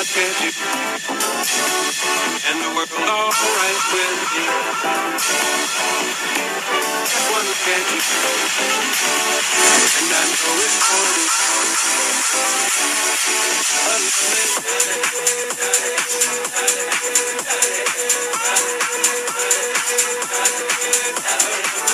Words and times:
I 0.00 0.04
do. 0.04 0.48
And 2.48 2.56
the 2.56 2.68
world 2.72 2.88
alright 3.36 3.82
with 3.92 4.32
me. 4.32 4.44
One 7.36 7.48
can't 7.68 7.84
do. 7.84 8.00
And 10.00 10.08
I 10.08 10.24
know 10.24 10.56
it's 10.64 10.78
gonna 10.88 11.50
Gente 21.30 21.89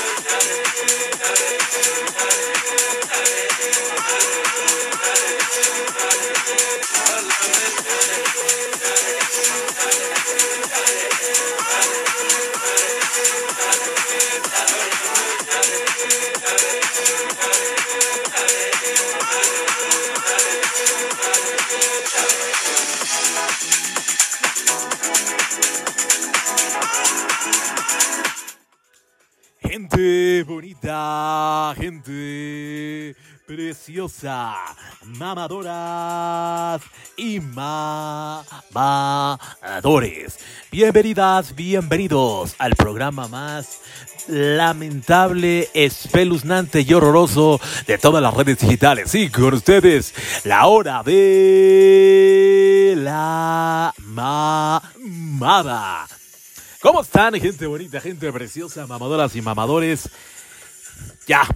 preciosa, 33.86 34.56
mamadoras 35.16 36.82
y 37.16 37.38
mamadores. 37.38 38.80
Bienvenidas, 40.72 41.54
bienvenidos 41.54 42.56
al 42.58 42.74
programa 42.74 43.28
más 43.28 43.82
lamentable, 44.26 45.70
espeluznante 45.72 46.80
y 46.80 46.92
horroroso 46.94 47.60
de 47.86 47.96
todas 47.96 48.20
las 48.20 48.34
redes 48.34 48.58
digitales. 48.58 49.08
Sí, 49.08 49.30
con 49.30 49.54
ustedes, 49.54 50.12
la 50.42 50.66
hora 50.66 51.04
de 51.04 52.94
la 52.96 53.94
mamada. 54.00 54.88
¿Cómo 56.80 57.02
están, 57.02 57.34
gente 57.34 57.66
bonita, 57.68 58.00
gente 58.00 58.32
preciosa, 58.32 58.84
mamadoras 58.88 59.36
y 59.36 59.42
mamadores? 59.42 60.10
Ya, 61.28 61.46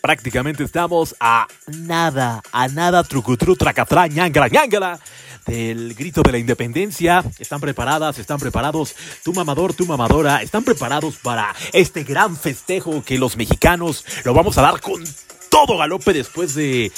prácticamente 0.00 0.64
estamos 0.64 1.14
a 1.20 1.46
nada, 1.66 2.42
a 2.52 2.68
nada, 2.68 3.02
trucutru, 3.04 3.56
tracatrá, 3.56 4.06
ñangala, 4.06 4.48
ñangala, 4.48 5.00
del 5.46 5.94
grito 5.94 6.22
de 6.22 6.32
la 6.32 6.38
independencia. 6.38 7.24
¿Están 7.38 7.60
preparadas? 7.60 8.18
¿Están 8.18 8.38
preparados? 8.38 8.94
Tu 9.24 9.32
mamador, 9.32 9.74
tu 9.74 9.86
mamadora, 9.86 10.42
¿están 10.42 10.64
preparados 10.64 11.16
para 11.16 11.54
este 11.72 12.04
gran 12.04 12.36
festejo 12.36 13.02
que 13.04 13.18
los 13.18 13.36
mexicanos 13.36 14.04
lo 14.24 14.34
vamos 14.34 14.58
a 14.58 14.62
dar 14.62 14.80
con 14.80 15.02
todo 15.48 15.78
galope 15.78 16.12
después 16.12 16.54
de 16.54 16.92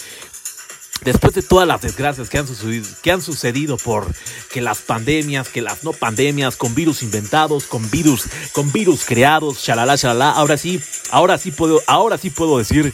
después 1.05 1.35
de 1.35 1.43
todas 1.43 1.67
las 1.67 1.81
desgracias 1.81 2.29
que 2.29 2.39
han 2.39 2.47
sucedido, 2.47 2.87
que 3.03 3.11
han 3.11 3.23
sucedido 3.23 3.77
por 3.77 4.07
que 4.53 4.61
las 4.61 4.79
pandemias, 4.79 5.49
que 5.49 5.63
las 5.63 5.85
no 5.85 5.93
pandemias, 5.93 6.57
con 6.57 6.75
virus 6.75 7.03
inventados, 7.03 7.65
con 7.65 7.91
virus, 7.91 8.27
con 8.53 8.71
virus 8.73 9.05
creados, 9.05 9.59
shalala, 9.63 9.97
shalala, 9.97 10.31
ahora 10.31 10.57
sí, 10.57 10.81
ahora 11.11 11.39
sí 11.39 11.51
puedo, 11.51 11.81
ahora 11.87 12.19
sí 12.19 12.31
puedo 12.31 12.59
decir 12.59 12.93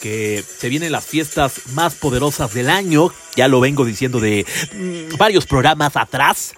que 0.00 0.44
se 0.58 0.68
vienen 0.68 0.92
las 0.92 1.04
fiestas 1.04 1.60
más 1.74 1.94
poderosas 1.94 2.54
del 2.54 2.70
año, 2.70 3.12
ya 3.36 3.48
lo 3.48 3.60
vengo 3.60 3.84
diciendo 3.84 4.20
de 4.20 4.46
mm, 4.74 5.16
varios 5.16 5.46
programas 5.46 5.96
atrás, 5.96 6.54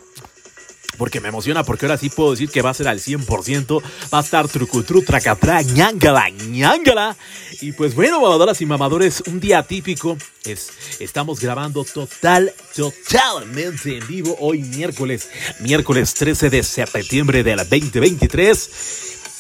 porque 1.00 1.18
me 1.18 1.28
emociona, 1.28 1.64
porque 1.64 1.86
ahora 1.86 1.96
sí 1.96 2.10
puedo 2.10 2.32
decir 2.32 2.50
que 2.50 2.60
va 2.60 2.68
a 2.68 2.74
ser 2.74 2.86
al 2.86 3.00
100%, 3.00 3.82
va 4.12 4.18
a 4.18 4.20
estar 4.20 4.46
trucutru, 4.48 5.00
tracatrá, 5.00 5.62
ñangala, 5.62 6.28
ñangala. 6.28 7.16
Y 7.62 7.72
pues 7.72 7.94
bueno, 7.94 8.20
mamadoras 8.20 8.60
y 8.60 8.66
mamadores, 8.66 9.22
un 9.26 9.40
día 9.40 9.62
típico, 9.62 10.18
es, 10.44 10.70
estamos 10.98 11.40
grabando 11.40 11.84
total, 11.84 12.52
totalmente 12.76 13.96
en 13.96 14.06
vivo 14.08 14.36
hoy 14.40 14.60
miércoles, 14.60 15.30
miércoles 15.60 16.12
13 16.12 16.50
de 16.50 16.62
septiembre 16.62 17.42
del 17.42 17.56
2023. 17.56 18.70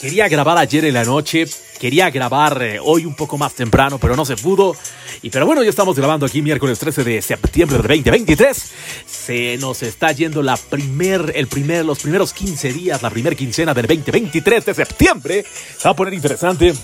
Quería 0.00 0.30
grabar 0.30 0.56
ayer 0.56 0.86
en 0.86 0.94
la 0.94 1.04
noche, 1.04 1.46
quería 1.80 2.10
grabar 2.10 2.62
eh, 2.62 2.78
hoy 2.80 3.06
un 3.06 3.14
poco 3.14 3.38
más 3.38 3.54
temprano, 3.54 3.98
pero 3.98 4.14
no 4.14 4.26
se 4.26 4.36
pudo. 4.36 4.76
Y 5.22 5.30
pero 5.30 5.46
bueno, 5.46 5.62
ya 5.62 5.70
estamos 5.70 5.96
grabando 5.96 6.26
aquí 6.26 6.42
miércoles 6.42 6.78
13 6.78 7.02
de 7.02 7.22
septiembre 7.22 7.78
del 7.78 7.86
2023. 7.88 8.72
Se 9.06 9.56
nos 9.58 9.82
está 9.82 10.12
yendo 10.12 10.42
la 10.42 10.58
primer, 10.58 11.32
el 11.34 11.46
primer, 11.46 11.84
los 11.86 12.00
primeros 12.00 12.34
15 12.34 12.72
días, 12.74 13.02
la 13.02 13.10
primera 13.10 13.34
quincena 13.34 13.72
del 13.72 13.86
2023 13.86 14.66
de 14.66 14.74
septiembre. 14.74 15.44
Se 15.78 15.88
va 15.88 15.92
a 15.92 15.96
poner 15.96 16.12
interesante. 16.12 16.74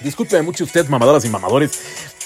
Disculpe 0.00 0.40
mucho 0.40 0.64
usted, 0.64 0.88
mamadoras 0.88 1.24
y 1.26 1.28
mamadores. 1.28 2.18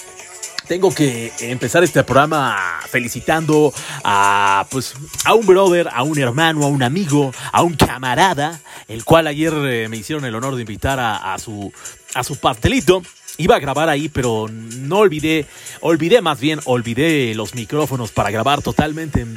Tengo 0.67 0.93
que 0.93 1.31
empezar 1.39 1.83
este 1.83 2.03
programa 2.03 2.79
felicitando 2.89 3.73
a 4.03 4.65
pues 4.71 4.93
a 5.23 5.33
un 5.33 5.45
brother, 5.45 5.89
a 5.91 6.03
un 6.03 6.17
hermano, 6.17 6.63
a 6.63 6.67
un 6.67 6.81
amigo, 6.81 7.31
a 7.51 7.61
un 7.61 7.75
camarada, 7.75 8.59
el 8.87 9.03
cual 9.05 9.27
ayer 9.27 9.53
eh, 9.53 9.87
me 9.89 9.97
hicieron 9.97 10.25
el 10.25 10.33
honor 10.35 10.55
de 10.55 10.61
invitar 10.61 10.99
a, 10.99 11.33
a 11.33 11.39
su 11.39 11.71
a 12.15 12.23
su 12.23 12.37
pastelito. 12.37 13.03
Iba 13.37 13.57
a 13.57 13.59
grabar 13.59 13.89
ahí, 13.89 14.07
pero 14.07 14.47
no 14.49 14.99
olvidé, 14.99 15.45
olvidé 15.81 16.21
más 16.21 16.39
bien, 16.39 16.61
olvidé 16.63 17.35
los 17.35 17.53
micrófonos 17.53 18.11
para 18.11 18.31
grabar 18.31 18.61
totalmente 18.61 19.19
en 19.19 19.35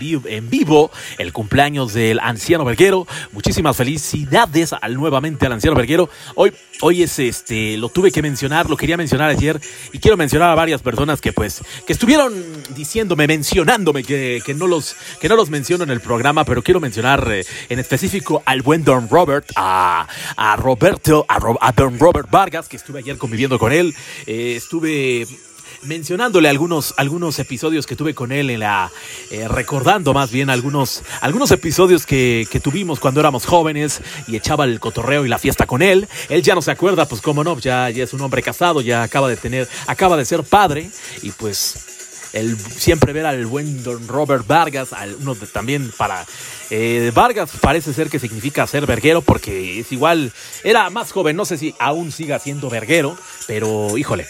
vivo, 0.50 0.90
el 1.18 1.32
cumpleaños 1.32 1.94
del 1.94 2.20
anciano 2.20 2.64
verguero. 2.64 3.08
Muchísimas 3.32 3.76
felicidades 3.76 4.72
al, 4.72 4.94
nuevamente 4.94 5.46
al 5.46 5.52
anciano 5.52 5.76
verguero. 5.76 6.08
Hoy, 6.36 6.52
hoy 6.80 7.02
es 7.02 7.18
este, 7.18 7.76
lo 7.76 7.88
tuve 7.88 8.12
que 8.12 8.22
mencionar, 8.22 8.70
lo 8.70 8.76
quería 8.76 8.96
mencionar 8.96 9.30
ayer 9.30 9.60
y 9.92 9.98
quiero 9.98 10.16
mencionar 10.16 10.50
a 10.50 10.54
varias 10.54 10.80
personas 10.80 11.20
que 11.20 11.32
pues, 11.32 11.62
que 11.84 11.92
estuvieron 11.92 12.32
diciéndome, 12.76 13.26
mencionándome 13.26 14.04
que, 14.04 14.40
que 14.46 14.54
no 14.54 14.68
los, 14.68 14.94
que 15.20 15.28
no 15.28 15.34
los 15.34 15.50
menciono 15.50 15.82
en 15.82 15.90
el 15.90 16.00
programa, 16.00 16.44
pero 16.44 16.62
quiero 16.62 16.78
mencionar 16.78 17.26
eh, 17.32 17.44
en 17.68 17.78
específico 17.80 18.44
al 18.46 18.62
buen 18.62 18.84
Don 18.84 19.08
Robert, 19.08 19.50
a, 19.56 20.06
a 20.36 20.54
Roberto, 20.56 21.26
a, 21.28 21.40
Ro- 21.40 21.58
a 21.60 21.72
Don 21.72 21.98
Robert 21.98 22.30
Vargas, 22.30 22.68
que 22.68 22.76
estuve 22.76 23.00
ayer 23.00 23.18
conviviendo 23.18 23.58
con 23.58 23.72
él. 23.72 23.87
Eh, 24.26 24.54
estuve 24.56 25.26
mencionándole 25.82 26.48
algunos, 26.48 26.94
algunos 26.96 27.38
episodios 27.38 27.86
que 27.86 27.96
tuve 27.96 28.14
con 28.14 28.32
él 28.32 28.50
en 28.50 28.60
la 28.60 28.90
eh, 29.30 29.46
recordando 29.48 30.12
más 30.12 30.30
bien 30.30 30.50
algunos, 30.50 31.02
algunos 31.20 31.50
episodios 31.50 32.06
que, 32.06 32.46
que 32.50 32.60
tuvimos 32.60 33.00
cuando 33.00 33.20
éramos 33.20 33.46
jóvenes 33.46 34.00
y 34.26 34.36
echaba 34.36 34.64
el 34.64 34.80
cotorreo 34.80 35.24
y 35.24 35.28
la 35.28 35.38
fiesta 35.38 35.66
con 35.66 35.82
él. 35.82 36.08
Él 36.28 36.42
ya 36.42 36.54
no 36.54 36.62
se 36.62 36.70
acuerda, 36.70 37.06
pues 37.06 37.20
cómo 37.20 37.44
no, 37.44 37.58
ya, 37.58 37.90
ya 37.90 38.04
es 38.04 38.12
un 38.12 38.20
hombre 38.20 38.42
casado, 38.42 38.80
ya 38.80 39.02
acaba 39.02 39.28
de 39.28 39.36
tener, 39.36 39.68
acaba 39.86 40.16
de 40.16 40.24
ser 40.24 40.42
padre 40.42 40.90
y 41.22 41.30
pues 41.30 41.87
el 42.32 42.58
siempre 42.58 43.12
ver 43.12 43.26
al 43.26 43.46
buen 43.46 43.82
don 43.82 44.06
Robert 44.08 44.46
Vargas, 44.46 44.92
al, 44.92 45.14
uno 45.16 45.34
también 45.34 45.90
para 45.96 46.26
eh, 46.70 47.10
Vargas 47.14 47.50
parece 47.60 47.92
ser 47.92 48.10
que 48.10 48.18
significa 48.18 48.66
ser 48.66 48.86
verguero 48.86 49.22
porque 49.22 49.80
es 49.80 49.92
igual, 49.92 50.32
era 50.64 50.90
más 50.90 51.12
joven, 51.12 51.36
no 51.36 51.44
sé 51.44 51.58
si 51.58 51.74
aún 51.78 52.12
siga 52.12 52.38
siendo 52.38 52.68
verguero, 52.70 53.16
pero 53.46 53.96
híjole, 53.96 54.26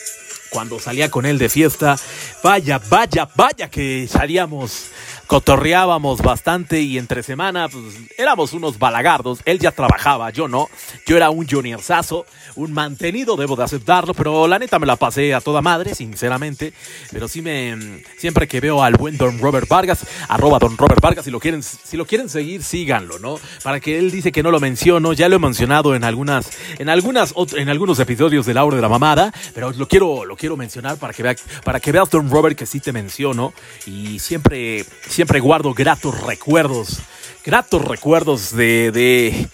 cuando 0.50 0.78
salía 0.80 1.10
con 1.10 1.26
él 1.26 1.38
de 1.38 1.48
fiesta, 1.48 1.96
vaya, 2.42 2.80
vaya, 2.88 3.28
vaya 3.34 3.68
que 3.68 4.08
salíamos, 4.10 4.86
cotorreábamos 5.28 6.22
bastante 6.22 6.80
y 6.80 6.98
entre 6.98 7.22
semana 7.22 7.68
pues, 7.68 7.84
éramos 8.16 8.54
unos 8.54 8.78
balagardos, 8.78 9.40
él 9.44 9.58
ya 9.58 9.70
trabajaba, 9.70 10.30
yo 10.30 10.48
no, 10.48 10.68
yo 11.06 11.16
era 11.16 11.30
un 11.30 11.46
juniorzazo, 11.46 12.26
un 12.56 12.72
mantenido, 12.72 13.36
debo 13.36 13.54
de 13.54 13.64
aceptarlo, 13.64 14.14
pero 14.14 14.48
la 14.48 14.58
neta 14.58 14.78
me 14.78 14.86
la 14.86 14.96
pasé 14.96 15.34
a 15.34 15.40
toda 15.40 15.60
madre, 15.60 15.94
sinceramente, 15.94 16.72
pero 17.12 17.28
sí 17.28 17.42
me, 17.42 18.02
siempre 18.16 18.48
que 18.48 18.60
veo 18.60 18.82
al 18.82 18.94
buen 18.94 19.18
Don 19.18 19.38
Robert 19.38 19.68
Vargas, 19.68 20.06
arroba 20.28 20.58
Don 20.58 20.76
Robert 20.76 21.00
Vargas, 21.00 21.26
si 21.26 21.30
lo 21.30 21.40
quieren, 21.40 21.62
si 21.62 21.96
lo 21.98 22.06
quieren 22.06 22.30
seguir, 22.30 22.62
síganlo, 22.62 23.18
¿no? 23.18 23.38
Para 23.62 23.80
que 23.80 23.98
él 23.98 24.10
dice 24.10 24.32
que 24.32 24.42
no 24.42 24.50
lo 24.50 24.60
menciono, 24.60 25.12
ya 25.12 25.28
lo 25.28 25.36
he 25.36 25.38
mencionado 25.38 25.94
en 25.94 26.04
algunas, 26.04 26.50
en 26.78 26.88
algunas, 26.88 27.34
en 27.54 27.68
algunos 27.68 27.98
episodios 28.00 28.46
de 28.46 28.54
La 28.54 28.64
Hora 28.64 28.76
de 28.76 28.82
la 28.82 28.88
Mamada, 28.88 29.32
pero 29.54 29.72
lo 29.72 29.86
quiero, 29.86 30.24
lo 30.24 30.36
quiero 30.36 30.56
mencionar 30.56 30.96
para 30.96 31.12
que 31.12 31.22
vea, 31.22 31.36
para 31.64 31.80
que 31.80 31.92
veas 31.92 32.08
Don 32.08 32.30
Robert 32.30 32.56
que 32.56 32.64
sí 32.64 32.80
te 32.80 32.92
menciono. 32.92 33.52
Y 33.86 34.18
siempre, 34.18 34.84
siempre 35.18 35.40
guardo 35.40 35.74
gratos 35.74 36.20
recuerdos, 36.20 37.00
gratos 37.44 37.84
recuerdos 37.84 38.54
de, 38.54 38.92
de, 38.92 39.48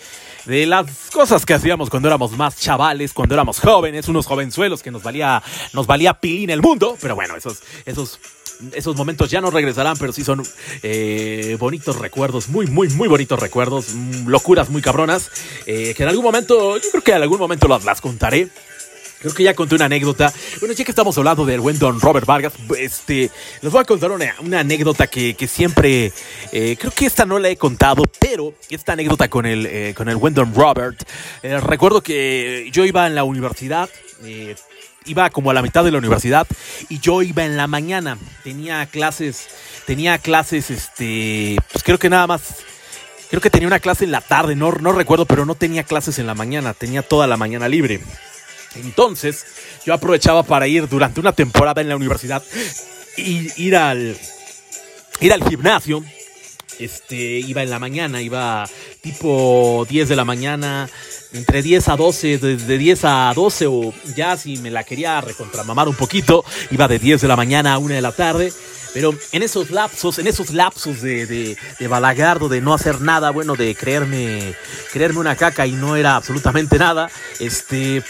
de 0.45 0.67
las 0.67 0.85
cosas 1.11 1.47
que 1.47 1.55
hacíamos 1.55 1.89
cuando 1.89 2.07
éramos 2.07 2.33
más 2.33 2.61
chavales, 2.61 3.15
cuando 3.15 3.35
éramos 3.35 3.61
jóvenes, 3.61 4.07
unos 4.09 4.27
jovenzuelos 4.27 4.83
que 4.83 4.91
nos 4.91 5.03
valía, 5.03 5.43
nos 5.73 5.87
valía 5.87 6.21
pilín 6.21 6.51
el 6.51 6.61
mundo, 6.61 6.99
pero 7.01 7.15
bueno, 7.15 7.35
esos, 7.35 7.63
esos, 7.87 8.21
esos 8.75 8.95
momentos 8.95 9.31
ya 9.31 9.41
no 9.41 9.51
regresarán, 9.51 9.97
pero 9.97 10.13
sí 10.13 10.23
son 10.23 10.43
eh, 10.83 11.57
bonitos 11.59 11.99
recuerdos, 11.99 12.51
muy, 12.51 12.67
muy, 12.67 12.91
muy 12.91 13.09
bonitos 13.09 13.41
recuerdos, 13.41 13.87
mm, 13.95 14.29
locuras 14.29 14.69
muy 14.69 14.83
cabronas, 14.83 15.31
eh, 15.65 15.95
que 15.97 16.03
en 16.03 16.11
algún 16.11 16.27
momento, 16.27 16.77
yo 16.77 16.91
creo 16.91 17.03
que 17.03 17.13
en 17.13 17.23
algún 17.23 17.39
momento 17.39 17.69
las, 17.69 17.85
las 17.85 18.03
contaré. 18.03 18.51
Creo 19.25 19.35
que 19.35 19.43
ya 19.43 19.55
conté 19.55 19.75
una 19.75 19.87
anécdota. 19.87 20.31
Bueno, 20.61 20.75
ya 20.75 20.85
que 20.85 20.93
estamos 20.93 21.17
hablando 21.17 21.47
del 21.47 21.59
buen 21.59 21.79
Don 21.79 21.99
Robert 21.99 22.27
Vargas, 22.27 22.53
este, 22.79 23.31
les 23.63 23.73
voy 23.73 23.81
a 23.81 23.85
contar 23.85 24.11
una, 24.11 24.35
una 24.41 24.61
anécdota 24.61 25.07
que, 25.07 25.33
que 25.33 25.49
siempre, 25.49 26.13
eh, 26.53 26.77
creo 26.79 26.93
que 26.93 27.07
esta 27.07 27.25
no 27.25 27.39
la 27.39 27.49
he 27.49 27.57
contado, 27.57 28.03
pero 28.21 28.53
esta 28.69 28.93
anécdota 28.93 29.31
con 29.31 29.47
el, 29.47 29.65
eh, 29.65 29.95
con 29.97 30.11
el 30.11 30.17
buen 30.17 30.35
Robert, 30.35 31.03
eh, 31.43 31.59
recuerdo 31.59 32.03
que 32.03 32.69
yo 32.71 32.85
iba 32.85 33.07
en 33.07 33.15
la 33.15 33.25
universidad, 33.25 33.89
eh, 34.25 34.57
iba 35.07 35.31
como 35.31 35.51
a 35.51 35.55
la 35.55 35.63
mitad 35.63 35.85
de 35.85 35.91
la 35.91 35.97
universidad 35.97 36.47
y 36.91 36.99
yo 36.99 37.23
iba 37.23 37.47
en 37.47 37.57
la 37.57 37.67
mañana, 37.67 38.19
tenía 38.43 38.85
clases, 38.85 39.49
tenía 39.87 40.19
clases, 40.19 40.71
este, 40.71 41.57
pues 41.73 41.83
creo 41.83 41.99
que 41.99 42.11
nada 42.11 42.27
más 42.27 42.43
Creo 43.31 43.41
que 43.41 43.51
tenía 43.51 43.67
una 43.67 43.81
clase 43.81 44.05
en 44.05 44.13
la 44.13 44.21
tarde, 44.21 44.55
no, 44.55 44.71
no 44.71 44.93
recuerdo, 44.93 45.25
pero 45.25 45.45
no 45.45 45.57
tenía 45.57 45.83
clases 45.83 46.21
en 46.21 46.27
la 46.29 46.35
mañana, 46.35 46.73
tenía 46.73 47.03
toda 47.03 47.27
la 47.27 47.37
mañana 47.37 47.67
libre. 47.69 48.01
Entonces, 48.77 49.45
yo 49.85 49.95
aprovechaba 49.95 50.43
para 50.43 50.67
ir 50.67 50.89
durante 50.89 51.21
una 51.21 51.33
temporada 51.33 51.81
en 51.81 51.89
la 51.89 51.97
universidad 51.97 52.43
y 53.17 53.51
ir 53.63 53.77
al 53.77 54.17
ir 55.21 55.33
al 55.33 55.49
gimnasio. 55.49 56.05
Este, 56.79 57.15
iba 57.15 57.63
en 57.63 57.71
la 57.71 57.79
mañana, 57.79 58.21
iba 58.21 58.69
tipo 59.01 59.87
10 59.89 60.09
de 60.09 60.17
la 60.17 60.25
mañana, 60.25 60.89
entre 61.33 61.63
10 61.63 61.89
a 61.89 61.97
12, 61.97 62.39
desde 62.39 62.79
10 62.79 63.05
a 63.05 63.33
12 63.35 63.67
o 63.69 63.95
ya 64.17 64.37
si 64.37 64.57
me 64.57 64.73
la 64.73 64.83
quería 64.83 65.21
recontramamar 65.21 65.89
un 65.89 65.95
poquito, 65.95 66.45
iba 66.73 66.89
de 66.89 66.99
10 66.99 67.21
de 67.21 67.29
la 67.29 67.37
mañana 67.37 67.75
a 67.75 67.79
1 67.79 67.95
de 67.95 68.01
la 68.01 68.13
tarde. 68.13 68.53
Pero 68.93 69.13
en 69.33 69.43
esos 69.43 69.71
lapsos, 69.71 70.21
en 70.21 70.29
esos 70.29 70.51
lapsos 70.51 71.03
de, 71.03 71.27
de, 71.27 71.57
de, 71.81 71.89
balagardo, 71.89 72.49
de 72.49 72.61
no 72.61 72.73
hacer 72.73 73.01
nada, 73.01 73.31
bueno, 73.31 73.57
de 73.57 73.75
creerme, 73.75 74.55
creerme 74.93 75.19
una 75.19 75.35
caca 75.35 75.67
y 75.67 75.73
no 75.73 75.97
era 75.97 76.15
absolutamente 76.15 76.79
nada, 76.79 77.11
este, 77.41 78.05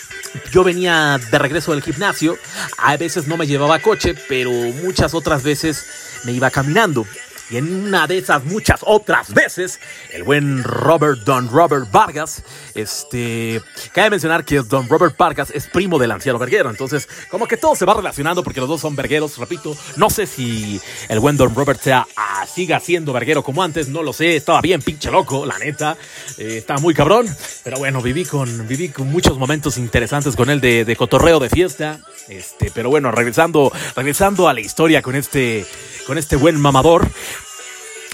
yo 0.50 0.64
venía 0.64 1.18
de 1.30 1.38
regreso 1.38 1.72
del 1.72 1.82
gimnasio, 1.82 2.38
a 2.78 2.96
veces 2.96 3.26
no 3.26 3.36
me 3.36 3.46
llevaba 3.46 3.78
coche, 3.78 4.14
pero 4.28 4.50
muchas 4.50 5.14
otras 5.14 5.42
veces 5.42 5.86
me 6.24 6.32
iba 6.32 6.50
caminando. 6.50 7.06
Y 7.54 7.58
en 7.58 7.86
una 7.86 8.08
de 8.08 8.18
esas 8.18 8.42
muchas 8.42 8.80
otras 8.82 9.32
veces, 9.32 9.78
el 10.12 10.24
buen 10.24 10.64
Robert 10.64 11.20
Don 11.20 11.48
Robert 11.48 11.88
Vargas, 11.92 12.42
este, 12.74 13.62
cabe 13.92 14.10
mencionar 14.10 14.44
que 14.44 14.58
Don 14.62 14.88
Robert 14.88 15.16
Vargas 15.16 15.52
es 15.54 15.68
primo 15.68 16.00
del 16.00 16.10
anciano 16.10 16.36
verguero. 16.36 16.68
Entonces, 16.68 17.08
como 17.30 17.46
que 17.46 17.56
todo 17.56 17.76
se 17.76 17.84
va 17.84 17.94
relacionando 17.94 18.42
porque 18.42 18.58
los 18.58 18.68
dos 18.68 18.80
son 18.80 18.96
vergueros, 18.96 19.38
repito. 19.38 19.76
No 19.94 20.10
sé 20.10 20.26
si 20.26 20.80
el 21.08 21.20
buen 21.20 21.36
Don 21.36 21.54
Robert 21.54 21.80
sea, 21.80 22.08
ah, 22.16 22.44
siga 22.52 22.80
siendo 22.80 23.12
verguero 23.12 23.44
como 23.44 23.62
antes, 23.62 23.86
no 23.86 24.02
lo 24.02 24.12
sé. 24.12 24.34
Estaba 24.34 24.60
bien 24.60 24.82
pinche 24.82 25.12
loco, 25.12 25.46
la 25.46 25.56
neta. 25.60 25.96
Eh, 26.38 26.56
estaba 26.58 26.80
muy 26.80 26.92
cabrón. 26.92 27.28
Pero 27.62 27.78
bueno, 27.78 28.02
viví 28.02 28.24
con, 28.24 28.66
viví 28.66 28.88
con 28.88 29.06
muchos 29.12 29.38
momentos 29.38 29.78
interesantes 29.78 30.34
con 30.34 30.50
él 30.50 30.60
de, 30.60 30.84
de 30.84 30.96
cotorreo, 30.96 31.38
de 31.38 31.50
fiesta. 31.50 32.00
Este, 32.26 32.72
pero 32.74 32.90
bueno, 32.90 33.12
regresando, 33.12 33.70
regresando 33.94 34.48
a 34.48 34.54
la 34.54 34.60
historia 34.60 35.02
con 35.02 35.14
este, 35.14 35.64
con 36.04 36.18
este 36.18 36.34
buen 36.34 36.60
mamador. 36.60 37.06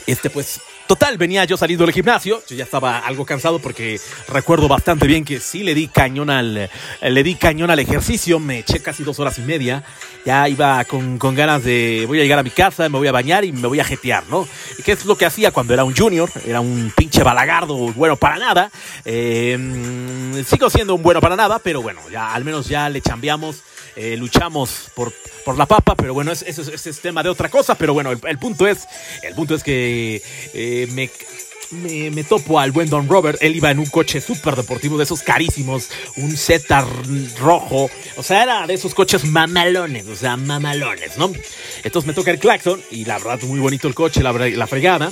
Este, 0.06 0.30
pues, 0.30 0.60
total, 0.86 1.18
venía 1.18 1.44
yo 1.44 1.56
saliendo 1.56 1.84
del 1.84 1.94
gimnasio. 1.94 2.42
Yo 2.48 2.56
ya 2.56 2.64
estaba 2.64 2.98
algo 2.98 3.24
cansado 3.24 3.58
porque 3.58 4.00
recuerdo 4.28 4.68
bastante 4.68 5.06
bien 5.06 5.24
que 5.24 5.40
sí 5.40 5.62
le 5.62 5.74
di 5.74 5.88
cañón 5.88 6.30
al, 6.30 6.70
le 7.00 7.22
di 7.22 7.34
cañón 7.34 7.70
al 7.70 7.78
ejercicio. 7.78 8.38
Me 8.40 8.60
eché 8.60 8.80
casi 8.80 9.04
dos 9.04 9.18
horas 9.20 9.38
y 9.38 9.42
media. 9.42 9.84
Ya 10.24 10.48
iba 10.48 10.84
con, 10.84 11.18
con 11.18 11.34
ganas 11.34 11.62
de, 11.64 12.04
voy 12.06 12.20
a 12.20 12.22
llegar 12.22 12.38
a 12.38 12.42
mi 12.42 12.50
casa, 12.50 12.88
me 12.88 12.98
voy 12.98 13.08
a 13.08 13.12
bañar 13.12 13.44
y 13.44 13.52
me 13.52 13.68
voy 13.68 13.80
a 13.80 13.84
jetear, 13.84 14.24
¿no? 14.28 14.46
Y 14.78 14.82
que 14.82 14.92
es 14.92 15.04
lo 15.04 15.16
que 15.16 15.26
hacía 15.26 15.50
cuando 15.50 15.74
era 15.74 15.84
un 15.84 15.96
junior. 15.96 16.30
Era 16.46 16.60
un 16.60 16.92
pinche 16.96 17.22
balagardo 17.22 17.76
bueno 17.92 18.16
para 18.16 18.38
nada. 18.38 18.70
Eh, 19.04 20.44
sigo 20.46 20.70
siendo 20.70 20.94
un 20.94 21.02
bueno 21.02 21.20
para 21.20 21.36
nada, 21.36 21.58
pero 21.58 21.82
bueno, 21.82 22.00
ya 22.10 22.34
al 22.34 22.44
menos 22.44 22.68
ya 22.68 22.88
le 22.88 23.00
chambeamos. 23.00 23.62
Eh, 23.96 24.16
luchamos 24.16 24.90
por, 24.94 25.12
por 25.44 25.58
la 25.58 25.66
papa, 25.66 25.94
pero 25.96 26.14
bueno, 26.14 26.32
eso 26.32 26.44
es, 26.46 26.86
es, 26.86 27.00
tema 27.00 27.22
de 27.22 27.28
otra 27.28 27.48
cosa, 27.48 27.74
pero 27.74 27.92
bueno, 27.92 28.10
el, 28.10 28.38
punto 28.38 28.66
es, 28.66 28.86
el 29.22 29.34
punto 29.34 29.54
es 29.54 29.62
que 29.62 30.22
eh, 30.54 30.88
me, 30.92 31.10
me, 32.10 32.24
topo 32.24 32.60
al 32.60 32.72
buen 32.72 32.88
Don 32.88 33.08
Robert, 33.08 33.38
él 33.42 33.56
iba 33.56 33.70
en 33.70 33.78
un 33.78 33.86
coche 33.86 34.20
súper 34.20 34.56
deportivo 34.56 34.96
de 34.96 35.04
esos 35.04 35.22
carísimos, 35.22 35.88
un 36.16 36.36
Zeta 36.36 36.86
rojo, 37.38 37.90
o 38.16 38.22
sea, 38.22 38.42
era 38.42 38.66
de 38.66 38.74
esos 38.74 38.94
coches 38.94 39.24
mamalones, 39.24 40.06
o 40.06 40.16
sea, 40.16 40.36
mamalones, 40.36 41.16
¿no? 41.18 41.32
Entonces 41.82 42.06
me 42.06 42.14
toca 42.14 42.30
el 42.30 42.38
claxon 42.38 42.80
y 42.90 43.04
la 43.04 43.18
verdad 43.18 43.40
muy 43.42 43.60
bonito 43.60 43.88
el 43.88 43.94
coche, 43.94 44.22
la, 44.22 44.32
la 44.32 44.66
fregada. 44.66 45.10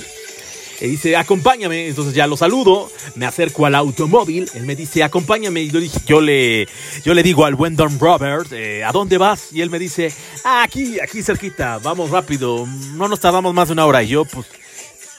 Y 0.81 0.87
dice, 0.87 1.17
acompáñame. 1.17 1.87
Entonces 1.87 2.13
ya 2.13 2.27
lo 2.27 2.37
saludo, 2.37 2.89
me 3.15 3.25
acerco 3.25 3.65
al 3.65 3.75
automóvil. 3.75 4.49
Él 4.53 4.63
me 4.65 4.75
dice, 4.75 5.03
acompáñame. 5.03 5.61
Y 5.61 5.71
yo, 6.05 6.21
le, 6.21 6.67
yo 7.03 7.13
le 7.13 7.23
digo 7.23 7.45
al 7.45 7.55
buen 7.55 7.75
Don 7.75 7.99
Robert, 7.99 8.51
eh, 8.51 8.83
¿a 8.83 8.91
dónde 8.91 9.17
vas? 9.17 9.51
Y 9.51 9.61
él 9.61 9.69
me 9.69 9.79
dice, 9.79 10.13
aquí, 10.43 10.99
aquí 10.99 11.21
cerquita, 11.21 11.79
vamos 11.79 12.09
rápido. 12.09 12.65
No 12.95 13.07
nos 13.07 13.19
tardamos 13.19 13.53
más 13.53 13.67
de 13.67 13.73
una 13.73 13.85
hora. 13.85 14.03
Y 14.03 14.07
yo, 14.07 14.25
pues, 14.25 14.47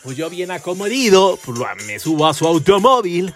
pues 0.02 0.16
yo 0.16 0.30
bien 0.30 0.50
acomodido, 0.50 1.38
pues 1.44 1.58
me 1.86 1.98
subo 1.98 2.26
a 2.26 2.34
su 2.34 2.46
automóvil. 2.46 3.34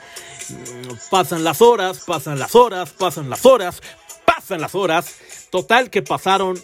Pasan 1.10 1.44
las 1.44 1.62
horas, 1.62 2.00
pasan 2.06 2.38
las 2.38 2.54
horas, 2.54 2.90
pasan 2.90 3.30
las 3.30 3.44
horas, 3.44 3.80
pasan 4.24 4.60
las 4.60 4.74
horas. 4.74 5.14
Total 5.50 5.90
que 5.90 6.02
pasaron 6.02 6.58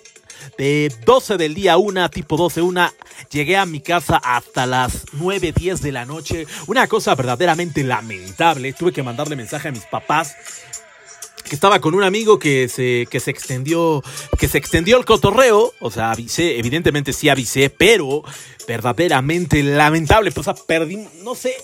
de 0.59 0.93
12 1.05 1.37
del 1.37 1.55
día 1.55 1.75
a 1.75 1.79
1, 1.79 2.11
tipo 2.11 2.37
12, 2.37 2.63
1, 2.63 2.93
llegué 3.31 3.57
a 3.57 3.67
mi 3.67 3.81
casa 3.81 4.17
hasta 4.17 4.67
las 4.67 5.05
9, 5.13 5.53
10 5.53 5.83
de 5.83 5.93
la 5.93 6.05
noche. 6.05 6.47
Una 6.67 6.87
cosa 6.87 7.15
verdaderamente 7.15 7.83
lamentable. 7.83 8.73
Tuve 8.73 8.93
que 8.93 9.03
mandarle 9.03 9.37
mensaje 9.37 9.69
a 9.69 9.73
mis 9.73 9.85
papás 9.85 10.35
que 11.51 11.57
estaba 11.57 11.81
con 11.81 11.95
un 11.95 12.05
amigo 12.05 12.39
que 12.39 12.69
se, 12.69 13.09
que 13.11 13.19
se 13.19 13.33
extendió, 13.33 14.05
que 14.39 14.47
se 14.47 14.57
extendió 14.57 14.97
el 14.97 15.05
cotorreo, 15.05 15.73
o 15.81 15.91
sea, 15.91 16.13
avisé, 16.13 16.59
evidentemente 16.59 17.13
sí 17.13 17.29
avisé, 17.29 17.71
pero 17.71 18.23
verdaderamente 18.69 19.61
lamentable, 19.65 20.31
pues, 20.31 20.47
o 20.47 20.55
sea, 20.55 20.65
perdí, 20.65 21.05
no 21.25 21.35
sé, 21.35 21.57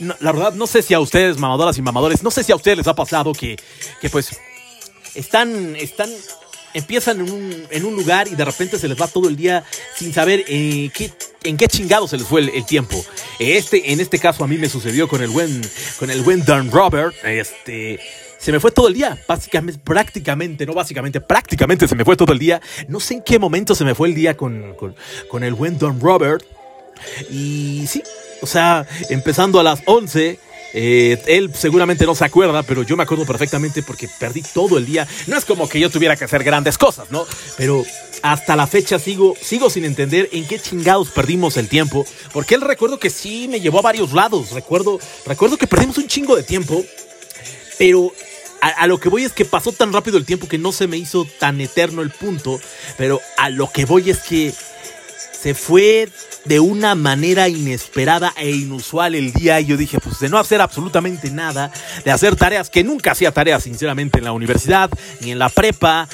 la 0.00 0.32
verdad, 0.32 0.54
no 0.54 0.66
sé 0.66 0.80
si 0.80 0.94
a 0.94 1.00
ustedes, 1.00 1.38
mamadoras 1.38 1.76
y 1.76 1.82
mamadores, 1.82 2.22
no 2.22 2.30
sé 2.30 2.44
si 2.44 2.52
a 2.52 2.56
ustedes 2.56 2.78
les 2.78 2.86
ha 2.86 2.94
pasado 2.94 3.32
que, 3.34 3.56
que 4.00 4.08
pues, 4.08 4.30
están, 5.14 5.76
están 5.76 6.10
empiezan 6.76 7.20
en 7.20 7.30
un, 7.30 7.66
en 7.70 7.84
un, 7.84 7.96
lugar 7.96 8.28
y 8.28 8.34
de 8.34 8.44
repente 8.44 8.78
se 8.78 8.86
les 8.86 9.00
va 9.00 9.08
todo 9.08 9.28
el 9.28 9.36
día 9.36 9.64
sin 9.96 10.12
saber 10.12 10.44
eh, 10.46 10.90
qué, 10.92 11.10
en 11.44 11.56
qué 11.56 11.68
chingado 11.68 12.06
se 12.06 12.18
les 12.18 12.26
fue 12.26 12.42
el, 12.42 12.66
tiempo. 12.66 13.02
Este, 13.38 13.92
en 13.92 14.00
este 14.00 14.18
caso 14.18 14.44
a 14.44 14.46
mí 14.46 14.58
me 14.58 14.68
sucedió 14.68 15.08
con 15.08 15.22
el 15.22 15.30
buen, 15.30 15.62
con 15.98 16.10
el 16.10 16.22
buen 16.22 16.44
Don 16.44 16.70
Robert. 16.70 17.14
Este, 17.24 17.98
se 18.38 18.52
me 18.52 18.60
fue 18.60 18.70
todo 18.70 18.88
el 18.88 18.94
día, 18.94 19.18
básicamente, 19.26 19.80
prácticamente, 19.82 20.66
no 20.66 20.74
básicamente, 20.74 21.20
prácticamente 21.20 21.88
se 21.88 21.94
me 21.94 22.04
fue 22.04 22.14
todo 22.14 22.32
el 22.32 22.38
día. 22.38 22.60
No 22.88 23.00
sé 23.00 23.14
en 23.14 23.22
qué 23.22 23.38
momento 23.38 23.74
se 23.74 23.84
me 23.84 23.94
fue 23.94 24.08
el 24.08 24.14
día 24.14 24.36
con, 24.36 24.74
con, 24.74 24.94
con 25.28 25.44
el 25.44 25.54
buen 25.54 25.78
Don 25.78 25.98
Robert. 25.98 26.44
Y 27.30 27.86
sí, 27.88 28.02
o 28.42 28.46
sea, 28.46 28.86
empezando 29.08 29.58
a 29.60 29.62
las 29.62 29.82
11, 29.86 30.38
eh, 30.72 31.22
él 31.26 31.52
seguramente 31.54 32.06
no 32.06 32.14
se 32.14 32.24
acuerda, 32.24 32.62
pero 32.62 32.82
yo 32.82 32.96
me 32.96 33.02
acuerdo 33.02 33.24
perfectamente 33.24 33.82
porque 33.82 34.08
perdí 34.08 34.42
todo 34.42 34.78
el 34.78 34.86
día. 34.86 35.06
No 35.26 35.36
es 35.36 35.44
como 35.44 35.68
que 35.68 35.80
yo 35.80 35.90
tuviera 35.90 36.16
que 36.16 36.24
hacer 36.24 36.44
grandes 36.44 36.78
cosas, 36.78 37.10
¿no? 37.10 37.26
Pero 37.56 37.84
hasta 38.22 38.56
la 38.56 38.66
fecha 38.66 38.98
sigo, 38.98 39.34
sigo 39.40 39.70
sin 39.70 39.84
entender 39.84 40.28
en 40.32 40.46
qué 40.46 40.58
chingados 40.58 41.10
perdimos 41.10 41.56
el 41.56 41.68
tiempo. 41.68 42.04
Porque 42.32 42.54
él 42.54 42.60
recuerdo 42.60 42.98
que 42.98 43.10
sí 43.10 43.48
me 43.48 43.60
llevó 43.60 43.78
a 43.78 43.82
varios 43.82 44.12
lados. 44.12 44.50
Recuerdo, 44.50 44.98
recuerdo 45.24 45.56
que 45.56 45.66
perdimos 45.66 45.98
un 45.98 46.08
chingo 46.08 46.36
de 46.36 46.42
tiempo. 46.42 46.84
Pero 47.78 48.12
a, 48.60 48.68
a, 48.68 48.86
lo 48.86 48.98
que 48.98 49.08
voy 49.08 49.24
es 49.24 49.32
que 49.32 49.44
pasó 49.44 49.72
tan 49.72 49.92
rápido 49.92 50.18
el 50.18 50.24
tiempo 50.24 50.48
que 50.48 50.58
no 50.58 50.72
se 50.72 50.86
me 50.86 50.96
hizo 50.96 51.26
tan 51.38 51.60
eterno 51.60 52.02
el 52.02 52.10
punto. 52.10 52.60
Pero 52.96 53.20
a 53.38 53.50
lo 53.50 53.70
que 53.70 53.84
voy 53.84 54.10
es 54.10 54.18
que 54.18 54.52
se 55.46 55.54
fue 55.54 56.08
de 56.44 56.58
una 56.58 56.96
manera 56.96 57.48
inesperada 57.48 58.34
e 58.36 58.50
inusual 58.50 59.14
el 59.14 59.32
día 59.32 59.60
y 59.60 59.66
yo 59.66 59.76
dije, 59.76 60.00
pues 60.00 60.18
de 60.18 60.28
no 60.28 60.38
hacer 60.38 60.60
absolutamente 60.60 61.30
nada, 61.30 61.70
de 62.04 62.10
hacer 62.10 62.34
tareas 62.34 62.68
que 62.68 62.82
nunca 62.82 63.12
hacía 63.12 63.30
tareas 63.30 63.62
sinceramente 63.62 64.18
en 64.18 64.24
la 64.24 64.32
universidad, 64.32 64.90
ni 65.20 65.30
en 65.30 65.38
la 65.38 65.48
prepa, 65.48 66.08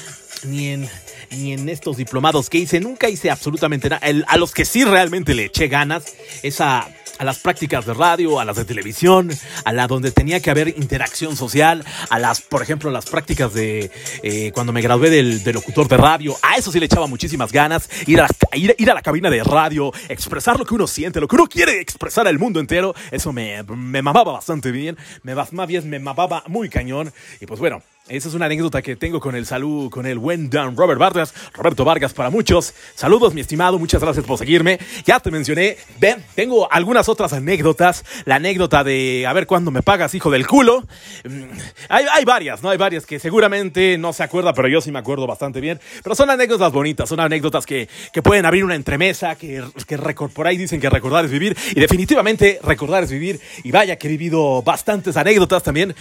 ni 0.45 0.69
en 0.69 0.91
ni 1.31 1.55
en 1.55 1.67
estos 1.71 1.97
diplomados 1.97 2.51
que 2.51 2.59
hice, 2.59 2.79
nunca 2.79 3.09
hice 3.09 3.31
absolutamente 3.31 3.89
nada. 3.89 4.07
El, 4.07 4.23
a 4.29 4.37
los 4.37 4.53
que 4.53 4.67
sí 4.67 4.85
realmente 4.85 5.33
le 5.33 5.47
eché 5.47 5.67
ganas, 5.69 6.05
esa 6.43 6.87
a 7.19 7.25
las 7.25 7.39
prácticas 7.39 7.87
de 7.87 7.95
radio, 7.95 8.41
a 8.41 8.45
las 8.45 8.57
de 8.57 8.65
televisión, 8.65 9.31
a 9.65 9.73
la 9.73 9.87
donde 9.87 10.11
tenía 10.11 10.41
que 10.41 10.51
haber 10.51 10.69
interacción 10.69 11.37
social, 11.37 11.85
a 12.11 12.19
las, 12.19 12.41
por 12.41 12.63
ejemplo, 12.63 12.91
las 12.91 13.07
prácticas 13.07 13.55
de 13.55 13.91
eh, 14.23 14.53
cuando 14.53 14.73
me 14.73 14.83
gradué 14.83 15.11
del, 15.11 15.43
locutor 15.53 15.89
de 15.89 15.97
radio, 15.97 16.37
a 16.43 16.57
eso 16.57 16.73
sí 16.73 16.81
le 16.81 16.87
echaba 16.87 17.07
muchísimas 17.07 17.53
ganas, 17.53 17.89
ir 18.07 18.21
a, 18.21 18.25
la, 18.25 18.57
ir, 18.57 18.75
ir 18.79 18.91
a 18.91 18.95
la 18.95 19.03
cabina 19.03 19.31
de 19.31 19.43
radio, 19.45 19.93
expresar 20.09 20.59
lo 20.59 20.65
que 20.65 20.75
uno 20.75 20.87
siente, 20.87 21.21
lo 21.21 21.29
que 21.29 21.37
uno 21.37 21.47
quiere 21.47 21.81
expresar 21.81 22.27
al 22.27 22.39
mundo 22.39 22.61
entero, 22.61 22.95
eso 23.11 23.33
me, 23.33 23.63
me 23.63 24.03
mamaba 24.03 24.33
bastante 24.33 24.71
bien, 24.71 24.97
me 25.23 25.35
más 25.35 25.67
bien 25.67 25.89
me 25.89 25.99
mamaba 25.99 26.45
muy 26.47 26.69
cañón, 26.69 27.13
y 27.41 27.47
pues 27.47 27.61
bueno, 27.61 27.83
Esa 28.09 28.29
es 28.29 28.35
una 28.35 28.47
anécdota 28.47 28.83
que 28.83 28.97
tengo 28.97 29.21
con 29.21 29.37
el 29.37 29.47
salud, 29.47 29.89
con 29.89 30.07
el 30.07 30.19
buen 30.19 30.51
Dan 30.51 30.77
Robert 30.77 30.99
Vargas, 30.99 31.33
Roberto 31.55 31.85
Vargas 31.85 32.13
para 32.13 32.31
muchos. 32.31 32.75
Saludos, 32.97 33.33
mi 33.33 33.41
estimado, 33.41 33.79
muchas 33.79 34.03
gracias 34.03 34.27
por 34.27 34.37
seguirme. 34.39 34.81
Ya 35.07 35.21
te 35.21 35.31
mencioné, 35.31 35.77
ven, 36.01 36.23
tengo 36.35 36.71
algunas 36.73 37.09
otras 37.09 37.33
anécdotas. 37.33 38.05
La 38.25 38.35
anécdota 38.35 38.83
de 38.83 39.25
a 39.25 39.33
ver 39.33 39.47
cuándo 39.47 39.71
me 39.71 39.83
pagas, 39.83 40.17
hijo 40.17 40.33
del 40.33 40.49
culo. 40.49 40.85
Mm, 41.25 41.45
Hay, 41.89 42.05
hay 42.13 42.25
varias, 42.25 42.61
¿no? 42.61 42.71
Hay 42.71 42.77
varias 42.77 43.07
que 43.07 43.21
seguramente 43.21 43.97
no 43.99 44.13
se 44.13 44.25
acuerda, 44.25 44.53
pero 44.53 44.67
yo 44.67 44.81
sí 44.81 44.91
me 44.91 44.99
acuerdo 44.99 45.29
bastante 45.29 45.61
bien. 45.61 45.81
Pero 46.03 46.17
son 46.17 46.29
anécdotas 46.29 46.73
bonitas, 46.73 47.09
son 47.09 47.21
anécdotas 47.21 47.65
que, 47.67 47.89
que 48.13 48.21
pueden 48.21 48.45
abrir 48.47 48.65
una 48.65 48.75
entremesa, 48.75 49.37
que, 49.37 49.63
que 49.87 49.97
por 49.97 50.49
ahí 50.49 50.57
dicen 50.57 50.81
que 50.81 50.91
recordar 50.91 51.25
es 51.25 51.31
vivir. 51.31 51.57
Y 51.71 51.79
definitivamente 51.79 52.59
recordar 52.65 53.05
es 53.05 53.13
vivir. 53.13 53.41
Y 53.63 53.71
vaya 53.71 53.95
que 53.95 54.09
he 54.09 54.11
vivido 54.11 54.61
bastantes 54.63 55.17
anécdotas 55.17 55.63
también. 55.63 55.95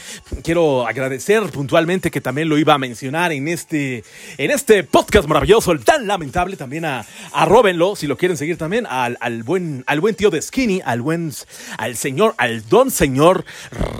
Quiero 0.43 0.87
agradecer 0.87 1.43
puntualmente 1.51 1.90
que 1.99 2.21
también 2.21 2.47
lo 2.47 2.57
iba 2.57 2.73
a 2.73 2.77
mencionar 2.77 3.33
en 3.33 3.49
este, 3.49 4.03
en 4.37 4.51
este 4.51 4.83
podcast 4.83 5.27
maravilloso, 5.27 5.73
el 5.73 5.83
tan 5.83 6.07
lamentable. 6.07 6.55
También 6.55 6.85
a, 6.85 7.05
a 7.33 7.45
Róbenlo, 7.45 7.95
si 7.95 8.07
lo 8.07 8.17
quieren 8.17 8.37
seguir 8.37 8.57
también, 8.57 8.85
al, 8.85 9.17
al 9.19 9.43
buen, 9.43 9.83
al 9.87 9.99
buen 9.99 10.15
tío 10.15 10.29
de 10.29 10.41
Skinny, 10.41 10.81
al 10.85 11.01
buen, 11.01 11.33
al 11.77 11.97
señor, 11.97 12.33
al 12.37 12.67
don 12.69 12.91
señor 12.91 13.43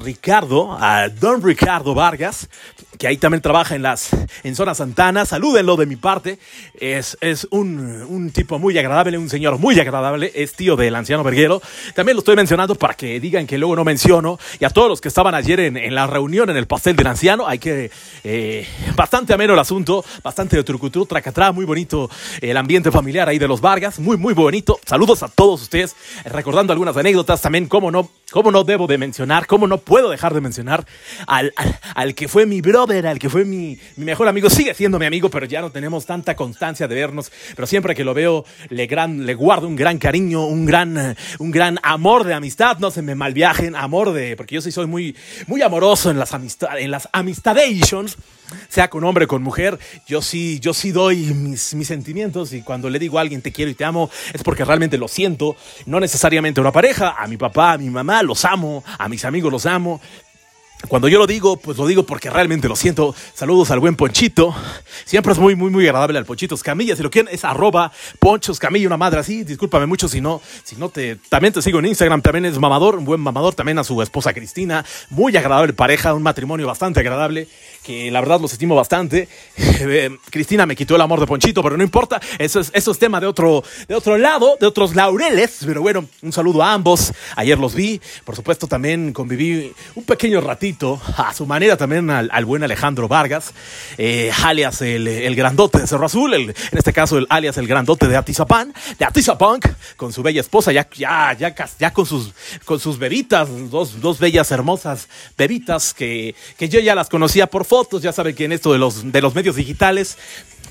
Ricardo, 0.04 0.78
al 0.80 1.20
don 1.20 1.44
Ricardo 1.44 1.94
Vargas, 1.94 2.48
que 3.02 3.08
ahí 3.08 3.18
también 3.18 3.42
trabaja 3.42 3.74
en 3.74 3.82
las, 3.82 4.12
en 4.44 4.56
Zona 4.56 4.76
Santana. 4.76 5.26
Salúdenlo 5.26 5.76
de 5.76 5.88
mi 5.88 5.96
parte. 5.96 6.38
Es, 6.80 7.18
es 7.20 7.48
un, 7.50 7.80
un 8.08 8.30
tipo 8.30 8.60
muy 8.60 8.78
agradable, 8.78 9.18
un 9.18 9.28
señor 9.28 9.58
muy 9.58 9.80
agradable. 9.80 10.32
Es 10.36 10.54
tío 10.54 10.76
del 10.76 10.94
anciano 10.94 11.24
Verguero. 11.24 11.64
También 11.96 12.16
lo 12.16 12.20
estoy 12.20 12.36
mencionando 12.36 12.76
para 12.76 12.94
que 12.94 13.20
digan 13.20 13.48
que 13.48 13.58
luego 13.58 13.76
no 13.76 13.84
menciono. 13.84 14.38
Y 14.60 14.66
a 14.66 14.70
todos 14.70 14.88
los 14.88 15.02
que 15.02 15.08
estaban 15.08 15.34
ayer 15.34 15.62
en, 15.62 15.78
en 15.78 15.96
la 15.96 16.06
reunión 16.06 16.52
en 16.52 16.58
el 16.58 16.68
pastel 16.68 16.96
del 16.96 17.08
anciano, 17.08 17.48
hay 17.48 17.58
que, 17.58 17.90
eh, 18.24 18.68
bastante 18.96 19.34
ameno 19.34 19.54
el 19.54 19.60
asunto, 19.60 20.06
bastante 20.24 20.56
de 20.58 20.64
trucutru, 20.64 21.08
tracatrá, 21.08 21.52
muy 21.52 21.66
bonito 21.66 22.08
el 22.40 22.56
ambiente 22.56 22.92
familiar 22.92 23.28
ahí 23.28 23.40
de 23.40 23.48
los 23.48 23.62
Vargas, 23.62 23.98
muy, 23.98 24.16
muy 24.16 24.36
bonito. 24.36 24.80
Saludos 24.86 25.24
a 25.24 25.28
todos 25.28 25.64
ustedes, 25.64 25.96
recordando 26.26 26.72
algunas 26.72 26.96
anécdotas 26.96 27.42
también, 27.42 27.66
cómo 27.66 27.90
no, 27.90 28.12
cómo 28.30 28.52
no 28.52 28.64
debo 28.64 28.86
de 28.86 29.00
mencionar, 29.00 29.48
cómo 29.48 29.66
no 29.66 29.80
puedo 29.80 30.12
dejar 30.12 30.36
de 30.36 30.42
mencionar 30.42 30.86
al, 31.26 31.52
al 31.96 32.14
que 32.14 32.28
fue 32.28 32.46
mi 32.46 32.62
brother, 32.62 32.91
al 33.00 33.20
que 33.20 33.30
fue 33.30 33.46
mi, 33.46 33.78
mejor 33.96 34.28
amigo, 34.28 34.50
sigue 34.50 34.74
siendo 34.74 35.00
mi 35.00 35.06
amigo, 35.06 35.30
pero 35.30 35.46
ya 35.46 35.62
no 35.62 35.72
tenemos 35.72 36.06
tanta 36.06 36.36
constancia 36.36 36.88
de 36.88 36.96
vernos, 36.96 37.32
pero 37.56 37.66
siempre 37.66 37.96
que 37.96 38.04
lo 38.04 38.14
veo 38.14 38.46
le, 38.70 38.86
gran, 38.88 39.26
le 39.26 39.34
guardo 39.34 39.68
un 39.68 39.76
gran 39.76 39.98
cariño, 39.98 40.46
un 40.46 40.66
gran, 40.66 41.16
un 41.40 41.52
gran 41.52 41.80
amor 41.84 42.24
de 42.24 42.34
amistad, 42.34 42.78
no 42.80 42.92
se 42.92 43.02
me 43.02 43.16
malviajen, 43.16 43.76
amor 43.76 44.14
de, 44.14 44.36
porque 44.36 44.56
yo 44.56 44.62
sí 44.62 44.72
soy 44.72 44.88
muy, 44.88 45.16
muy 45.48 45.62
amoroso 45.62 46.12
en 46.12 46.20
las, 46.20 46.34
amistad, 46.34 46.78
en 46.78 46.92
las 46.92 47.08
amistadations, 47.14 48.18
sea 48.68 48.90
con 48.90 49.04
hombre 49.04 49.26
o 49.26 49.28
con 49.28 49.42
mujer, 49.42 49.80
yo 50.08 50.22
sí, 50.22 50.60
yo 50.60 50.74
sí 50.74 50.92
doy 50.92 51.18
mis, 51.34 51.74
mis 51.74 51.88
sentimientos 51.88 52.54
y 52.54 52.62
cuando 52.62 52.90
le 52.90 53.00
digo 53.00 53.18
a 53.18 53.22
alguien 53.22 53.42
te 53.42 53.52
quiero 53.52 53.72
y 53.72 53.76
te 53.76 53.86
amo 53.86 54.10
es 54.34 54.44
porque 54.44 54.66
realmente 54.66 54.98
lo 54.98 55.08
siento, 55.08 55.56
no 55.86 56.00
necesariamente 56.00 56.60
una 56.60 56.72
pareja, 56.72 57.16
a 57.18 57.28
mi 57.28 57.38
papá, 57.38 57.74
a 57.74 57.78
mi 57.78 57.90
mamá, 57.90 58.22
los 58.24 58.44
amo, 58.46 58.84
a 58.98 59.08
mis 59.08 59.26
amigos 59.26 59.52
los 59.52 59.66
amo, 59.66 60.02
cuando 60.88 61.08
yo 61.08 61.20
lo 61.20 61.28
digo, 61.28 61.58
pues 61.58 61.78
lo 61.78 61.86
digo 61.86 62.04
porque 62.04 62.30
realmente 62.30 62.68
lo 62.68 62.76
siento. 62.76 63.16
Saludos 63.34 63.72
al 63.72 63.80
buen 63.80 63.96
Ponchito. 63.96 64.56
Siempre 65.06 65.34
es 65.34 65.40
muy, 65.40 65.56
muy, 65.56 65.70
muy 65.70 65.86
agradable 65.86 66.18
al 66.18 66.26
Ponchito 66.26 66.56
Escamilla. 66.56 66.96
Si 66.96 67.04
lo 67.04 67.12
quieren, 67.12 67.34
es 67.34 67.46
arroba 67.46 67.92
Poncho 68.20 68.52
Escamilla, 68.52 68.88
una 68.88 68.98
madre 68.98 69.20
así. 69.20 69.44
Discúlpame 69.44 69.86
mucho 69.86 70.08
si 70.08 70.22
no, 70.22 70.42
si 70.64 70.76
no 70.76 70.90
te. 70.90 71.18
También 71.30 71.54
te 71.54 71.62
sigo 71.62 71.80
en 71.80 71.86
Instagram. 71.86 72.22
También 72.22 72.46
es 72.46 72.58
mamador, 72.58 72.96
un 72.96 73.06
buen 73.06 73.22
mamador. 73.22 73.54
También 73.54 73.78
a 73.80 73.84
su 73.84 74.02
esposa 74.02 74.34
Cristina. 74.34 74.84
Muy 75.10 75.36
agradable 75.38 75.74
pareja, 75.74 76.14
un 76.14 76.24
matrimonio 76.24 76.68
bastante 76.68 77.00
agradable. 77.00 77.48
Que 77.84 78.12
la 78.12 78.20
verdad 78.22 78.40
los 78.40 78.54
estimo 78.54 78.76
bastante. 78.76 79.28
Eh, 79.84 80.16
Cristina 80.30 80.68
me 80.68 80.76
quitó 80.76 80.96
el 80.96 81.02
amor 81.02 81.20
de 81.20 81.26
Ponchito, 81.26 81.64
pero 81.64 81.76
no 81.76 81.82
importa. 81.82 82.22
Eso 82.38 82.60
es, 82.60 82.70
eso 82.72 82.92
es 82.92 83.00
tema 83.00 83.20
de 83.20 83.26
otro, 83.26 83.64
de 83.88 83.96
otro 83.96 84.16
lado, 84.16 84.56
de 84.60 84.68
otros 84.68 84.96
laureles. 84.96 85.58
Pero 85.66 85.82
bueno, 85.82 86.06
un 86.22 86.32
saludo 86.32 86.62
a 86.62 86.74
ambos. 86.74 87.12
Ayer 87.36 87.58
los 87.58 87.74
vi. 87.74 88.00
Por 88.24 88.36
supuesto, 88.36 88.68
también 88.68 89.12
conviví 89.12 89.74
un 89.96 90.04
pequeño 90.04 90.40
ratito 90.40 91.02
a 91.18 91.34
su 91.34 91.48
manera 91.48 91.78
también 91.78 92.10
al, 92.10 92.30
al 92.32 92.46
buen 92.46 92.64
Alejandro 92.64 93.08
Vargas, 93.08 93.54
eh, 93.98 94.32
alias 94.44 94.82
el, 94.82 95.08
el, 95.08 95.36
grandote 95.36 95.80
de 95.80 95.88
Cerro 95.88 96.06
Azul, 96.06 96.34
el, 96.34 96.50
en 96.50 96.78
este 96.78 96.94
caso 96.94 97.18
el 97.18 97.28
alias 97.30 97.58
el 97.58 97.68
grandote 97.68 98.08
de 98.08 98.18
Atizapán, 98.18 98.74
de 98.98 99.06
Atizapunk, 99.06 99.68
con 99.96 100.14
su 100.14 100.24
bella 100.24 100.42
esposa, 100.42 100.72
ya, 100.72 100.88
ya, 100.96 101.34
ya, 101.34 101.56
ya 101.80 101.94
con, 101.94 102.06
sus, 102.06 102.34
con 102.66 102.80
sus 102.80 102.98
bebitas, 102.98 103.50
dos, 103.70 104.00
dos 104.02 104.20
bellas 104.20 104.52
hermosas 104.52 105.08
bebitas 105.38 105.94
que, 105.94 106.36
que 106.58 106.70
yo 106.70 106.80
ya 106.80 106.96
las 106.96 107.10
conocía 107.10 107.48
por 107.48 107.66
fotos, 107.72 108.02
ya 108.02 108.12
saben 108.12 108.36
que 108.36 108.44
en 108.44 108.52
esto 108.52 108.74
de 108.74 108.80
los, 108.80 109.14
de 109.14 109.22
los 109.22 109.34
medios 109.34 109.56
digitales, 109.56 110.18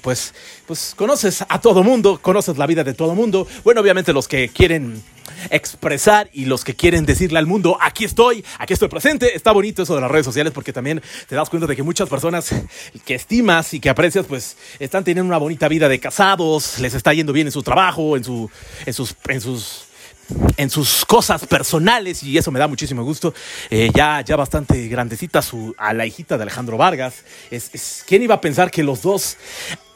pues, 0.02 0.34
pues 0.66 0.92
conoces 0.94 1.42
a 1.48 1.58
todo 1.58 1.82
mundo, 1.82 2.18
conoces 2.20 2.58
la 2.58 2.66
vida 2.66 2.84
de 2.84 2.92
todo 2.92 3.14
mundo. 3.14 3.46
Bueno, 3.64 3.80
obviamente 3.80 4.12
los 4.12 4.28
que 4.28 4.50
quieren 4.50 5.02
expresar 5.48 6.28
y 6.34 6.44
los 6.44 6.62
que 6.62 6.76
quieren 6.76 7.06
decirle 7.06 7.38
al 7.38 7.46
mundo, 7.46 7.78
aquí 7.80 8.04
estoy, 8.04 8.44
aquí 8.58 8.74
estoy 8.74 8.90
presente. 8.90 9.34
Está 9.34 9.52
bonito 9.52 9.82
eso 9.82 9.94
de 9.94 10.02
las 10.02 10.10
redes 10.10 10.26
sociales 10.26 10.52
porque 10.52 10.74
también 10.74 11.00
te 11.26 11.34
das 11.34 11.48
cuenta 11.48 11.66
de 11.66 11.74
que 11.74 11.82
muchas 11.82 12.06
personas 12.06 12.50
que 13.06 13.14
estimas 13.14 13.72
y 13.72 13.80
que 13.80 13.88
aprecias, 13.88 14.26
pues 14.26 14.58
están 14.78 15.02
teniendo 15.02 15.26
una 15.26 15.38
bonita 15.38 15.68
vida 15.68 15.88
de 15.88 16.00
casados, 16.00 16.80
les 16.80 16.92
está 16.92 17.14
yendo 17.14 17.32
bien 17.32 17.46
en 17.46 17.52
su 17.52 17.62
trabajo, 17.62 18.14
en, 18.18 18.24
su, 18.24 18.50
en 18.84 18.92
sus... 18.92 19.16
En 19.26 19.40
sus 19.40 19.89
en 20.56 20.70
sus 20.70 21.04
cosas 21.04 21.46
personales 21.46 22.22
y 22.22 22.36
eso 22.36 22.50
me 22.50 22.58
da 22.58 22.68
muchísimo 22.68 23.02
gusto. 23.04 23.34
Eh, 23.70 23.90
ya, 23.94 24.20
ya 24.22 24.36
bastante 24.36 24.88
grandecita 24.88 25.42
su, 25.42 25.74
a 25.78 25.92
la 25.92 26.06
hijita 26.06 26.36
de 26.36 26.42
Alejandro 26.42 26.76
Vargas. 26.76 27.24
Es, 27.50 28.04
¿Quién 28.06 28.22
iba 28.22 28.36
a 28.36 28.40
pensar 28.40 28.70
que 28.70 28.82
los 28.82 29.02
dos 29.02 29.36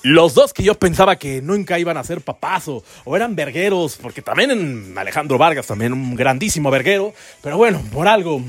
los 0.03 0.35
dos 0.35 0.53
que 0.53 0.63
yo 0.63 0.75
pensaba 0.75 1.17
que 1.17 1.41
nunca 1.41 1.79
iban 1.79 1.97
a 1.97 2.05
ser 2.05 2.21
papás 2.21 2.69
o, 2.69 2.85
o, 3.05 3.17
eran 3.17 3.35
vergueros, 3.35 3.97
porque 3.97 4.21
también 4.21 4.51
en 4.51 4.99
Alejandro 4.99 5.39
Vargas, 5.39 5.67
también 5.67 5.95
un 5.95 6.15
grandísimo 6.15 6.71
verguero, 6.71 7.15
pero 7.41 7.57
bueno, 7.57 7.83
por 7.91 8.07
algo, 8.07 8.43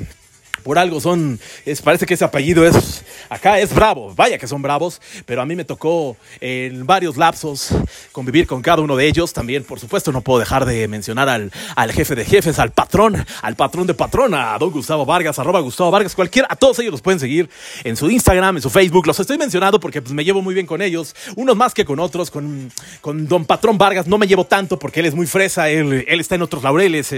por 0.65 0.79
algo 0.79 0.99
son, 0.99 1.39
es, 1.63 1.79
parece 1.83 2.07
que 2.07 2.15
ese 2.15 2.25
apellido 2.25 2.65
es, 2.65 3.03
acá 3.29 3.59
es 3.59 3.71
bravo, 3.71 4.11
vaya 4.15 4.39
que 4.39 4.47
son 4.47 4.63
bravos, 4.63 4.99
pero 5.27 5.43
a 5.43 5.45
mí 5.45 5.55
me 5.55 5.63
tocó 5.63 6.17
en 6.41 6.87
varios 6.87 7.17
lapsos 7.17 7.69
convivir 8.11 8.47
con 8.47 8.63
cada 8.63 8.81
uno 8.81 8.95
de 8.95 9.07
ellos, 9.07 9.31
también 9.31 9.63
por 9.63 9.79
supuesto 9.79 10.11
no 10.11 10.21
puedo 10.21 10.39
dejar 10.39 10.65
de 10.65 10.87
mencionar 10.87 11.29
al, 11.29 11.51
al 11.75 11.91
jefe 11.91 12.15
de 12.15 12.25
jefes, 12.25 12.57
al 12.57 12.71
patrón, 12.71 13.23
al 13.43 13.55
patrón 13.55 13.85
de 13.85 13.93
patrona, 13.93 14.55
a 14.55 14.57
don 14.57 14.71
Gustavo 14.71 15.05
Vargas, 15.05 15.37
arroba 15.37 15.59
Gustavo 15.59 15.91
Vargas, 15.91 16.15
cualquiera, 16.15 16.47
a 16.49 16.55
todos 16.55 16.79
ellos 16.79 16.93
los 16.93 17.01
pueden 17.03 17.19
seguir 17.19 17.47
en 17.83 17.95
su 17.95 18.09
Instagram, 18.09 18.55
en 18.55 18.63
su 18.63 18.71
Facebook, 18.71 19.05
los 19.05 19.19
estoy 19.19 19.37
mencionando 19.37 19.79
porque 19.79 20.01
pues, 20.01 20.15
me 20.15 20.23
llevo 20.23 20.41
muy 20.41 20.55
bien 20.55 20.65
con 20.65 20.81
ellos, 20.81 21.15
unos 21.35 21.55
más 21.55 21.75
que 21.75 21.85
con 21.85 21.99
otros, 21.99 22.31
con, 22.31 22.71
con 23.01 23.27
don 23.27 23.45
patrón 23.45 23.77
Vargas. 23.77 24.07
No 24.07 24.17
me 24.17 24.25
llevo 24.25 24.45
tanto 24.45 24.79
porque 24.79 25.01
él 25.01 25.05
es 25.05 25.13
muy 25.13 25.27
fresa, 25.27 25.69
él, 25.69 26.05
él 26.07 26.19
está 26.19 26.33
en 26.33 26.41
otros 26.41 26.63
laureles, 26.63 27.13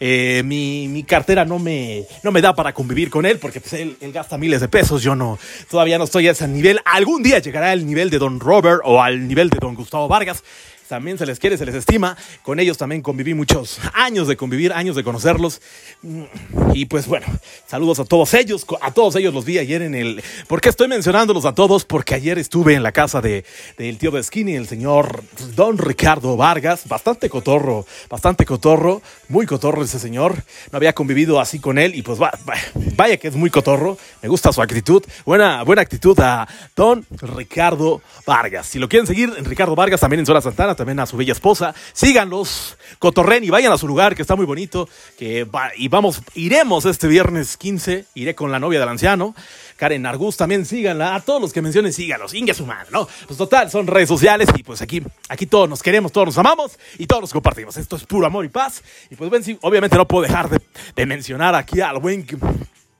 eh, 0.00 0.42
mi, 0.44 0.86
mi 0.88 1.02
cartera 1.02 1.46
no 1.46 1.58
me, 1.58 2.04
no 2.22 2.30
me 2.30 2.42
da 2.42 2.54
para 2.54 2.74
convivir 2.90 3.00
vivir 3.00 3.10
con 3.10 3.24
él 3.24 3.38
porque 3.38 3.60
pues, 3.60 3.72
él, 3.74 3.96
él, 4.00 4.12
gasta 4.12 4.36
miles 4.36 4.60
de 4.60 4.68
pesos. 4.68 5.02
Yo 5.02 5.14
no, 5.14 5.38
todavía 5.70 5.96
no 5.96 6.04
estoy 6.04 6.26
a 6.28 6.32
ese 6.32 6.48
nivel. 6.48 6.80
Algún 6.84 7.22
día 7.22 7.38
llegará 7.38 7.70
al 7.70 7.86
nivel 7.86 8.10
de 8.10 8.18
Don 8.18 8.40
Robert 8.40 8.80
o 8.84 9.00
al 9.00 9.28
nivel 9.28 9.48
de 9.48 9.58
Don 9.60 9.74
Gustavo 9.74 10.08
Vargas. 10.08 10.42
También 10.90 11.18
se 11.18 11.24
les 11.24 11.38
quiere, 11.38 11.56
se 11.56 11.64
les 11.64 11.76
estima. 11.76 12.16
Con 12.42 12.58
ellos 12.58 12.76
también 12.76 13.00
conviví 13.00 13.32
muchos 13.32 13.78
años 13.94 14.26
de 14.26 14.36
convivir, 14.36 14.72
años 14.72 14.96
de 14.96 15.04
conocerlos. 15.04 15.62
Y 16.74 16.86
pues 16.86 17.06
bueno, 17.06 17.28
saludos 17.68 18.00
a 18.00 18.04
todos 18.04 18.34
ellos. 18.34 18.66
A 18.80 18.90
todos 18.90 19.14
ellos 19.14 19.32
los 19.32 19.44
vi 19.44 19.58
ayer 19.58 19.82
en 19.82 19.94
el. 19.94 20.20
¿Por 20.48 20.60
qué 20.60 20.68
estoy 20.68 20.88
mencionándolos 20.88 21.44
a 21.44 21.54
todos? 21.54 21.84
Porque 21.84 22.16
ayer 22.16 22.38
estuve 22.38 22.74
en 22.74 22.82
la 22.82 22.90
casa 22.90 23.20
de, 23.20 23.44
del 23.78 23.98
tío 23.98 24.10
de 24.10 24.20
Skinny, 24.20 24.56
el 24.56 24.66
señor 24.66 25.22
Don 25.54 25.78
Ricardo 25.78 26.36
Vargas. 26.36 26.88
Bastante 26.88 27.30
cotorro, 27.30 27.86
bastante 28.08 28.44
cotorro. 28.44 29.00
Muy 29.28 29.46
cotorro 29.46 29.84
ese 29.84 30.00
señor. 30.00 30.42
No 30.72 30.76
había 30.76 30.92
convivido 30.92 31.38
así 31.38 31.60
con 31.60 31.78
él 31.78 31.94
y 31.94 32.02
pues 32.02 32.20
va, 32.20 32.32
va, 32.48 32.54
vaya 32.96 33.16
que 33.16 33.28
es 33.28 33.36
muy 33.36 33.50
cotorro. 33.50 33.96
Me 34.22 34.28
gusta 34.28 34.52
su 34.52 34.60
actitud. 34.60 35.04
Buena, 35.24 35.62
buena 35.62 35.82
actitud 35.82 36.18
a 36.18 36.48
Don 36.74 37.06
Ricardo 37.12 38.02
Vargas. 38.26 38.66
Si 38.66 38.80
lo 38.80 38.88
quieren 38.88 39.06
seguir, 39.06 39.32
Ricardo 39.44 39.76
Vargas 39.76 40.00
también 40.00 40.18
en 40.18 40.26
Zona 40.26 40.40
Santana, 40.40 40.74
también 40.80 40.98
a 40.98 41.04
su 41.04 41.18
bella 41.18 41.32
esposa. 41.32 41.74
Síganlos, 41.92 42.78
cotorren 42.98 43.44
y 43.44 43.50
vayan 43.50 43.70
a 43.70 43.76
su 43.76 43.86
lugar 43.86 44.16
que 44.16 44.22
está 44.22 44.34
muy 44.34 44.46
bonito. 44.46 44.88
Que 45.18 45.46
y 45.76 45.88
vamos, 45.88 46.22
iremos 46.34 46.86
este 46.86 47.06
viernes 47.06 47.58
15. 47.58 48.06
Iré 48.14 48.34
con 48.34 48.50
la 48.50 48.58
novia 48.58 48.80
del 48.80 48.88
anciano. 48.88 49.34
Karen 49.76 50.06
Argus 50.06 50.38
también 50.38 50.64
síganla. 50.64 51.14
A 51.14 51.20
todos 51.20 51.42
los 51.42 51.52
que 51.52 51.60
mencionen, 51.60 51.92
síganlos. 51.92 52.32
Inga 52.32 52.54
su 52.54 52.64
mano, 52.64 52.88
¿no? 52.90 53.08
Pues 53.26 53.36
total, 53.36 53.70
son 53.70 53.86
redes 53.86 54.08
sociales 54.08 54.48
y 54.56 54.62
pues 54.62 54.80
aquí, 54.80 55.02
aquí 55.28 55.44
todos 55.44 55.68
nos 55.68 55.82
queremos, 55.82 56.12
todos 56.12 56.28
nos 56.28 56.38
amamos 56.38 56.78
y 56.96 57.06
todos 57.06 57.20
nos 57.20 57.32
compartimos. 57.32 57.76
Esto 57.76 57.96
es 57.96 58.04
puro 58.04 58.26
amor 58.26 58.46
y 58.46 58.48
paz. 58.48 58.82
Y 59.10 59.16
pues 59.16 59.30
ven, 59.30 59.44
sí, 59.44 59.58
obviamente 59.60 59.96
no 59.96 60.08
puedo 60.08 60.22
dejar 60.22 60.48
de, 60.48 61.06
mencionar 61.06 61.54
aquí 61.54 61.82
al 61.82 61.98
buen 61.98 62.26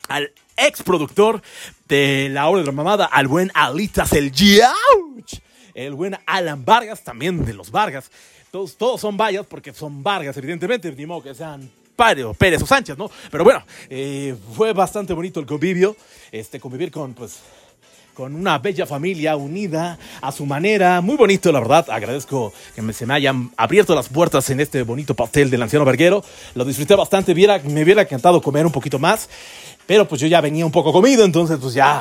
al 0.08 0.32
ex 0.58 0.82
productor 0.82 1.40
de 1.88 2.28
La 2.30 2.46
Hora 2.48 2.60
de 2.60 2.66
la 2.66 2.72
Mamada, 2.72 3.06
al 3.06 3.26
buen 3.26 3.50
Alitas 3.54 4.12
el 4.12 4.32
Giauch, 4.32 5.40
el 5.86 5.94
buen 5.94 6.16
Alan 6.26 6.64
Vargas, 6.64 7.02
también 7.02 7.44
de 7.44 7.54
los 7.54 7.70
Vargas. 7.70 8.10
Todos, 8.50 8.76
todos 8.76 9.00
son 9.00 9.16
vallas 9.16 9.46
porque 9.46 9.72
son 9.72 10.02
Vargas, 10.02 10.36
evidentemente, 10.36 10.92
ni 10.92 11.06
modo 11.06 11.22
que 11.22 11.34
sean 11.34 11.70
Pérez 12.38 12.62
o 12.62 12.66
Sánchez, 12.66 12.96
¿no? 12.96 13.10
Pero 13.30 13.44
bueno, 13.44 13.62
eh, 13.88 14.34
fue 14.56 14.72
bastante 14.72 15.12
bonito 15.12 15.38
el 15.38 15.46
convivio, 15.46 15.96
este, 16.32 16.58
convivir 16.58 16.90
con, 16.90 17.12
pues, 17.14 17.40
con 18.14 18.34
una 18.34 18.58
bella 18.58 18.86
familia 18.86 19.36
unida 19.36 19.98
a 20.20 20.32
su 20.32 20.44
manera. 20.46 21.00
Muy 21.00 21.16
bonito, 21.16 21.52
la 21.52 21.60
verdad. 21.60 21.88
Agradezco 21.90 22.52
que 22.74 22.82
me- 22.82 22.92
se 22.92 23.06
me 23.06 23.14
hayan 23.14 23.50
abierto 23.56 23.94
las 23.94 24.08
puertas 24.08 24.48
en 24.50 24.60
este 24.60 24.82
bonito 24.82 25.14
pastel 25.14 25.48
del 25.50 25.62
anciano 25.62 25.84
verguero. 25.84 26.24
Lo 26.54 26.64
disfruté 26.64 26.94
bastante. 26.96 27.34
Viera, 27.34 27.58
me 27.64 27.82
hubiera 27.82 28.02
encantado 28.02 28.42
comer 28.42 28.66
un 28.66 28.72
poquito 28.72 28.98
más. 28.98 29.28
Pero 29.90 30.06
pues 30.06 30.20
yo 30.20 30.28
ya 30.28 30.40
venía 30.40 30.64
un 30.64 30.70
poco 30.70 30.92
comido, 30.92 31.24
entonces 31.24 31.58
pues 31.60 31.74
ya 31.74 32.00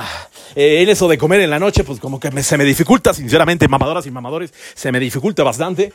eh, 0.56 0.84
en 0.84 0.90
eso 0.90 1.08
de 1.08 1.18
comer 1.18 1.42
en 1.42 1.50
la 1.50 1.58
noche, 1.58 1.84
pues 1.84 2.00
como 2.00 2.20
que 2.20 2.30
me- 2.30 2.44
se 2.44 2.56
me 2.56 2.64
dificulta, 2.64 3.16
sinceramente, 3.16 3.68
mamadoras 3.68 4.06
y 4.06 4.12
mamadores, 4.12 4.54
se 4.76 4.92
me 4.92 5.00
dificulta 5.00 5.42
bastante. 5.42 5.92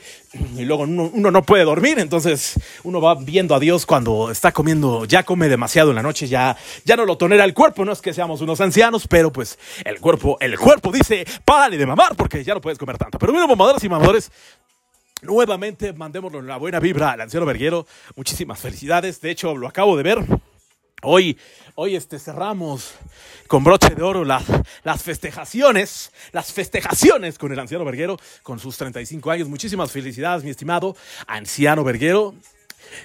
Y 0.56 0.64
luego 0.64 0.82
uno, 0.82 1.30
no 1.30 1.42
puede 1.44 1.62
dormir, 1.62 2.00
entonces 2.00 2.54
uno 2.82 3.00
va 3.00 3.14
viendo 3.14 3.54
a 3.54 3.60
Dios 3.60 3.86
cuando 3.86 4.32
está 4.32 4.50
comiendo, 4.50 5.04
ya 5.04 5.22
come 5.22 5.48
demasiado 5.48 5.90
en 5.90 5.94
la 5.94 6.02
noche, 6.02 6.26
ya, 6.26 6.56
ya 6.84 6.96
no 6.96 7.04
lo 7.04 7.16
tolera 7.16 7.44
el 7.44 7.54
cuerpo, 7.54 7.84
no 7.84 7.92
es 7.92 8.00
que 8.00 8.12
seamos 8.12 8.40
unos 8.40 8.60
ancianos, 8.60 9.06
pero 9.06 9.32
pues 9.32 9.56
el 9.84 10.00
cuerpo, 10.00 10.36
el 10.40 10.58
cuerpo 10.58 10.90
dice, 10.90 11.24
párale 11.44 11.78
de 11.78 11.86
mamar 11.86 12.16
porque 12.16 12.42
ya 12.42 12.54
no 12.54 12.60
puedes 12.60 12.76
comer 12.76 12.98
tanto. 12.98 13.20
Pero 13.20 13.30
bueno, 13.32 13.46
mamadoras 13.46 13.84
y 13.84 13.88
mamadores, 13.88 14.32
Nuevamente 15.22 15.92
mandémosle 15.94 16.42
la 16.42 16.56
buena 16.58 16.80
vibra 16.80 17.12
al 17.12 17.20
anciano 17.22 17.46
verguero. 17.46 17.86
Muchísimas 18.14 18.58
felicidades. 18.58 19.20
De 19.22 19.30
hecho, 19.30 19.56
lo 19.56 19.66
acabo 19.68 19.96
de 19.96 20.02
ver. 20.02 20.18
Hoy, 21.06 21.36
hoy 21.74 21.96
este, 21.96 22.18
cerramos 22.18 22.92
con 23.46 23.62
broche 23.62 23.94
de 23.94 24.02
oro 24.02 24.24
las, 24.24 24.44
las 24.84 25.02
festejaciones, 25.02 26.10
las 26.32 26.50
festejaciones 26.50 27.38
con 27.38 27.52
el 27.52 27.58
anciano 27.58 27.84
verguero, 27.84 28.18
con 28.42 28.58
sus 28.58 28.78
35 28.78 29.30
años. 29.30 29.48
Muchísimas 29.48 29.92
felicidades, 29.92 30.44
mi 30.44 30.50
estimado 30.50 30.96
anciano 31.26 31.84
verguero. 31.84 32.34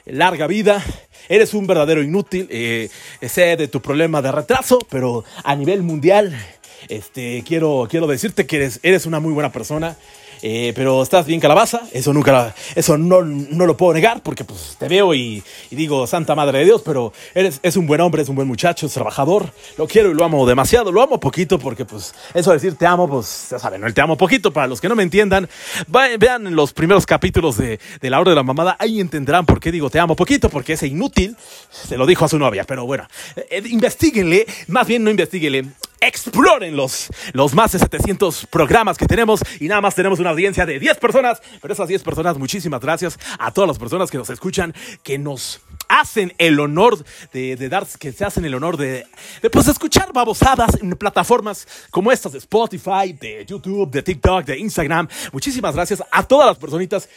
Larga 0.06 0.48
vida, 0.48 0.84
eres 1.28 1.54
un 1.54 1.68
verdadero 1.68 2.02
inútil. 2.02 2.48
eh, 2.50 2.90
sé 3.28 3.58
de 3.58 3.68
tu 3.68 3.82
problema 3.82 4.22
de 4.22 4.32
retraso, 4.32 4.80
pero 4.90 5.26
a 5.44 5.56
nivel 5.56 5.84
mundial, 5.84 6.38
este, 6.88 7.44
quiero, 7.46 7.88
quiero 7.90 8.08
decirte 8.08 8.46
que 8.48 8.58
eres, 8.58 8.80
eres 8.82 9.06
una 9.06 9.20
muy 9.20 9.34
buena 9.34 9.52
persona. 9.52 9.98
Eh, 10.42 10.74
pero 10.76 11.02
estás 11.02 11.26
bien 11.26 11.40
calabaza, 11.40 11.82
eso 11.92 12.14
nunca, 12.14 12.56
eso 12.76 12.98
no, 12.98 13.22
no 13.24 13.66
lo 13.66 13.78
puedo 13.78 13.94
negar 13.94 14.22
porque 14.22 14.44
pues 14.44 14.76
te 14.78 14.88
veo 14.88 15.14
y, 15.14 15.44
digo 15.72 16.08
Santa 16.08 16.36
Madre 16.36 16.60
de 16.60 16.66
Dios, 16.66 16.82
pero 16.84 17.14
eres, 17.34 17.60
es 17.64 17.78
un 17.78 17.88
buen 17.88 18.02
hombre, 18.02 18.22
es 18.22 18.30
un 18.30 18.36
buen 18.36 18.48
muchacho, 18.48 18.86
es 18.86 18.94
trabajador, 18.94 19.52
lo 19.78 19.88
quiero 19.88 20.12
y 20.12 20.14
lo 20.14 20.24
amo 20.24 20.48
demasiado, 20.48 20.92
lo 20.92 21.02
amo 21.02 21.20
poquito 21.20 21.60
porque 21.60 21.86
pues 21.86 22.14
eso 22.34 22.52
de 22.52 22.58
decir 22.58 22.76
te 22.76 22.86
amo, 22.86 23.08
pues 23.08 23.48
ya 23.52 23.60
saben, 23.60 23.84
el 23.84 23.94
te 23.94 24.02
amo 24.02 24.18
poquito, 24.18 24.52
para 24.52 24.68
los 24.68 24.82
que 24.82 24.90
no 24.90 24.96
me 24.96 25.04
entiendan, 25.04 25.50
vean 26.20 26.56
los 26.56 26.74
primeros 26.74 27.06
capítulos 27.06 27.58
de, 27.58 27.80
de 28.02 28.10
La 28.10 28.20
Hora 28.20 28.32
de 28.32 28.36
la 28.36 28.44
Mamada, 28.44 28.76
ahí 28.80 29.00
entenderán 29.00 29.46
por 29.46 29.60
qué 29.60 29.72
digo 29.72 29.90
te 29.90 30.00
amo 30.00 30.16
poquito, 30.16 30.50
porque 30.50 30.74
ese 30.74 30.88
inútil 30.88 31.36
se 31.70 31.98
lo 31.98 32.06
dijo 32.06 32.26
a 32.26 32.30
su 32.30 32.40
novia, 32.40 32.64
pero 32.64 32.86
bueno, 32.86 33.08
eh, 33.36 33.62
más 34.68 34.88
bien 34.88 35.04
no 35.04 35.10
investiguenle, 35.10 35.66
exploren 36.02 36.76
los, 36.76 37.10
más 37.54 37.72
de 37.72 37.80
700 37.80 38.48
programas 38.48 38.98
que 38.98 39.06
tenemos 39.06 39.42
y 39.60 39.68
nada 39.68 39.82
más 39.82 39.96
tenemos 39.96 40.20
una 40.20 40.30
audiencia 40.32 40.66
de 40.66 40.80
10 40.80 40.98
personas, 40.98 41.42
pero 41.62 41.74
esas 41.74 41.88
10 41.88 42.04
personas, 42.04 42.38
muchísimas 42.38 42.82
gracias 42.82 43.20
a 43.38 43.52
todas 43.52 43.68
las 43.68 43.78
personas 43.78 44.10
que 44.12 44.18
nos 44.18 44.30
escuchan, 44.30 44.74
que 45.04 45.18
nos 45.18 45.62
hacen 45.88 46.34
el 46.38 46.60
honor 46.60 47.04
de, 47.34 47.56
de 47.56 47.70
dar, 47.70 47.86
que 48.00 48.12
se 48.12 48.24
hacen 48.24 48.46
el 48.46 48.54
honor 48.54 48.78
de, 48.78 49.06
de, 49.42 49.50
pues 49.50 49.68
escuchar 49.68 50.14
babosadas 50.14 50.82
en 50.82 50.92
plataformas 50.92 51.68
como 51.90 52.12
estas 52.12 52.32
de 52.32 52.38
Spotify, 52.38 53.14
de 53.20 53.46
YouTube, 53.46 53.90
de 53.90 54.04
TikTok, 54.04 54.46
de 54.46 54.60
Instagram. 54.60 55.08
Muchísimas 55.32 55.76
gracias 55.76 56.04
a 56.12 56.24
todas 56.24 56.48
las 56.48 56.58
personitas 56.58 57.10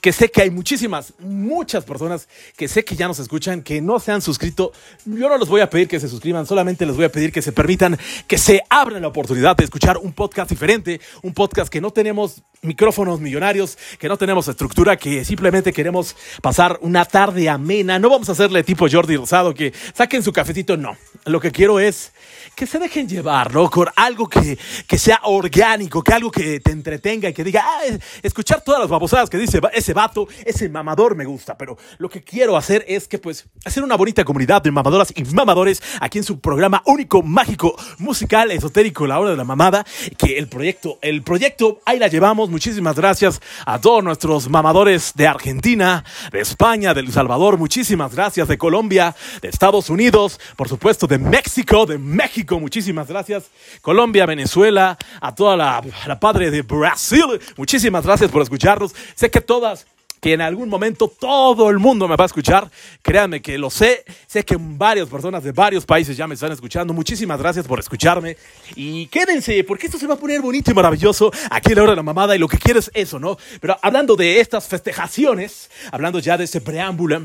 que 0.00 0.12
sé 0.12 0.30
que 0.30 0.42
hay 0.42 0.50
muchísimas, 0.50 1.14
muchas 1.18 1.84
personas 1.84 2.28
que 2.56 2.68
sé 2.68 2.84
que 2.84 2.96
ya 2.96 3.08
nos 3.08 3.18
escuchan, 3.18 3.62
que 3.62 3.80
no 3.80 4.00
se 4.00 4.12
han 4.12 4.22
suscrito. 4.22 4.72
Yo 5.04 5.28
no 5.28 5.38
les 5.38 5.48
voy 5.48 5.60
a 5.60 5.70
pedir 5.70 5.88
que 5.88 6.00
se 6.00 6.08
suscriban, 6.08 6.46
solamente 6.46 6.86
les 6.86 6.96
voy 6.96 7.04
a 7.04 7.12
pedir 7.12 7.32
que 7.32 7.42
se 7.42 7.52
permitan, 7.52 7.98
que 8.26 8.38
se 8.38 8.62
abran 8.70 9.02
la 9.02 9.08
oportunidad 9.08 9.56
de 9.56 9.64
escuchar 9.64 9.98
un 9.98 10.12
podcast 10.12 10.50
diferente, 10.50 11.00
un 11.22 11.34
podcast 11.34 11.70
que 11.70 11.80
no 11.80 11.90
tenemos 11.90 12.42
micrófonos 12.62 13.20
millonarios, 13.20 13.78
que 13.98 14.08
no 14.08 14.18
tenemos 14.18 14.46
estructura, 14.48 14.96
que 14.96 15.24
simplemente 15.24 15.72
queremos 15.72 16.14
pasar 16.42 16.78
una 16.82 17.04
tarde 17.04 17.48
amena. 17.48 17.98
No 17.98 18.10
vamos 18.10 18.28
a 18.28 18.32
hacerle 18.32 18.62
tipo 18.62 18.86
Jordi 18.90 19.16
Rosado, 19.16 19.54
que 19.54 19.72
saquen 19.94 20.22
su 20.22 20.32
cafecito, 20.32 20.76
no. 20.76 20.96
Lo 21.24 21.40
que 21.40 21.50
quiero 21.52 21.80
es 21.80 22.12
que 22.54 22.66
se 22.66 22.78
dejen 22.78 23.08
llevar, 23.08 23.54
¿no? 23.54 23.70
Con 23.70 23.88
algo 23.96 24.28
que, 24.28 24.58
que 24.86 24.98
sea 24.98 25.20
orgánico, 25.24 26.02
que 26.02 26.12
algo 26.12 26.30
que 26.30 26.60
te 26.60 26.72
entretenga 26.72 27.28
y 27.30 27.32
que 27.32 27.44
diga, 27.44 27.64
ah, 27.64 27.84
es- 27.86 28.00
escuchar 28.22 28.62
todas 28.62 28.80
las 28.80 28.90
babosadas 28.90 29.30
que 29.30 29.38
dice 29.38 29.60
ese 29.72 29.94
vato, 29.94 30.28
ese 30.44 30.68
mamador 30.68 31.14
me 31.14 31.24
gusta, 31.24 31.56
pero 31.56 31.78
lo 31.98 32.08
que 32.10 32.22
quiero 32.22 32.56
hacer 32.56 32.84
es 32.86 33.08
que, 33.08 33.18
pues, 33.18 33.46
hacer 33.64 33.82
una 33.82 33.96
bonita 33.96 34.24
comunidad 34.24 34.62
de 34.62 34.70
mamadoras 34.70 35.12
y 35.16 35.24
mamadores 35.24 35.82
aquí 36.00 36.18
en 36.18 36.24
su 36.24 36.40
programa 36.40 36.82
único, 36.86 37.22
mágico, 37.22 37.74
musical, 37.98 38.50
esotérico, 38.50 39.06
La 39.06 39.18
Hora 39.18 39.30
de 39.30 39.36
la 39.36 39.44
Mamada, 39.44 39.86
que 40.18 40.36
el 40.38 40.48
proyecto, 40.48 40.98
el 41.00 41.22
proyecto, 41.22 41.80
ahí 41.86 41.98
la 41.98 42.08
llevamos, 42.08 42.49
muchísimas 42.50 42.96
gracias 42.96 43.40
a 43.64 43.80
todos 43.80 44.02
nuestros 44.02 44.48
mamadores 44.48 45.12
de 45.14 45.26
Argentina, 45.26 46.04
de 46.32 46.40
España, 46.40 46.92
de 46.92 47.00
El 47.00 47.12
Salvador, 47.12 47.56
muchísimas 47.56 48.14
gracias 48.14 48.48
de 48.48 48.58
Colombia, 48.58 49.14
de 49.40 49.48
Estados 49.48 49.88
Unidos, 49.88 50.38
por 50.56 50.68
supuesto 50.68 51.06
de 51.06 51.18
México, 51.18 51.86
de 51.86 51.98
México, 51.98 52.58
muchísimas 52.60 53.08
gracias, 53.08 53.50
Colombia, 53.80 54.26
Venezuela, 54.26 54.98
a 55.20 55.34
toda 55.34 55.56
la, 55.56 55.82
la 56.06 56.20
padre 56.20 56.50
de 56.50 56.62
Brasil, 56.62 57.40
muchísimas 57.56 58.04
gracias 58.04 58.30
por 58.30 58.42
escucharnos, 58.42 58.94
sé 59.14 59.30
que 59.30 59.40
todas 59.40 59.86
que 60.20 60.34
en 60.34 60.40
algún 60.40 60.68
momento 60.68 61.08
todo 61.08 61.70
el 61.70 61.78
mundo 61.78 62.06
me 62.06 62.16
va 62.16 62.24
a 62.24 62.26
escuchar. 62.26 62.70
Créanme 63.02 63.40
que 63.40 63.58
lo 63.58 63.70
sé. 63.70 64.04
Sé 64.26 64.44
que 64.44 64.56
varias 64.58 65.08
personas 65.08 65.42
de 65.42 65.52
varios 65.52 65.84
países 65.86 66.16
ya 66.16 66.26
me 66.26 66.34
están 66.34 66.52
escuchando. 66.52 66.92
Muchísimas 66.92 67.38
gracias 67.38 67.66
por 67.66 67.80
escucharme. 67.80 68.36
Y 68.74 69.06
quédense, 69.06 69.64
porque 69.64 69.86
esto 69.86 69.98
se 69.98 70.06
va 70.06 70.14
a 70.14 70.18
poner 70.18 70.40
bonito 70.40 70.70
y 70.70 70.74
maravilloso 70.74 71.32
aquí 71.50 71.70
en 71.70 71.76
la 71.76 71.82
hora 71.82 71.92
de 71.92 71.96
la 71.96 72.02
mamada. 72.02 72.36
Y 72.36 72.38
lo 72.38 72.48
que 72.48 72.58
quiero 72.58 72.80
es 72.80 72.90
eso, 72.94 73.18
¿no? 73.18 73.36
Pero 73.60 73.76
hablando 73.82 74.16
de 74.16 74.40
estas 74.40 74.68
festejaciones, 74.68 75.70
hablando 75.90 76.18
ya 76.18 76.36
de 76.36 76.44
ese 76.44 76.60
preámbulo. 76.60 77.22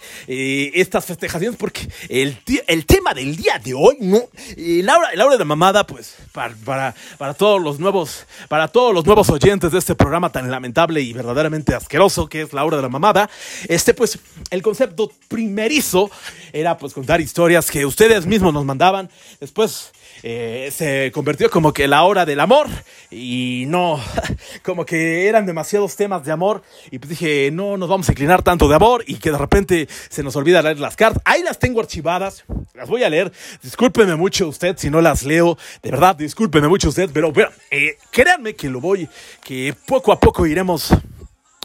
eh, 0.26 0.70
estas 0.74 1.06
festejaciones 1.06 1.58
porque 1.58 1.88
el, 2.08 2.38
el 2.66 2.86
tema 2.86 3.14
del 3.14 3.36
día 3.36 3.58
de 3.58 3.74
hoy 3.74 3.96
no 4.00 4.22
eh, 4.56 4.80
Laura 4.82 5.10
Laura 5.14 5.36
de 5.36 5.44
mamada 5.44 5.86
pues 5.86 6.16
para, 6.32 6.54
para, 6.64 6.94
para 7.16 7.34
todos 7.34 7.60
los 7.62 7.78
nuevos 7.78 8.26
para 8.48 8.68
todos 8.68 8.94
los 8.94 9.04
nuevos 9.06 9.28
oyentes 9.30 9.72
de 9.72 9.78
este 9.78 9.94
programa 9.94 10.30
tan 10.30 10.50
lamentable 10.50 11.00
y 11.00 11.12
verdaderamente 11.12 11.74
asqueroso 11.74 12.28
que 12.28 12.42
es 12.42 12.52
la 12.52 12.64
hora 12.64 12.76
de 12.76 12.82
la 12.82 12.88
mamada. 12.88 13.28
Este 13.68 13.94
pues 13.94 14.18
el 14.50 14.62
concepto 14.62 15.10
primerizo 15.28 16.10
era 16.52 16.76
pues 16.78 16.94
contar 16.94 17.20
historias 17.20 17.70
que 17.70 17.84
ustedes 17.86 18.26
mismos 18.26 18.52
nos 18.52 18.64
mandaban. 18.64 19.10
Después 19.40 19.92
eh, 20.22 20.70
se 20.72 21.10
convirtió 21.12 21.50
como 21.50 21.72
que 21.72 21.88
la 21.88 22.02
hora 22.04 22.26
del 22.26 22.40
amor 22.40 22.66
y 23.10 23.64
no, 23.68 24.00
como 24.62 24.84
que 24.84 25.28
eran 25.28 25.46
demasiados 25.46 25.96
temas 25.96 26.24
de 26.24 26.32
amor 26.32 26.62
y 26.90 26.98
pues 26.98 27.10
dije, 27.10 27.50
no 27.52 27.76
nos 27.76 27.88
vamos 27.88 28.08
a 28.08 28.12
inclinar 28.12 28.42
tanto 28.42 28.68
de 28.68 28.74
amor 28.74 29.04
y 29.06 29.16
que 29.16 29.30
de 29.30 29.38
repente 29.38 29.88
se 30.08 30.22
nos 30.22 30.36
olvida 30.36 30.62
leer 30.62 30.80
las 30.80 30.96
cartas. 30.96 31.22
Ahí 31.24 31.42
las 31.42 31.58
tengo 31.58 31.80
archivadas, 31.80 32.44
las 32.74 32.88
voy 32.88 33.04
a 33.04 33.10
leer. 33.10 33.32
Discúlpeme 33.62 34.16
mucho 34.16 34.48
usted 34.48 34.76
si 34.78 34.90
no 34.90 35.00
las 35.00 35.22
leo, 35.22 35.58
de 35.82 35.90
verdad, 35.90 36.16
discúlpeme 36.16 36.68
mucho 36.68 36.88
usted, 36.88 37.10
pero 37.12 37.32
bueno, 37.32 37.50
eh, 37.70 37.96
créanme 38.10 38.54
que 38.54 38.68
lo 38.68 38.80
voy, 38.80 39.08
que 39.44 39.74
poco 39.86 40.12
a 40.12 40.20
poco 40.20 40.46
iremos 40.46 40.92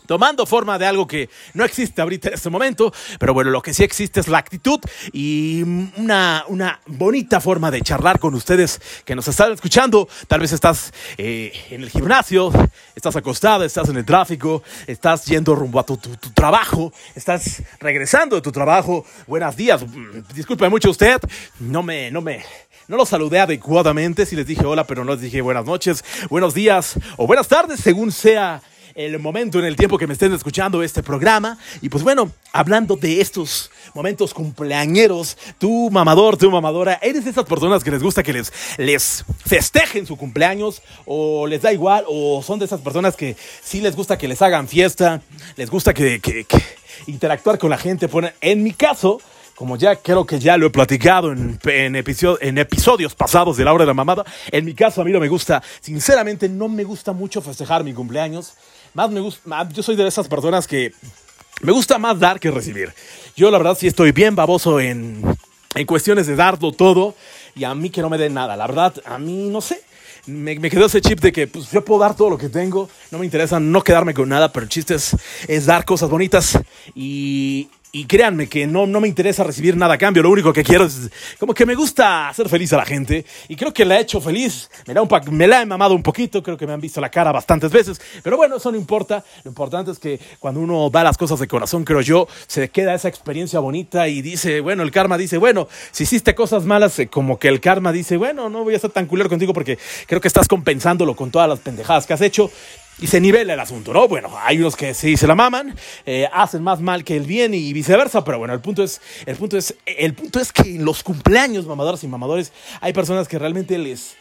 tomando 0.06 0.46
forma 0.46 0.78
de 0.78 0.86
algo 0.86 1.08
que 1.08 1.30
no 1.54 1.64
existe 1.66 2.02
ahorita 2.02 2.30
en 2.30 2.34
este 2.36 2.50
momento, 2.50 2.94
pero 3.20 3.34
bueno, 3.34 3.52
lo 3.52 3.62
que 3.62 3.74
sí 3.74 3.84
existe 3.84 4.20
es 4.20 4.28
la 4.28 4.38
actitud 4.38 4.80
y 5.12 5.62
una, 5.98 6.44
una 6.48 6.80
bonita 6.88 7.40
forma 7.40 7.72
de 7.72 7.82
charlar 7.82 8.20
con 8.20 8.34
ustedes 8.36 8.82
que 9.06 9.16
nos 9.16 9.28
están 9.28 9.52
escuchando. 9.54 10.08
Tal 10.28 10.40
vez 10.42 10.52
estás 10.52 10.94
eh, 11.18 11.52
en 11.70 11.84
el 11.84 11.90
gimnasio, 11.90 12.52
estás 12.96 13.16
acostado, 13.16 13.64
estás 13.64 13.90
en 13.90 13.98
el 13.98 14.06
tráfico, 14.06 14.64
estás 14.88 15.26
yendo 15.26 15.56
rumbo 15.56 15.80
a 15.80 15.86
tu, 15.86 15.98
tu- 15.98 16.16
tu 16.18 16.30
trabajo, 16.32 16.92
estás 17.16 17.62
regresando 17.80 18.36
de 18.36 18.42
tu 18.42 18.52
trabajo. 18.52 19.06
Buenos 19.28 19.56
días, 19.56 19.84
Mm, 19.84 20.22
disculpe 20.34 20.68
mucho 20.70 20.90
usted, 20.90 21.20
no 21.60 21.84
me, 21.84 22.10
no 22.12 22.22
me, 22.22 22.44
no 22.88 22.98
los 22.98 23.10
saludé 23.10 23.40
adecuadamente, 23.40 24.26
si 24.26 24.36
les 24.36 24.46
dije 24.48 24.66
hola, 24.66 24.86
pero 24.86 25.04
no 25.04 25.12
les 25.14 25.22
dije 25.22 25.42
buenas 25.42 25.66
noches, 25.66 26.04
buenos 26.30 26.54
días 26.54 26.96
o 27.18 27.28
buenas 27.28 27.48
tardes, 27.48 27.80
según 27.80 28.12
sea 28.12 28.62
el 28.96 29.18
momento 29.20 29.60
en 29.60 29.66
el 29.66 29.76
tiempo 29.76 29.98
que 29.98 30.08
me 30.08 30.14
estén 30.14 30.34
escuchando 30.34 30.84
este 30.84 31.04
programa. 31.04 31.58
Y 31.82 31.90
pues 31.90 32.04
bueno, 32.04 32.32
hablando 32.52 32.96
de 32.96 33.22
estos 33.22 33.72
momentos 33.94 34.34
cumpleañeros, 34.34 35.38
tú 35.58 35.90
mamador, 35.92 36.38
tú 36.38 36.50
mamadora, 36.52 37.00
eres 37.02 37.26
de 37.26 37.32
esas 37.32 37.46
personas 37.46 37.84
que 37.84 37.92
les 37.92 38.04
gusta 38.04 38.24
que 38.24 38.34
les, 38.34 38.52
les 38.78 39.26
festejen 39.46 40.06
su 40.06 40.16
cumpleaños 40.16 40.82
o 41.06 41.48
les 41.48 41.62
da 41.62 41.74
igual 41.74 42.06
o 42.08 42.42
son 42.44 42.60
de 42.60 42.66
esas 42.66 42.82
personas 42.82 43.16
que 43.16 43.36
sí 43.64 43.82
les 43.82 43.96
gusta 43.96 44.18
que 44.18 44.28
les 44.28 44.42
hagan 44.42 44.68
fiesta, 44.68 45.22
les 45.56 45.70
gusta 45.70 45.94
que, 45.94 46.20
que- 46.20 46.46
interactuar 47.08 47.58
con 47.58 47.70
la 47.70 47.78
gente. 47.78 48.10
En 48.42 48.64
mi 48.64 48.74
caso... 48.74 49.22
Como 49.56 49.78
ya 49.78 49.96
creo 49.98 50.26
que 50.26 50.40
ya 50.40 50.58
lo 50.58 50.66
he 50.66 50.72
platicado 50.72 51.32
en, 51.32 51.60
en, 51.66 51.96
en 51.96 52.58
episodios 52.58 53.14
pasados 53.14 53.56
de 53.56 53.64
La 53.64 53.72
Hora 53.72 53.84
de 53.84 53.88
la 53.88 53.94
Mamada, 53.94 54.26
en 54.52 54.66
mi 54.66 54.74
caso 54.74 55.00
a 55.00 55.06
mí 55.06 55.12
no 55.12 55.20
me 55.20 55.28
gusta, 55.28 55.62
sinceramente 55.80 56.50
no 56.50 56.68
me 56.68 56.84
gusta 56.84 57.14
mucho 57.14 57.40
festejar 57.40 57.84
mi 57.84 57.94
cumpleaños. 57.94 58.56
Más 58.94 59.10
me 59.10 59.20
gusta, 59.20 59.70
yo 59.70 59.84
soy 59.84 59.96
de 59.96 60.08
esas 60.08 60.28
personas 60.28 60.68
que 60.68 60.94
me 61.62 61.72
gusta 61.72 61.98
más 61.98 62.20
dar 62.20 62.40
que 62.40 62.52
recibir. 62.52 62.94
Yo 63.36 63.50
la 63.50 63.58
verdad 63.58 63.78
sí 63.80 63.88
estoy 63.88 64.12
bien 64.12 64.36
baboso 64.36 64.80
en 64.80 65.24
en 65.76 65.86
cuestiones 65.86 66.28
de 66.28 66.36
darlo 66.36 66.72
todo 66.72 67.16
y 67.56 67.64
a 67.64 67.74
mí 67.74 67.90
que 67.90 68.02
no 68.02 68.10
me 68.10 68.18
den 68.18 68.34
nada. 68.34 68.56
La 68.56 68.68
verdad, 68.68 68.94
a 69.06 69.18
mí 69.18 69.50
no 69.50 69.62
sé. 69.62 69.82
Me, 70.26 70.58
me 70.58 70.70
quedó 70.70 70.86
ese 70.86 71.02
chip 71.02 71.20
de 71.20 71.34
que 71.34 71.48
pues, 71.48 71.70
yo 71.72 71.84
puedo 71.84 72.00
dar 72.00 72.16
todo 72.16 72.30
lo 72.30 72.38
que 72.38 72.48
tengo, 72.48 72.90
no 73.12 73.20
me 73.20 73.26
interesa 73.26 73.60
no 73.60 73.82
quedarme 73.82 74.14
con 74.14 74.30
nada, 74.30 74.54
pero 74.54 74.64
el 74.64 74.70
chiste 74.70 74.96
es, 74.96 75.18
es 75.50 75.66
dar 75.66 75.84
cosas 75.84 76.10
bonitas 76.10 76.58
y, 76.96 77.68
y 77.96 78.06
créanme 78.06 78.50
que 78.50 78.66
no, 78.66 78.88
no 78.88 79.00
me 79.00 79.08
interesa 79.08 79.44
recibir 79.44 79.78
nada 79.78 79.94
a 79.94 79.98
cambio, 80.00 80.24
lo 80.24 80.32
único 80.32 80.52
que 80.52 80.64
quiero 80.64 80.86
es 80.86 81.12
como 81.40 81.54
que 81.54 81.64
me 81.64 81.76
gusta 81.76 82.28
hacer 82.28 82.50
feliz 82.50 82.74
a 82.74 82.78
la 82.78 82.86
gente 82.86 83.24
y 83.48 83.56
creo 83.56 83.72
que 83.72 83.86
la 83.86 84.00
he 84.00 84.02
hecho 84.02 84.20
feliz, 84.20 84.68
me 84.88 84.96
la, 84.96 85.04
un 85.04 85.10
me 85.30 85.46
la 85.46 85.62
he 85.62 85.66
mamado 85.68 85.94
un 85.94 86.02
poquito, 86.02 86.42
creo 86.42 86.58
que 86.58 86.66
me 86.66 86.74
han 86.74 86.82
visto 86.82 87.00
la 87.00 87.10
cara 87.10 87.32
bastantes 87.32 87.72
veces, 87.72 88.02
pero 88.24 88.36
bueno, 88.36 88.56
eso 88.56 88.72
no 88.72 88.80
importa, 88.80 89.24
lo 89.44 89.50
importante 89.50 89.92
es 89.92 90.00
que 90.00 90.20
cuando 90.40 90.60
uno 90.60 90.90
da 90.90 91.04
las 91.04 91.20
cosas 91.20 91.40
de 91.40 91.48
corazón, 91.48 91.84
creo 91.84 92.02
yo, 92.02 92.28
se 92.48 92.68
queda 92.70 92.96
esa 92.96 93.10
experiencia 93.10 93.60
bonita 93.60 94.08
y 94.08 94.24
dice, 94.24 94.60
bueno, 94.62 94.82
el 94.82 94.90
karma 94.90 95.16
dice, 95.16 95.38
bueno, 95.38 95.68
si 95.92 96.06
hiciste 96.06 96.34
cosas 96.34 96.66
malas, 96.66 96.98
eh, 96.98 97.10
como 97.10 97.38
que 97.38 97.48
el 97.48 97.62
karma 97.62 97.92
dice, 97.92 98.18
bueno, 98.18 98.50
no 98.50 98.64
voy 98.64 98.74
a 98.74 98.78
estar 98.78 98.90
tan 98.90 99.06
culero 99.06 99.30
contigo 99.30 99.54
porque 99.54 99.78
creo 100.08 100.20
que 100.20 100.28
estás 100.28 100.48
compensándolo 100.48 101.16
con 101.16 101.30
todas 101.30 101.48
las 101.48 101.60
pendejadas 101.60 102.08
que 102.08 102.14
has 102.14 102.22
hecho 102.22 102.50
y 103.00 103.08
se 103.08 103.20
nivela 103.20 103.54
el 103.54 103.60
asunto, 103.60 103.94
¿no? 103.94 104.08
Bueno, 104.08 104.32
hay 104.42 104.60
unos 104.60 104.76
que 104.76 104.94
sí 104.94 105.18
se 105.18 105.28
la 105.28 105.36
maman, 105.36 105.76
eh, 106.06 106.28
hacen 106.32 106.64
más 106.64 106.80
mal 106.80 107.04
que 107.04 107.18
el 107.18 107.26
bien 107.26 107.54
y 107.54 107.74
viceversa, 107.74 108.24
pero 108.24 108.38
bueno, 108.38 108.54
el 108.54 108.62
punto 108.62 108.84
es, 108.84 109.02
el 109.26 109.36
punto 109.36 109.58
es, 109.58 109.76
el 109.86 110.14
punto 110.14 110.40
es 110.40 110.52
que 110.52 110.76
en 110.76 110.86
los 110.86 111.04
cumpleaños, 111.04 111.66
mamadoras 111.66 112.04
y 112.04 112.08
mamadores, 112.08 112.54
hay 112.82 112.94
personas 112.94 113.28
que 113.28 113.40
realmente 113.40 113.78
les, 113.78 114.16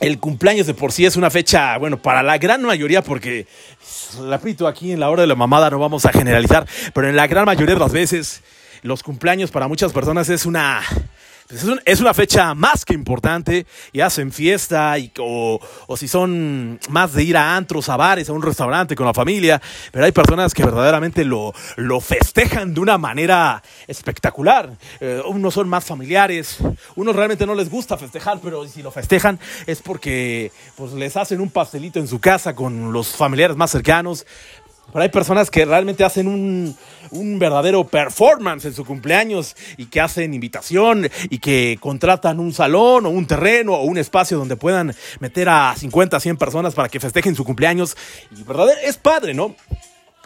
el 0.00 0.18
cumpleaños 0.18 0.66
de 0.66 0.74
por 0.74 0.90
sí 0.92 1.06
es 1.06 1.16
una 1.16 1.30
fecha, 1.30 1.78
bueno, 1.78 1.96
para 2.02 2.22
la 2.22 2.36
gran 2.38 2.62
mayoría, 2.62 3.02
porque, 3.02 3.46
repito, 4.28 4.66
aquí 4.66 4.92
en 4.92 5.00
la 5.00 5.08
hora 5.10 5.22
de 5.22 5.28
la 5.28 5.36
mamada 5.36 5.70
no 5.70 5.78
vamos 5.78 6.04
a 6.04 6.12
generalizar, 6.12 6.66
pero 6.92 7.08
en 7.08 7.14
la 7.16 7.26
gran 7.28 7.44
mayoría 7.44 7.74
de 7.74 7.80
las 7.80 7.92
veces, 7.92 8.42
los 8.82 9.04
cumpleaños 9.04 9.52
para 9.52 9.68
muchas 9.68 9.92
personas 9.92 10.28
es 10.28 10.44
una, 10.44 10.82
es 11.84 12.00
una 12.00 12.14
fecha 12.14 12.54
más 12.54 12.84
que 12.84 12.94
importante 12.94 13.66
y 13.92 14.00
hacen 14.00 14.32
fiesta 14.32 14.98
y, 14.98 15.12
o, 15.18 15.60
o 15.86 15.96
si 15.96 16.08
son 16.08 16.80
más 16.88 17.12
de 17.12 17.22
ir 17.24 17.36
a 17.36 17.56
antros, 17.56 17.88
a 17.88 17.96
bares, 17.96 18.28
a 18.28 18.32
un 18.32 18.42
restaurante 18.42 18.96
con 18.96 19.06
la 19.06 19.14
familia, 19.14 19.60
pero 19.90 20.04
hay 20.04 20.12
personas 20.12 20.54
que 20.54 20.64
verdaderamente 20.64 21.24
lo, 21.24 21.52
lo 21.76 22.00
festejan 22.00 22.74
de 22.74 22.80
una 22.80 22.98
manera 22.98 23.62
espectacular. 23.86 24.76
Eh, 25.00 25.20
unos 25.26 25.54
son 25.54 25.68
más 25.68 25.84
familiares, 25.84 26.58
unos 26.96 27.14
realmente 27.14 27.46
no 27.46 27.54
les 27.54 27.70
gusta 27.70 27.96
festejar, 27.98 28.40
pero 28.42 28.66
si 28.66 28.82
lo 28.82 28.90
festejan 28.90 29.38
es 29.66 29.82
porque 29.82 30.52
pues, 30.76 30.92
les 30.92 31.16
hacen 31.16 31.40
un 31.40 31.50
pastelito 31.50 31.98
en 31.98 32.08
su 32.08 32.18
casa 32.18 32.54
con 32.54 32.92
los 32.92 33.08
familiares 33.08 33.56
más 33.56 33.70
cercanos. 33.70 34.26
Pero 34.92 35.02
hay 35.02 35.08
personas 35.08 35.50
que 35.50 35.64
realmente 35.64 36.04
hacen 36.04 36.28
un, 36.28 36.76
un 37.10 37.38
verdadero 37.38 37.84
performance 37.84 38.66
en 38.66 38.74
su 38.74 38.84
cumpleaños 38.84 39.56
y 39.76 39.86
que 39.86 40.00
hacen 40.00 40.34
invitación 40.34 41.08
y 41.30 41.38
que 41.38 41.78
contratan 41.80 42.40
un 42.40 42.52
salón 42.52 43.06
o 43.06 43.10
un 43.10 43.26
terreno 43.26 43.74
o 43.74 43.84
un 43.84 43.98
espacio 43.98 44.38
donde 44.38 44.56
puedan 44.56 44.94
meter 45.20 45.48
a 45.48 45.74
50, 45.76 46.20
100 46.20 46.36
personas 46.36 46.74
para 46.74 46.88
que 46.88 47.00
festejen 47.00 47.34
su 47.34 47.44
cumpleaños. 47.44 47.96
Y 48.36 48.42
verdad, 48.42 48.68
es 48.84 48.96
padre, 48.96 49.34
¿no? 49.34 49.54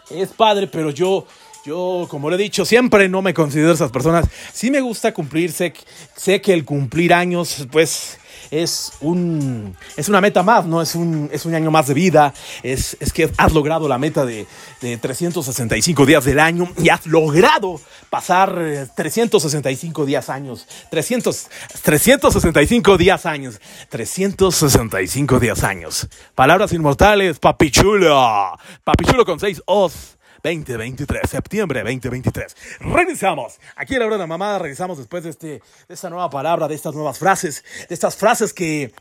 Es 0.09 0.29
padre, 0.29 0.67
pero 0.67 0.89
yo, 0.91 1.25
yo, 1.65 2.07
como 2.09 2.29
lo 2.29 2.35
he 2.35 2.39
dicho, 2.39 2.65
siempre 2.65 3.09
no 3.09 3.21
me 3.21 3.33
considero 3.33 3.73
esas 3.73 3.91
personas. 3.91 4.25
Sí 4.53 4.71
me 4.71 4.81
gusta 4.81 5.13
cumplir, 5.13 5.51
sé, 5.51 5.73
sé 6.15 6.41
que 6.41 6.53
el 6.53 6.63
cumplir 6.63 7.13
años, 7.13 7.67
pues, 7.71 8.17
es 8.51 8.93
un 9.01 9.75
es 9.95 10.09
una 10.09 10.21
meta 10.21 10.43
más, 10.43 10.65
¿no? 10.65 10.81
Es 10.81 10.95
un, 10.95 11.29
es 11.31 11.45
un 11.45 11.55
año 11.55 11.71
más 11.71 11.87
de 11.87 11.93
vida, 11.93 12.33
es, 12.63 12.97
es 12.99 13.13
que 13.13 13.31
has 13.37 13.53
logrado 13.53 13.87
la 13.87 13.97
meta 13.97 14.25
de, 14.25 14.45
de 14.81 14.97
365 14.97 16.05
días 16.05 16.25
del 16.25 16.39
año 16.39 16.71
y 16.77 16.89
has 16.89 17.05
logrado 17.05 17.79
pasar 18.09 18.57
eh, 18.59 18.87
365 18.95 20.05
días 20.05 20.29
años, 20.29 20.67
300, 20.89 21.47
365 21.83 22.97
días 22.97 23.25
años, 23.25 23.59
365 23.89 25.39
días 25.39 25.63
años. 25.63 26.07
Palabras 26.35 26.73
inmortales, 26.73 27.39
papichulo, 27.39 28.57
papichulo 28.83 29.25
con 29.25 29.39
6 29.39 29.63
os. 29.65 30.16
2023, 30.43 31.29
septiembre 31.29 31.81
2023. 31.81 32.55
Regresamos. 32.79 33.55
Aquí 33.75 33.93
en 33.95 33.99
la 34.01 34.05
hora 34.07 34.15
de 34.15 34.19
la 34.21 34.27
mamada 34.27 34.59
regresamos 34.59 34.97
después 34.97 35.23
de, 35.23 35.29
este, 35.31 35.47
de 35.87 35.93
esta 35.93 36.09
nueva 36.09 36.29
palabra, 36.29 36.67
de 36.67 36.75
estas 36.75 36.93
nuevas 36.93 37.17
frases, 37.19 37.63
de 37.87 37.93
estas 37.93 38.15
frases 38.15 38.53
que, 38.53 38.93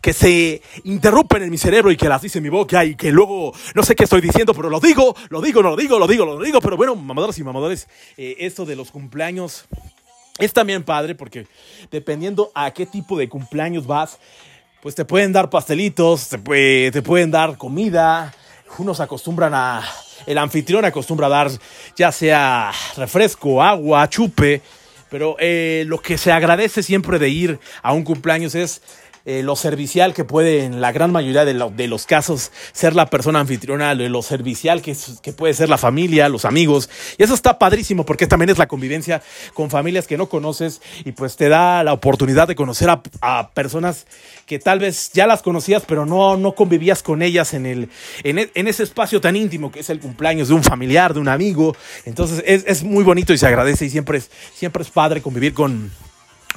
que 0.00 0.12
se 0.12 0.62
interrumpen 0.84 1.42
en 1.42 1.50
mi 1.50 1.58
cerebro 1.58 1.90
y 1.90 1.96
que 1.96 2.08
las 2.08 2.22
dice 2.22 2.40
mi 2.40 2.48
boca 2.48 2.84
y 2.84 2.94
que 2.94 3.10
luego 3.12 3.52
no 3.74 3.82
sé 3.82 3.94
qué 3.94 4.04
estoy 4.04 4.20
diciendo, 4.20 4.54
pero 4.54 4.70
lo 4.70 4.80
digo, 4.80 5.14
lo 5.28 5.40
digo, 5.40 5.62
no 5.62 5.70
lo 5.70 5.76
digo, 5.76 5.98
lo 5.98 6.06
digo, 6.06 6.24
lo 6.24 6.40
digo. 6.42 6.60
Pero 6.60 6.76
bueno, 6.76 6.94
mamadoras 6.96 7.38
y 7.38 7.44
mamadores, 7.44 7.88
eh, 8.16 8.36
esto 8.40 8.64
de 8.64 8.76
los 8.76 8.90
cumpleaños 8.90 9.66
es 10.38 10.52
también 10.52 10.84
padre 10.84 11.14
porque 11.14 11.46
dependiendo 11.90 12.50
a 12.54 12.70
qué 12.72 12.86
tipo 12.86 13.16
de 13.18 13.28
cumpleaños 13.28 13.86
vas, 13.86 14.18
pues 14.82 14.94
te 14.94 15.04
pueden 15.04 15.32
dar 15.32 15.50
pastelitos, 15.50 16.28
te, 16.28 16.38
puede- 16.38 16.90
te 16.92 17.02
pueden 17.02 17.30
dar 17.30 17.56
comida. 17.56 18.32
Unos 18.78 19.00
acostumbran 19.00 19.52
a. 19.54 19.82
El 20.26 20.38
anfitrión 20.38 20.84
acostumbra 20.84 21.28
a 21.28 21.30
dar 21.30 21.50
ya 21.96 22.12
sea 22.12 22.72
refresco, 22.96 23.62
agua, 23.62 24.08
chupe. 24.08 24.62
Pero 25.08 25.36
eh, 25.38 25.84
lo 25.86 26.00
que 26.00 26.18
se 26.18 26.32
agradece 26.32 26.82
siempre 26.82 27.18
de 27.20 27.28
ir 27.28 27.60
a 27.80 27.92
un 27.92 28.02
cumpleaños 28.02 28.56
es 28.56 28.82
eh, 29.26 29.42
lo 29.42 29.56
servicial 29.56 30.14
que 30.14 30.24
puede 30.24 30.64
en 30.64 30.80
la 30.80 30.92
gran 30.92 31.12
mayoría 31.12 31.44
de, 31.44 31.52
lo- 31.52 31.70
de 31.70 31.88
los 31.88 32.06
casos 32.06 32.52
ser 32.72 32.94
la 32.94 33.06
persona 33.10 33.40
anfitriona, 33.40 33.94
lo, 33.94 34.08
lo 34.08 34.22
servicial 34.22 34.80
que, 34.80 34.96
que 35.20 35.32
puede 35.32 35.52
ser 35.52 35.68
la 35.68 35.76
familia, 35.78 36.28
los 36.30 36.44
amigos. 36.46 36.88
Y 37.18 37.24
eso 37.24 37.34
está 37.34 37.58
padrísimo 37.58 38.06
porque 38.06 38.26
también 38.26 38.50
es 38.50 38.56
la 38.58 38.68
convivencia 38.68 39.22
con 39.52 39.68
familias 39.68 40.06
que 40.06 40.16
no 40.16 40.28
conoces 40.28 40.80
y 41.04 41.12
pues 41.12 41.36
te 41.36 41.48
da 41.48 41.82
la 41.84 41.92
oportunidad 41.92 42.48
de 42.48 42.54
conocer 42.54 42.88
a, 42.88 43.02
a 43.20 43.50
personas 43.50 44.06
que 44.46 44.58
tal 44.58 44.78
vez 44.78 45.10
ya 45.12 45.26
las 45.26 45.42
conocías 45.42 45.82
pero 45.86 46.06
no, 46.06 46.36
no 46.36 46.52
convivías 46.54 47.02
con 47.02 47.20
ellas 47.20 47.52
en, 47.52 47.66
el, 47.66 47.88
en, 48.22 48.38
e- 48.38 48.50
en 48.54 48.68
ese 48.68 48.84
espacio 48.84 49.20
tan 49.20 49.34
íntimo 49.36 49.72
que 49.72 49.80
es 49.80 49.90
el 49.90 49.98
cumpleaños 50.00 50.48
de 50.48 50.54
un 50.54 50.62
familiar, 50.62 51.12
de 51.14 51.20
un 51.20 51.28
amigo. 51.28 51.76
Entonces 52.04 52.42
es, 52.46 52.62
es 52.66 52.84
muy 52.84 53.02
bonito 53.02 53.32
y 53.32 53.38
se 53.38 53.46
agradece 53.46 53.86
y 53.86 53.90
siempre 53.90 54.18
es, 54.18 54.30
siempre 54.54 54.84
es 54.84 54.90
padre 54.90 55.20
convivir 55.20 55.52
con, 55.52 55.90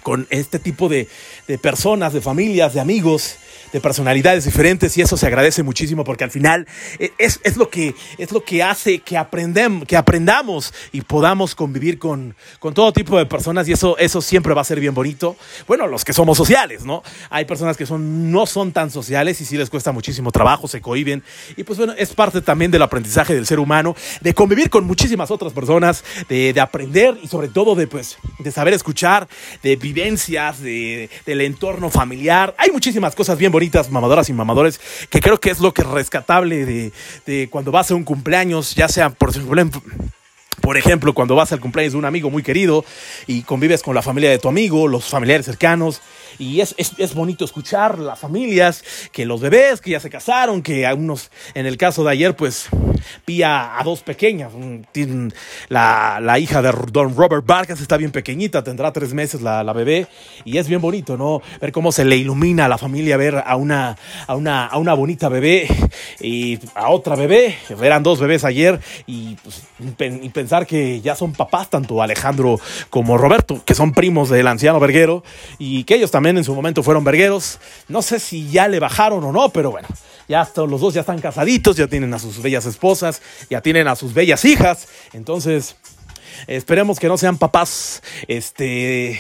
con 0.04 0.28
este 0.30 0.60
tipo 0.60 0.90
de, 0.90 1.08
de 1.48 1.58
personas, 1.58 2.14
de 2.14 2.22
familias, 2.22 2.74
de 2.74 2.80
amigos, 2.80 3.36
de 3.72 3.80
personalidades 3.80 4.46
diferentes 4.46 4.98
y 4.98 5.02
eso 5.02 5.18
se 5.18 5.28
agradece 5.28 5.64
muchísimo 5.64 6.04
porque 6.04 6.24
al 6.24 6.32
final 6.32 6.68
eh, 7.00 7.12
es, 7.18 7.40
es 7.44 7.58
lo, 7.58 7.70
que, 7.70 7.96
es 8.18 8.32
lo 8.32 8.44
que 8.44 8.64
hace 8.64 9.00
que, 9.00 9.18
aprendem, 9.18 9.82
que 9.86 9.98
aprendamos 9.98 10.74
y 10.92 11.02
podamos 11.02 11.56
convivir 11.56 12.00
con, 12.00 12.36
con 12.60 12.74
todo 12.74 12.94
tipo 12.94 13.18
de 13.18 13.26
personas 13.26 13.68
y 13.68 13.74
eso, 13.74 13.98
eso 13.98 14.22
siempre 14.22 14.54
va 14.54 14.62
a 14.62 14.66
ser 14.66 14.80
bien 14.80 14.94
bonito. 14.94 15.36
Bueno, 15.68 15.88
los 15.88 16.06
que 16.06 16.14
somos 16.14 16.38
sociales, 16.38 16.86
¿no? 16.86 17.04
Hay 17.30 17.46
personas 17.46 17.78
que 17.78 17.86
son, 17.86 18.32
no 18.32 18.46
son 18.46 18.72
tan 18.72 18.92
sociales 18.92 19.42
y 19.42 19.46
sí 19.46 19.58
les 19.58 19.70
cuesta 19.70 19.92
muchísimo 19.92 20.32
trabajo, 20.32 20.68
se 20.68 20.82
cohiben 20.82 21.24
y 21.58 21.64
pues 21.64 21.78
bueno, 21.78 21.94
es 21.98 22.14
parte 22.14 22.42
también 22.42 22.72
del 22.72 22.82
aprendizaje 22.82 23.34
del 23.34 23.46
ser 23.46 23.60
humano, 23.60 23.96
de 24.22 24.34
convivir 24.34 24.70
con 24.70 24.86
muchísimas 24.86 25.32
otras 25.32 25.54
personas, 25.54 26.04
de, 26.28 26.54
de 26.54 26.62
aprender 26.62 27.18
y 27.22 27.28
sobre 27.28 27.48
todo 27.48 27.76
de 27.76 27.88
pues 27.88 28.18
de 28.40 28.52
saber 28.52 28.74
escuchar, 28.74 29.28
de 29.64 29.76
vivencias, 29.76 30.62
de, 30.62 31.10
del 31.26 31.42
entorno 31.42 31.90
familiar. 31.90 32.56
Hay 32.58 32.72
muchísimas 32.72 33.16
cosas 33.16 33.38
bien 33.38 33.52
bonitas, 33.52 33.59
mamadoras 33.90 34.30
y 34.30 34.34
mamadores, 34.34 34.80
que 35.10 35.20
creo 35.20 35.40
que 35.40 35.52
es 35.52 35.60
lo 35.60 35.74
que 35.74 35.82
es 35.82 35.88
rescatable 35.88 36.66
de, 36.66 36.92
de 37.26 37.50
cuando 37.50 37.72
vas 37.72 37.92
a 37.92 37.96
un 37.96 38.04
cumpleaños, 38.04 38.76
ya 38.76 38.88
sea 38.88 39.10
por 39.10 39.30
ejemplo, 39.30 39.82
por 40.62 40.78
ejemplo, 40.78 41.14
cuando 41.14 41.36
vas 41.36 41.52
al 41.52 41.60
cumpleaños 41.60 41.94
de 41.94 42.00
un 42.00 42.06
amigo 42.06 42.30
muy 42.30 42.44
querido 42.44 42.86
y 43.28 43.42
convives 43.42 43.84
con 43.84 43.96
la 43.96 44.02
familia 44.02 44.30
de 44.30 44.40
tu 44.40 44.48
amigo, 44.48 44.88
los 44.88 45.06
familiares 45.06 45.46
cercanos, 45.46 46.02
y 46.38 46.62
es, 46.62 46.74
es, 46.78 46.94
es 46.98 47.14
bonito 47.14 47.44
escuchar 47.44 48.00
las 48.00 48.20
familias, 48.20 48.84
que 49.12 49.26
los 49.26 49.42
bebés 49.42 49.82
que 49.82 49.92
ya 49.92 50.00
se 50.00 50.10
casaron, 50.10 50.62
que 50.62 50.86
a 50.88 50.94
unos, 50.94 51.32
en 51.54 51.66
el 51.66 51.78
caso 51.78 52.04
de 52.04 52.12
ayer, 52.12 52.36
pues 52.36 52.70
vi 53.26 53.44
a, 53.44 53.80
dos 53.84 54.02
pequeñas. 54.02 54.52
La, 55.70 56.20
la 56.22 56.40
hija 56.40 56.62
de 56.62 56.72
don 56.92 57.16
Robert 57.16 57.46
Vargas 57.46 57.82
está 57.82 57.98
bien 57.98 58.12
pequeñita, 58.12 58.64
tendrá 58.64 58.92
tres 58.94 59.14
meses 59.14 59.42
la, 59.42 59.64
la 59.64 59.74
bebé, 59.74 60.08
y 60.46 60.58
es 60.58 60.68
bien 60.68 60.82
bonito, 60.82 61.18
¿no? 61.18 61.42
Ver 61.60 61.72
cómo 61.72 61.92
se 61.92 62.06
le 62.06 62.18
ilumina 62.18 62.66
a 62.66 62.70
la 62.70 62.78
familia, 62.78 63.18
ver 63.18 63.44
a 63.46 63.56
una, 63.56 63.98
a 64.28 64.36
una, 64.36 64.66
a 64.66 64.78
una 64.78 64.94
bonita 64.94 65.30
bebé 65.30 65.68
y 66.20 66.60
a 66.76 66.90
otra 66.90 67.16
bebé. 67.16 67.58
Eran 67.82 68.04
dos 68.04 68.20
bebés 68.20 68.44
ayer, 68.44 68.80
y, 69.08 69.36
pues, 69.44 69.64
pensar 70.50 70.66
que 70.66 71.00
ya 71.02 71.14
son 71.14 71.34
papás, 71.34 71.70
tanto 71.70 72.02
Alejandro 72.02 72.60
como 72.90 73.20
Roberto, 73.20 73.62
que 73.66 73.76
son 73.76 73.92
primos 73.92 74.30
del 74.30 74.48
anciano 74.48 74.80
Verguero, 74.80 75.24
y 75.60 75.84
que 75.84 75.94
ellos 75.94 76.10
también 76.10 76.40
en 76.40 76.44
su 76.44 76.56
momento 76.56 76.82
fueron 76.82 77.04
vergueros. 77.04 77.60
No 77.88 78.02
sé 78.02 78.20
si 78.20 78.50
ya 78.50 78.68
le 78.68 78.80
bajaron 78.80 79.24
o 79.24 79.32
no, 79.32 79.50
pero 79.50 79.70
bueno, 79.70 79.88
ya 80.28 80.50
los 80.56 80.82
dos 80.82 80.96
ya 80.96 81.02
están 81.02 81.22
casaditos, 81.22 81.78
ya 81.78 81.86
tienen 81.86 82.12
a 82.16 82.18
sus 82.18 82.42
bellas 82.42 82.66
esposas, 82.66 83.22
ya 83.48 83.62
tienen 83.62 83.88
a 83.88 83.96
sus 83.96 84.16
bellas 84.16 84.44
hijas. 84.44 84.88
Entonces, 85.14 85.76
esperemos 86.48 87.00
que 87.00 87.08
no 87.08 87.20
sean 87.20 87.38
papás, 87.38 88.02
este, 88.28 89.20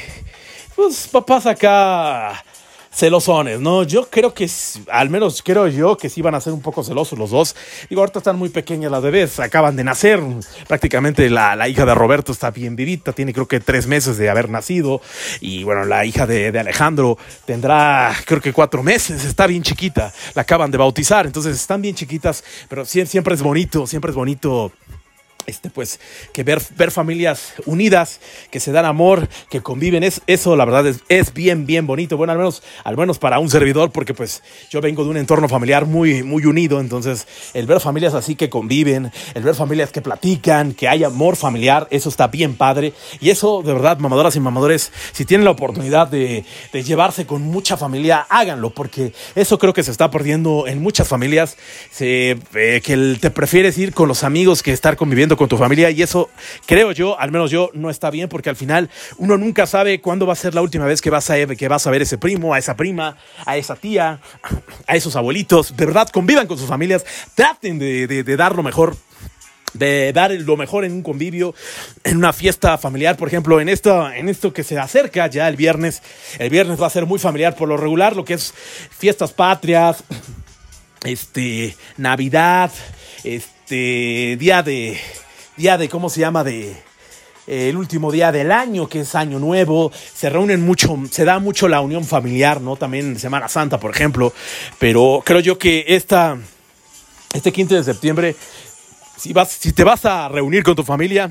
pues 0.75 1.09
papás 1.09 1.45
acá 1.45 2.43
celosones, 2.91 3.59
¿no? 3.59 3.83
Yo 3.83 4.09
creo 4.09 4.33
que, 4.33 4.49
al 4.91 5.09
menos 5.09 5.41
creo 5.43 5.67
yo, 5.67 5.95
que 5.97 6.09
sí 6.09 6.21
van 6.21 6.35
a 6.35 6.41
ser 6.41 6.53
un 6.53 6.61
poco 6.61 6.83
celosos 6.83 7.17
los 7.19 7.29
dos. 7.29 7.55
Digo, 7.89 8.01
ahorita 8.01 8.19
están 8.19 8.37
muy 8.37 8.49
pequeñas 8.49 8.91
las 8.91 9.01
bebés, 9.03 9.39
acaban 9.39 9.75
de 9.75 9.83
nacer. 9.83 10.19
Prácticamente 10.67 11.29
la, 11.29 11.55
la 11.55 11.69
hija 11.69 11.85
de 11.85 11.93
Roberto 11.95 12.31
está 12.31 12.51
bien 12.51 12.75
vivita, 12.75 13.13
tiene 13.13 13.33
creo 13.33 13.47
que 13.47 13.59
tres 13.59 13.87
meses 13.87 14.17
de 14.17 14.29
haber 14.29 14.49
nacido. 14.49 15.01
Y 15.39 15.63
bueno, 15.63 15.85
la 15.85 16.05
hija 16.05 16.25
de, 16.27 16.51
de 16.51 16.59
Alejandro 16.59 17.17
tendrá 17.45 18.13
creo 18.25 18.41
que 18.41 18.53
cuatro 18.53 18.83
meses, 18.83 19.23
está 19.23 19.47
bien 19.47 19.63
chiquita, 19.63 20.13
la 20.35 20.41
acaban 20.41 20.71
de 20.71 20.77
bautizar, 20.77 21.25
entonces 21.25 21.55
están 21.55 21.81
bien 21.81 21.95
chiquitas, 21.95 22.43
pero 22.67 22.83
sie- 22.85 23.05
siempre 23.05 23.35
es 23.35 23.41
bonito, 23.41 23.85
siempre 23.87 24.09
es 24.11 24.15
bonito 24.15 24.71
este, 25.49 25.69
pues, 25.69 25.99
que 26.33 26.43
ver, 26.43 26.61
ver 26.77 26.91
familias 26.91 27.53
unidas, 27.65 28.19
que 28.51 28.59
se 28.59 28.71
dan 28.71 28.85
amor, 28.85 29.27
que 29.49 29.61
conviven, 29.61 30.03
es, 30.03 30.21
eso 30.27 30.55
la 30.55 30.65
verdad 30.65 30.87
es, 30.87 31.01
es 31.09 31.33
bien, 31.33 31.65
bien 31.65 31.87
bonito. 31.87 32.17
Bueno, 32.17 32.33
al 32.33 32.39
menos, 32.39 32.63
al 32.83 32.97
menos 32.97 33.19
para 33.19 33.39
un 33.39 33.49
servidor, 33.49 33.91
porque 33.91 34.13
pues 34.13 34.43
yo 34.69 34.81
vengo 34.81 35.03
de 35.03 35.09
un 35.09 35.17
entorno 35.17 35.49
familiar 35.49 35.85
muy, 35.85 36.23
muy 36.23 36.45
unido, 36.45 36.79
entonces 36.79 37.27
el 37.53 37.65
ver 37.65 37.79
familias 37.79 38.13
así 38.13 38.35
que 38.35 38.49
conviven, 38.49 39.11
el 39.33 39.43
ver 39.43 39.55
familias 39.55 39.91
que 39.91 40.01
platican, 40.01 40.73
que 40.73 40.87
hay 40.87 41.03
amor 41.03 41.35
familiar, 41.35 41.87
eso 41.91 42.09
está 42.09 42.27
bien 42.27 42.55
padre. 42.55 42.93
Y 43.19 43.29
eso, 43.29 43.61
de 43.63 43.73
verdad, 43.73 43.97
mamadoras 43.99 44.35
y 44.35 44.39
mamadores, 44.39 44.91
si 45.11 45.25
tienen 45.25 45.45
la 45.45 45.51
oportunidad 45.51 46.07
de, 46.07 46.45
llevarse 46.73 47.25
con 47.25 47.41
mucha 47.41 47.77
familia, 47.77 48.25
háganlo, 48.29 48.69
porque 48.69 49.13
eso 49.35 49.59
creo 49.59 49.73
que 49.73 49.83
se 49.83 49.91
está 49.91 50.09
perdiendo 50.09 50.67
en 50.67 50.81
muchas 50.81 51.07
familias, 51.07 51.57
eh, 51.99 52.39
que 52.51 53.17
te 53.19 53.31
prefieres 53.31 53.77
ir 53.77 53.93
con 53.93 54.07
los 54.07 54.23
amigos 54.23 54.63
que 54.63 54.71
estar 54.71 54.95
conviviendo 54.95 55.37
con 55.39 55.47
tu 55.47 55.55
familia 55.57 55.89
y 55.89 56.01
eso 56.01 56.29
creo 56.65 56.91
yo, 56.91 57.17
al 57.17 57.31
menos 57.31 57.49
yo, 57.49 57.69
no 57.73 57.89
está 57.89 58.09
bien 58.09 58.27
porque 58.27 58.49
al 58.49 58.57
final 58.57 58.89
uno 59.17 59.37
nunca 59.37 59.65
sabe 59.65 60.01
cuándo 60.01 60.27
va 60.27 60.33
a 60.33 60.35
ser 60.35 60.53
la 60.53 60.61
última 60.61 60.85
vez 60.85 61.01
que 61.01 61.09
vas 61.09 61.29
a, 61.29 61.45
que 61.47 61.67
vas 61.69 61.87
a 61.87 61.91
ver 61.91 62.01
ese 62.01 62.17
primo, 62.17 62.53
a 62.53 62.59
esa 62.59 62.75
prima, 62.75 63.15
a 63.45 63.55
esa 63.55 63.77
tía, 63.77 64.19
a 64.85 64.95
esos 64.97 65.15
abuelitos. 65.15 65.77
De 65.77 65.85
verdad, 65.85 66.09
convivan 66.09 66.45
con 66.45 66.57
sus 66.57 66.67
familias, 66.67 67.05
traten 67.35 67.79
de, 67.79 68.05
de- 68.05 68.23
de 68.25 68.35
dar 68.35 68.53
lo 68.53 68.63
mejor 68.63 68.97
de 69.73 70.11
dar 70.11 70.31
lo 70.31 70.57
mejor 70.57 70.83
en 70.83 70.91
un 70.91 71.03
convivio, 71.03 71.53
en 72.03 72.17
una 72.17 72.33
fiesta 72.33 72.77
familiar, 72.77 73.15
por 73.15 73.29
ejemplo, 73.29 73.61
en 73.61 73.69
esto, 73.69 74.11
en 74.11 74.27
esto 74.27 74.51
que 74.51 74.63
se 74.65 74.77
acerca 74.77 75.27
ya 75.27 75.47
el 75.47 75.55
viernes. 75.55 76.01
El 76.37 76.49
viernes 76.49 76.81
va 76.81 76.87
a 76.87 76.89
ser 76.89 77.05
muy 77.05 77.17
familiar 77.19 77.55
por 77.55 77.69
lo 77.69 77.77
regular, 77.77 78.13
lo 78.15 78.25
que 78.25 78.33
es 78.33 78.53
fiestas 78.89 79.31
patrias, 79.31 80.03
este, 81.03 81.77
Navidad, 81.97 82.71
este, 83.23 84.35
día 84.39 84.63
de, 84.63 84.99
día 85.59 85.77
de, 85.77 85.89
¿cómo 85.89 86.09
se 86.09 86.21
llama? 86.21 86.45
De, 86.45 86.71
eh, 87.45 87.67
el 87.67 87.75
último 87.75 88.13
día 88.13 88.31
del 88.31 88.49
año, 88.49 88.87
que 88.87 89.01
es 89.01 89.13
Año 89.13 89.39
Nuevo, 89.39 89.91
se 89.91 90.29
reúnen 90.29 90.61
mucho, 90.61 90.97
se 91.11 91.25
da 91.25 91.39
mucho 91.39 91.67
la 91.67 91.81
unión 91.81 92.05
familiar, 92.05 92.61
¿no? 92.61 92.77
También 92.77 93.19
Semana 93.19 93.49
Santa, 93.49 93.77
por 93.77 93.91
ejemplo, 93.91 94.33
pero 94.79 95.21
creo 95.25 95.41
yo 95.41 95.59
que 95.59 95.83
esta, 95.89 96.37
este 97.33 97.51
15 97.51 97.75
de 97.75 97.83
septiembre, 97.83 98.35
si, 99.17 99.33
vas, 99.33 99.49
si 99.51 99.73
te 99.73 99.83
vas 99.83 100.05
a 100.05 100.29
reunir 100.29 100.63
con 100.63 100.77
tu 100.77 100.85
familia, 100.85 101.29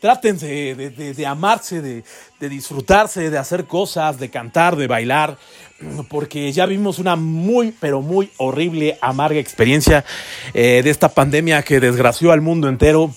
traten 0.00 0.38
de, 0.38 0.74
de- 0.74 1.14
de- 1.14 1.26
amarse, 1.26 1.80
de, 1.80 2.04
disfrutarse, 2.48 3.30
de 3.30 3.38
hacer 3.38 3.64
cosas, 3.64 4.18
de 4.18 4.30
cantar, 4.30 4.76
de 4.76 4.86
bailar, 4.86 5.38
porque 6.08 6.52
ya 6.52 6.66
vimos 6.66 6.98
una 6.98 7.16
muy, 7.16 7.72
pero 7.80 8.00
muy 8.02 8.30
horrible, 8.36 8.98
amarga 9.00 9.38
experiencia 9.40 10.04
eh, 10.54 10.80
de 10.84 10.90
esta 10.90 11.08
pandemia 11.08 11.62
que 11.62 11.80
desgració 11.80 12.32
al 12.32 12.40
mundo 12.40 12.68
entero. 12.68 13.12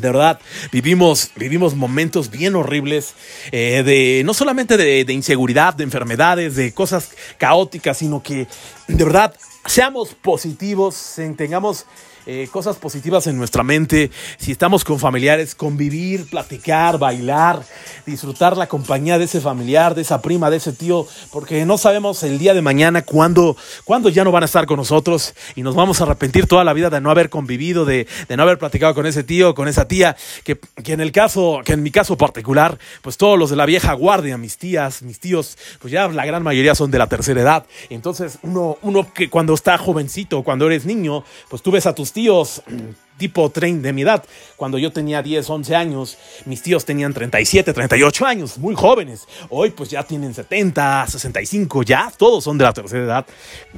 De 0.00 0.08
verdad, 0.08 0.38
vivimos, 0.72 1.30
vivimos 1.36 1.74
momentos 1.74 2.30
bien 2.30 2.54
horribles, 2.54 3.14
eh, 3.50 3.82
de, 3.82 4.22
no 4.26 4.34
solamente 4.34 4.76
de, 4.76 5.06
de 5.06 5.12
inseguridad, 5.14 5.72
de 5.72 5.84
enfermedades, 5.84 6.54
de 6.54 6.74
cosas 6.74 7.12
caóticas, 7.38 7.96
sino 7.96 8.22
que 8.22 8.46
de 8.88 9.04
verdad 9.04 9.34
seamos 9.64 10.14
positivos, 10.14 11.18
en- 11.18 11.34
tengamos 11.34 11.86
eh, 12.26 12.48
cosas 12.50 12.76
positivas 12.76 13.26
en 13.26 13.36
nuestra 13.36 13.62
mente. 13.62 14.10
Si 14.38 14.52
estamos 14.52 14.84
con 14.84 14.98
familiares, 14.98 15.54
convivir, 15.54 16.28
platicar, 16.28 16.98
bailar, 16.98 17.62
disfrutar 18.04 18.56
la 18.56 18.66
compañía 18.66 19.18
de 19.18 19.24
ese 19.24 19.40
familiar, 19.40 19.94
de 19.94 20.02
esa 20.02 20.20
prima, 20.20 20.50
de 20.50 20.56
ese 20.56 20.72
tío, 20.72 21.06
porque 21.32 21.64
no 21.64 21.78
sabemos 21.78 22.22
el 22.22 22.38
día 22.38 22.54
de 22.54 22.62
mañana 22.62 23.02
cuándo, 23.02 23.56
cuándo 23.84 24.08
ya 24.08 24.24
no 24.24 24.32
van 24.32 24.42
a 24.42 24.46
estar 24.46 24.66
con 24.66 24.76
nosotros 24.76 25.34
y 25.54 25.62
nos 25.62 25.74
vamos 25.74 26.00
a 26.00 26.04
arrepentir 26.04 26.46
toda 26.46 26.64
la 26.64 26.72
vida 26.72 26.90
de 26.90 27.00
no 27.00 27.10
haber 27.10 27.30
convivido, 27.30 27.84
de, 27.84 28.06
de 28.28 28.36
no 28.36 28.42
haber 28.42 28.58
platicado 28.58 28.94
con 28.94 29.06
ese 29.06 29.22
tío, 29.22 29.54
con 29.54 29.68
esa 29.68 29.86
tía, 29.88 30.16
que, 30.44 30.58
que 30.82 30.92
en 30.92 31.00
el 31.00 31.12
caso, 31.12 31.60
que 31.64 31.72
en 31.72 31.82
mi 31.82 31.90
caso 31.90 32.16
particular, 32.16 32.78
pues 33.02 33.16
todos 33.16 33.38
los 33.38 33.50
de 33.50 33.56
la 33.56 33.66
vieja 33.66 33.92
guardia, 33.92 34.36
mis 34.36 34.58
tías, 34.58 35.02
mis 35.02 35.20
tíos, 35.20 35.56
pues 35.80 35.92
ya 35.92 36.08
la 36.08 36.26
gran 36.26 36.42
mayoría 36.42 36.74
son 36.74 36.90
de 36.90 36.98
la 36.98 37.06
tercera 37.06 37.40
edad. 37.40 37.66
Entonces, 37.90 38.38
uno, 38.42 38.78
uno 38.82 39.12
que 39.12 39.30
cuando 39.30 39.54
está 39.54 39.78
jovencito, 39.78 40.42
cuando 40.42 40.66
eres 40.66 40.84
niño, 40.86 41.24
pues 41.48 41.62
tú 41.62 41.70
ves 41.70 41.86
a 41.86 41.94
tus 41.94 42.12
tíos 42.16 42.62
tipo 43.18 43.50
tren 43.50 43.82
de 43.82 43.92
mi 43.92 44.02
edad. 44.02 44.24
Cuando 44.56 44.78
yo 44.78 44.90
tenía 44.90 45.22
10, 45.22 45.48
11 45.48 45.76
años, 45.76 46.16
mis 46.46 46.62
tíos 46.62 46.84
tenían 46.86 47.12
37, 47.12 47.74
38 47.74 48.26
años, 48.26 48.58
muy 48.58 48.74
jóvenes. 48.74 49.28
Hoy 49.50 49.70
pues 49.70 49.90
ya 49.90 50.02
tienen 50.02 50.32
70, 50.32 51.06
65, 51.08 51.82
ya 51.82 52.10
todos 52.16 52.44
son 52.44 52.56
de 52.56 52.64
la 52.64 52.72
tercera 52.72 53.04
edad. 53.04 53.26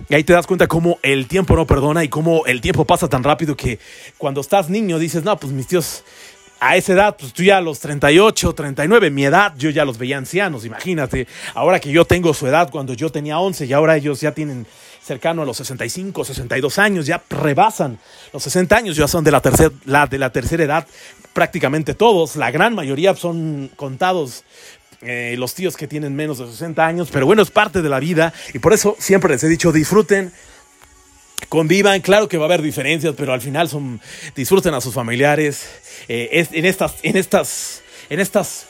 Y 0.08 0.14
ahí 0.14 0.22
te 0.22 0.32
das 0.32 0.46
cuenta 0.46 0.68
cómo 0.68 0.98
el 1.02 1.26
tiempo 1.26 1.56
no 1.56 1.66
perdona 1.66 2.04
y 2.04 2.08
cómo 2.08 2.46
el 2.46 2.60
tiempo 2.60 2.84
pasa 2.84 3.08
tan 3.08 3.24
rápido 3.24 3.56
que 3.56 3.80
cuando 4.16 4.40
estás 4.40 4.70
niño 4.70 5.00
dices, 5.00 5.24
no, 5.24 5.36
pues 5.36 5.52
mis 5.52 5.66
tíos 5.66 6.04
a 6.60 6.76
esa 6.76 6.92
edad, 6.92 7.16
pues 7.18 7.32
tú 7.32 7.42
ya 7.42 7.58
a 7.58 7.60
los 7.60 7.78
38, 7.80 8.52
39, 8.52 9.10
mi 9.10 9.24
edad, 9.24 9.54
yo 9.56 9.70
ya 9.70 9.84
los 9.84 9.98
veía 9.98 10.18
ancianos, 10.18 10.64
imagínate. 10.64 11.26
Ahora 11.54 11.78
que 11.80 11.90
yo 11.90 12.04
tengo 12.04 12.34
su 12.34 12.46
edad 12.46 12.70
cuando 12.70 12.94
yo 12.94 13.10
tenía 13.10 13.38
11 13.38 13.66
y 13.66 13.72
ahora 13.72 13.96
ellos 13.96 14.20
ya 14.20 14.32
tienen 14.32 14.66
cercano 15.08 15.42
a 15.42 15.44
los 15.44 15.56
65, 15.56 16.24
62 16.24 16.78
años, 16.78 17.06
ya 17.06 17.22
rebasan 17.30 17.98
los 18.32 18.42
60 18.42 18.76
años, 18.76 18.96
ya 18.96 19.08
son 19.08 19.24
de 19.24 19.32
la, 19.32 19.40
tercera 19.40 20.64
edad 20.64 20.86
prácticamente 21.32 21.94
todos, 21.94 22.36
la 22.36 22.50
gran 22.50 22.74
mayoría 22.74 23.16
son 23.16 23.70
contados 23.74 24.44
eh, 25.00 25.34
los 25.38 25.54
tíos 25.54 25.76
que 25.76 25.88
tienen 25.88 26.14
menos 26.14 26.38
de 26.38 26.46
60 26.46 26.86
años, 26.86 27.08
pero 27.10 27.26
bueno, 27.26 27.42
es 27.42 27.50
parte 27.50 27.82
de 27.82 27.88
la 27.88 28.00
vida 28.00 28.32
y 28.52 28.58
por 28.58 28.72
eso 28.72 28.96
siempre 28.98 29.30
les 29.30 29.42
he 29.44 29.48
dicho, 29.48 29.72
disfruten, 29.72 30.32
convivan, 31.48 32.00
claro 32.00 32.28
que 32.28 32.36
va 32.36 32.44
a 32.44 32.48
haber 32.48 32.62
diferencias, 32.62 33.14
pero 33.16 33.32
al 33.32 33.40
final 33.40 33.68
son, 33.68 34.00
disfruten 34.36 34.74
a 34.74 34.80
sus 34.80 34.94
familiares, 34.94 35.68
eh, 36.08 36.46
en 36.52 36.66
estas, 36.66 36.96
en 37.02 37.16
estas, 37.16 37.82
en 38.10 38.20
estas 38.20 38.66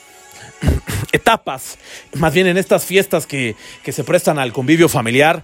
etapas, 1.11 1.77
más 2.13 2.33
bien 2.33 2.47
en 2.47 2.57
estas 2.57 2.85
fiestas 2.85 3.25
que 3.25 3.55
se 3.91 4.03
prestan 4.03 4.39
al 4.39 4.53
convivio 4.53 4.87
familiar, 4.87 5.43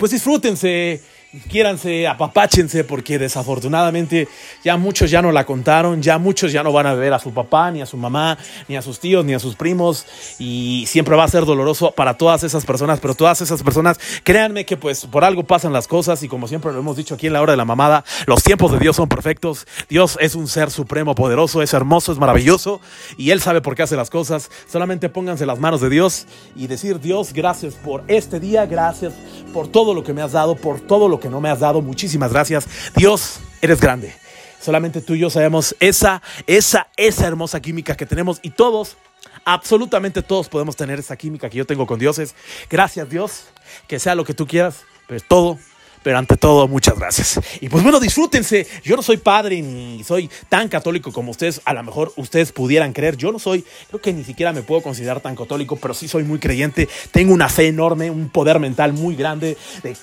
pues 0.00 0.12
disfrútense, 0.12 1.02
quiéranse, 1.48 2.08
apapáchense, 2.08 2.84
porque 2.84 3.18
desafortunadamente 3.18 4.28
ya 4.64 4.76
muchos 4.76 5.10
ya 5.10 5.22
no 5.22 5.30
la 5.30 5.46
contaron, 5.46 6.02
ya 6.02 6.18
muchos 6.18 6.52
ya 6.52 6.62
no 6.62 6.72
van 6.72 6.86
a 6.86 6.94
ver 6.94 7.12
a 7.12 7.18
su 7.18 7.32
papá, 7.32 7.70
ni 7.70 7.80
a 7.80 7.86
su 7.86 7.96
mamá, 7.96 8.36
ni 8.68 8.76
a 8.76 8.82
sus 8.82 8.98
tíos, 8.98 9.24
ni 9.24 9.34
a 9.34 9.38
sus 9.38 9.54
primos, 9.54 10.06
y 10.38 10.84
siempre 10.88 11.14
va 11.16 11.24
a 11.24 11.28
ser 11.28 11.44
doloroso 11.44 11.92
para 11.92 12.14
todas 12.14 12.42
esas 12.42 12.64
personas, 12.64 12.98
pero 13.00 13.14
todas 13.14 13.40
esas 13.40 13.62
personas, 13.62 14.00
créanme 14.24 14.64
que 14.64 14.76
pues 14.76 15.06
por 15.06 15.24
algo 15.24 15.44
pasan 15.44 15.72
las 15.72 15.86
cosas, 15.86 16.22
y 16.22 16.28
como 16.28 16.48
siempre 16.48 16.72
lo 16.72 16.80
hemos 16.80 16.96
dicho 16.96 17.14
aquí 17.14 17.28
en 17.28 17.34
la 17.34 17.42
hora 17.42 17.52
de 17.52 17.58
la 17.58 17.64
mamada, 17.64 18.04
los 18.26 18.42
tiempos 18.42 18.72
de 18.72 18.78
Dios 18.78 18.96
son 18.96 19.08
perfectos, 19.08 19.66
Dios 19.88 20.18
es 20.20 20.34
un 20.34 20.48
ser 20.48 20.70
supremo, 20.70 21.14
poderoso, 21.14 21.62
es 21.62 21.72
hermoso, 21.74 22.10
es 22.10 22.18
maravilloso, 22.18 22.80
y 23.16 23.30
Él 23.30 23.40
sabe 23.40 23.60
por 23.60 23.76
qué 23.76 23.84
hace 23.84 23.96
las 23.96 24.10
cosas, 24.10 24.50
solamente 24.70 25.08
pónganse 25.08 25.46
las 25.46 25.60
manos 25.60 25.80
de 25.80 25.90
Dios 25.90 26.26
y 26.56 26.66
decir, 26.66 26.98
Dios, 26.98 27.32
gracias 27.32 27.74
por 27.74 28.02
este 28.08 28.40
día, 28.40 28.66
gracias 28.66 29.12
por 29.52 29.68
todo 29.68 29.94
lo 29.94 30.02
que 30.02 30.12
me 30.12 30.22
has 30.22 30.32
dado, 30.32 30.56
por 30.56 30.80
todo 30.80 31.08
lo 31.08 31.19
que 31.20 31.28
no 31.28 31.40
me 31.40 31.50
has 31.50 31.60
dado, 31.60 31.82
muchísimas 31.82 32.32
gracias, 32.32 32.66
Dios, 32.96 33.40
eres 33.62 33.80
grande. 33.80 34.14
Solamente 34.60 35.00
tú 35.00 35.14
y 35.14 35.20
yo 35.20 35.30
sabemos 35.30 35.74
esa, 35.80 36.20
esa, 36.46 36.88
esa 36.96 37.26
hermosa 37.26 37.60
química 37.60 37.96
que 37.96 38.04
tenemos 38.04 38.40
y 38.42 38.50
todos, 38.50 38.96
absolutamente 39.44 40.22
todos 40.22 40.48
podemos 40.48 40.76
tener 40.76 40.98
esa 40.98 41.16
química 41.16 41.48
que 41.48 41.58
yo 41.58 41.66
tengo 41.66 41.86
con 41.86 41.98
Dios. 41.98 42.18
Es 42.18 42.34
gracias 42.68 43.08
Dios, 43.08 43.44
que 43.86 43.98
sea 43.98 44.14
lo 44.14 44.24
que 44.24 44.34
tú 44.34 44.46
quieras, 44.46 44.82
pero 45.06 45.20
todo, 45.26 45.58
pero 46.02 46.18
ante 46.18 46.36
todo, 46.36 46.68
muchas 46.68 46.98
gracias. 46.98 47.40
Y 47.60 47.68
pues 47.68 47.82
bueno, 47.82 48.00
disfrútense. 48.00 48.66
Yo 48.82 48.96
no 48.96 49.02
soy 49.02 49.16
padre 49.16 49.60
ni 49.62 50.02
soy 50.04 50.30
tan 50.48 50.68
católico 50.68 51.12
como 51.12 51.30
ustedes, 51.30 51.60
a 51.64 51.74
lo 51.74 51.82
mejor 51.82 52.12
ustedes 52.16 52.52
pudieran 52.52 52.92
creer. 52.92 53.16
Yo 53.16 53.32
no 53.32 53.38
soy, 53.38 53.64
creo 53.88 54.00
que 54.00 54.12
ni 54.12 54.24
siquiera 54.24 54.52
me 54.52 54.62
puedo 54.62 54.82
considerar 54.82 55.20
tan 55.20 55.36
católico, 55.36 55.76
pero 55.76 55.94
sí 55.94 56.08
soy 56.08 56.24
muy 56.24 56.38
creyente. 56.38 56.88
Tengo 57.12 57.32
una 57.32 57.48
fe 57.48 57.68
enorme, 57.68 58.10
un 58.10 58.28
poder 58.28 58.60
mental 58.60 58.92
muy 58.92 59.16
grande 59.16 59.56
de, 59.82 59.90
de 59.90 59.96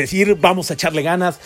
decir, 0.00 0.36
vamos 0.40 0.70
a 0.70 0.74
echarle 0.74 1.02
ganas, 1.02 1.38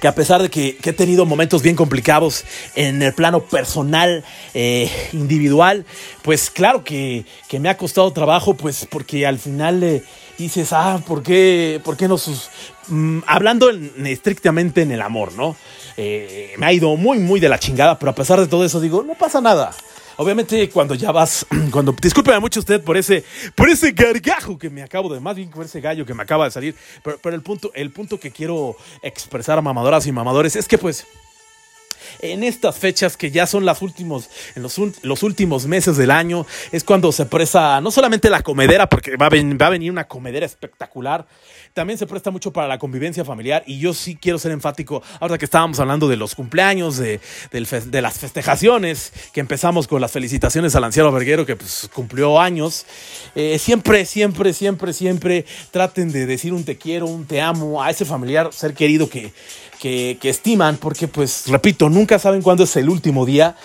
que 0.00 0.08
a 0.08 0.14
pesar 0.14 0.42
de 0.42 0.50
que, 0.50 0.76
he 0.82 0.92
tenido 0.92 1.24
momentos 1.24 1.62
bien 1.62 1.74
complicados 1.74 2.44
en 2.74 3.02
el 3.02 3.14
plano 3.14 3.40
personal, 3.44 4.24
eh, 4.52 4.90
individual, 5.12 5.86
pues 6.22 6.50
claro 6.50 6.84
que, 6.84 7.24
que 7.48 7.58
me 7.58 7.68
ha 7.68 7.76
costado 7.76 8.12
trabajo, 8.12 8.54
pues 8.54 8.86
porque 8.90 9.26
al 9.26 9.38
final 9.38 9.82
eh, 9.82 10.02
dices, 10.38 10.72
ah, 10.72 11.00
¿por 11.06 11.22
qué, 11.22 11.80
por 11.84 11.96
qué 11.96 12.08
no 12.08 12.18
sus... 12.18 12.50
Mm, 12.88 13.20
hablando 13.26 13.70
en- 13.70 14.06
estrictamente 14.06 14.82
en 14.82 14.92
el 14.92 15.00
amor, 15.00 15.32
¿no? 15.32 15.56
Eh, 15.96 16.52
me 16.58 16.66
ha 16.66 16.72
ido 16.72 16.94
muy, 16.96 17.18
muy 17.18 17.40
de 17.40 17.48
la 17.48 17.58
chingada, 17.58 17.98
pero 17.98 18.10
a 18.10 18.14
pesar 18.14 18.38
de 18.38 18.46
todo 18.46 18.64
eso 18.64 18.80
digo, 18.80 19.02
no 19.02 19.14
pasa 19.14 19.40
nada. 19.40 19.72
Obviamente 20.18 20.68
cuando 20.70 20.94
ya 20.94 21.12
vas, 21.12 21.46
cuando 21.70 21.92
discúlpeme 21.92 22.40
mucho 22.40 22.60
usted 22.60 22.82
por 22.82 22.96
ese, 22.96 23.24
por 23.54 23.68
ese 23.68 23.92
gargajo 23.92 24.58
que 24.58 24.70
me 24.70 24.82
acabo 24.82 25.12
de, 25.12 25.20
más 25.20 25.36
bien 25.36 25.50
por 25.50 25.64
ese 25.64 25.80
gallo 25.80 26.06
que 26.06 26.14
me 26.14 26.22
acaba 26.22 26.46
de 26.46 26.50
salir, 26.50 26.74
pero, 27.02 27.18
pero 27.22 27.36
el 27.36 27.42
punto, 27.42 27.70
el 27.74 27.90
punto 27.90 28.18
que 28.18 28.30
quiero 28.30 28.76
expresar 29.02 29.58
a 29.58 29.62
mamadoras 29.62 30.06
y 30.06 30.12
mamadores 30.12 30.56
es 30.56 30.66
que 30.68 30.78
pues 30.78 31.06
en 32.20 32.44
estas 32.44 32.76
fechas 32.76 33.16
que 33.16 33.30
ya 33.30 33.46
son 33.46 33.66
últimos, 33.80 34.30
en 34.54 34.62
los, 34.62 35.22
últimos 35.22 35.66
meses 35.66 35.96
del 35.96 36.10
año, 36.10 36.46
es 36.72 36.84
cuando 36.84 37.12
se 37.12 37.26
presta 37.26 37.80
no 37.80 37.90
solamente 37.90 38.30
la 38.30 38.42
comedera, 38.42 38.88
porque 38.88 39.16
va 39.16 39.26
a, 39.26 39.70
venir 39.70 39.90
una 39.90 40.06
comedera 40.06 40.46
espectacular, 40.46 41.26
también 41.74 41.98
se 41.98 42.06
presta 42.06 42.30
mucho 42.30 42.52
para 42.52 42.68
la 42.68 42.78
convivencia 42.78 43.24
familiar 43.24 43.62
y 43.66 43.78
yo 43.78 43.92
sí 43.92 44.16
quiero 44.16 44.38
ser 44.38 44.52
enfático, 44.52 45.02
ahora 45.20 45.36
que 45.38 45.44
estábamos 45.44 45.78
hablando 45.80 46.08
de 46.08 46.16
los 46.16 46.34
cumpleaños, 46.34 46.96
de 46.96 47.20
las 47.50 48.18
festejaciones, 48.18 49.12
que 49.32 49.40
empezamos 49.40 49.86
con 49.86 50.00
las 50.00 50.12
felicitaciones 50.12 50.74
al 50.74 50.84
anciano 50.84 51.12
verguero 51.12 51.44
que 51.44 51.56
pues, 51.56 51.90
cumplió 51.92 52.40
años, 52.40 52.86
eh, 53.34 53.58
siempre, 53.58 54.06
siempre, 54.06 54.52
siempre, 54.52 54.92
siempre 54.92 55.44
traten 55.70 56.12
de 56.12 56.26
decir 56.26 56.52
un 56.52 56.64
te 56.64 56.76
quiero, 56.76 57.06
un 57.06 57.26
te 57.26 57.40
amo 57.40 57.82
a 57.82 57.90
ese 57.90 58.04
familiar, 58.04 58.52
ser 58.52 58.74
querido 58.74 59.08
que, 59.08 59.32
que, 59.80 60.18
estiman, 60.22 60.76
porque 60.76 61.08
pues, 61.08 61.44
repito, 61.48 61.88
nunca 61.88 62.18
saben 62.18 62.42
cuándo 62.42 62.64
es 62.64 62.76
el 62.76 62.88
último 62.88 63.24
día 63.26 63.56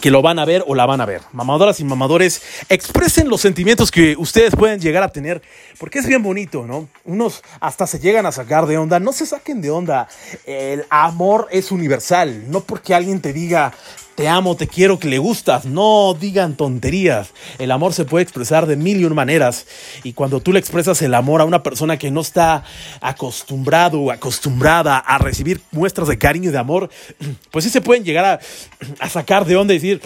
que 0.00 0.10
lo 0.10 0.22
van 0.22 0.38
a 0.38 0.44
ver 0.44 0.64
o 0.66 0.74
la 0.74 0.86
van 0.86 1.00
a 1.00 1.06
ver. 1.06 1.22
Mamadoras 1.32 1.80
y 1.80 1.84
mamadores, 1.84 2.42
expresen 2.68 3.28
los 3.28 3.40
sentimientos 3.40 3.90
que 3.90 4.14
ustedes 4.16 4.54
pueden 4.54 4.80
llegar 4.80 5.02
a 5.02 5.08
tener, 5.08 5.42
porque 5.78 5.98
es 5.98 6.06
bien 6.06 6.22
bonito, 6.22 6.66
¿no? 6.66 6.88
Unos 7.04 7.42
hasta 7.60 7.86
se 7.86 7.98
llegan 7.98 8.26
a 8.26 8.32
sacar 8.32 8.66
de 8.66 8.78
onda, 8.78 9.00
no 9.00 9.12
se 9.12 9.26
saquen 9.26 9.60
de 9.60 9.70
onda. 9.70 10.08
El 10.46 10.84
amor 10.90 11.48
es 11.50 11.72
universal, 11.72 12.50
no 12.50 12.60
porque 12.60 12.94
alguien 12.94 13.20
te 13.20 13.32
diga 13.32 13.72
te 14.18 14.26
amo, 14.26 14.56
te 14.56 14.66
quiero, 14.66 14.98
que 14.98 15.06
le 15.06 15.18
gustas, 15.18 15.64
no 15.64 16.12
digan 16.12 16.56
tonterías. 16.56 17.34
El 17.60 17.70
amor 17.70 17.94
se 17.94 18.04
puede 18.04 18.24
expresar 18.24 18.66
de 18.66 18.74
mil 18.74 19.00
y 19.00 19.04
un 19.04 19.14
maneras 19.14 19.64
y 20.02 20.12
cuando 20.12 20.40
tú 20.40 20.52
le 20.52 20.58
expresas 20.58 21.00
el 21.02 21.14
amor 21.14 21.40
a 21.40 21.44
una 21.44 21.62
persona 21.62 21.98
que 21.98 22.10
no 22.10 22.22
está 22.22 22.64
acostumbrado 23.00 24.00
o 24.00 24.10
acostumbrada 24.10 24.98
a 24.98 25.18
recibir 25.18 25.60
muestras 25.70 26.08
de 26.08 26.18
cariño 26.18 26.48
y 26.48 26.52
de 26.52 26.58
amor, 26.58 26.90
pues 27.52 27.64
sí 27.64 27.70
se 27.70 27.80
pueden 27.80 28.02
llegar 28.02 28.24
a, 28.24 28.40
a 28.98 29.08
sacar 29.08 29.44
de 29.44 29.54
onda 29.54 29.72
y 29.72 29.76
decir, 29.76 30.00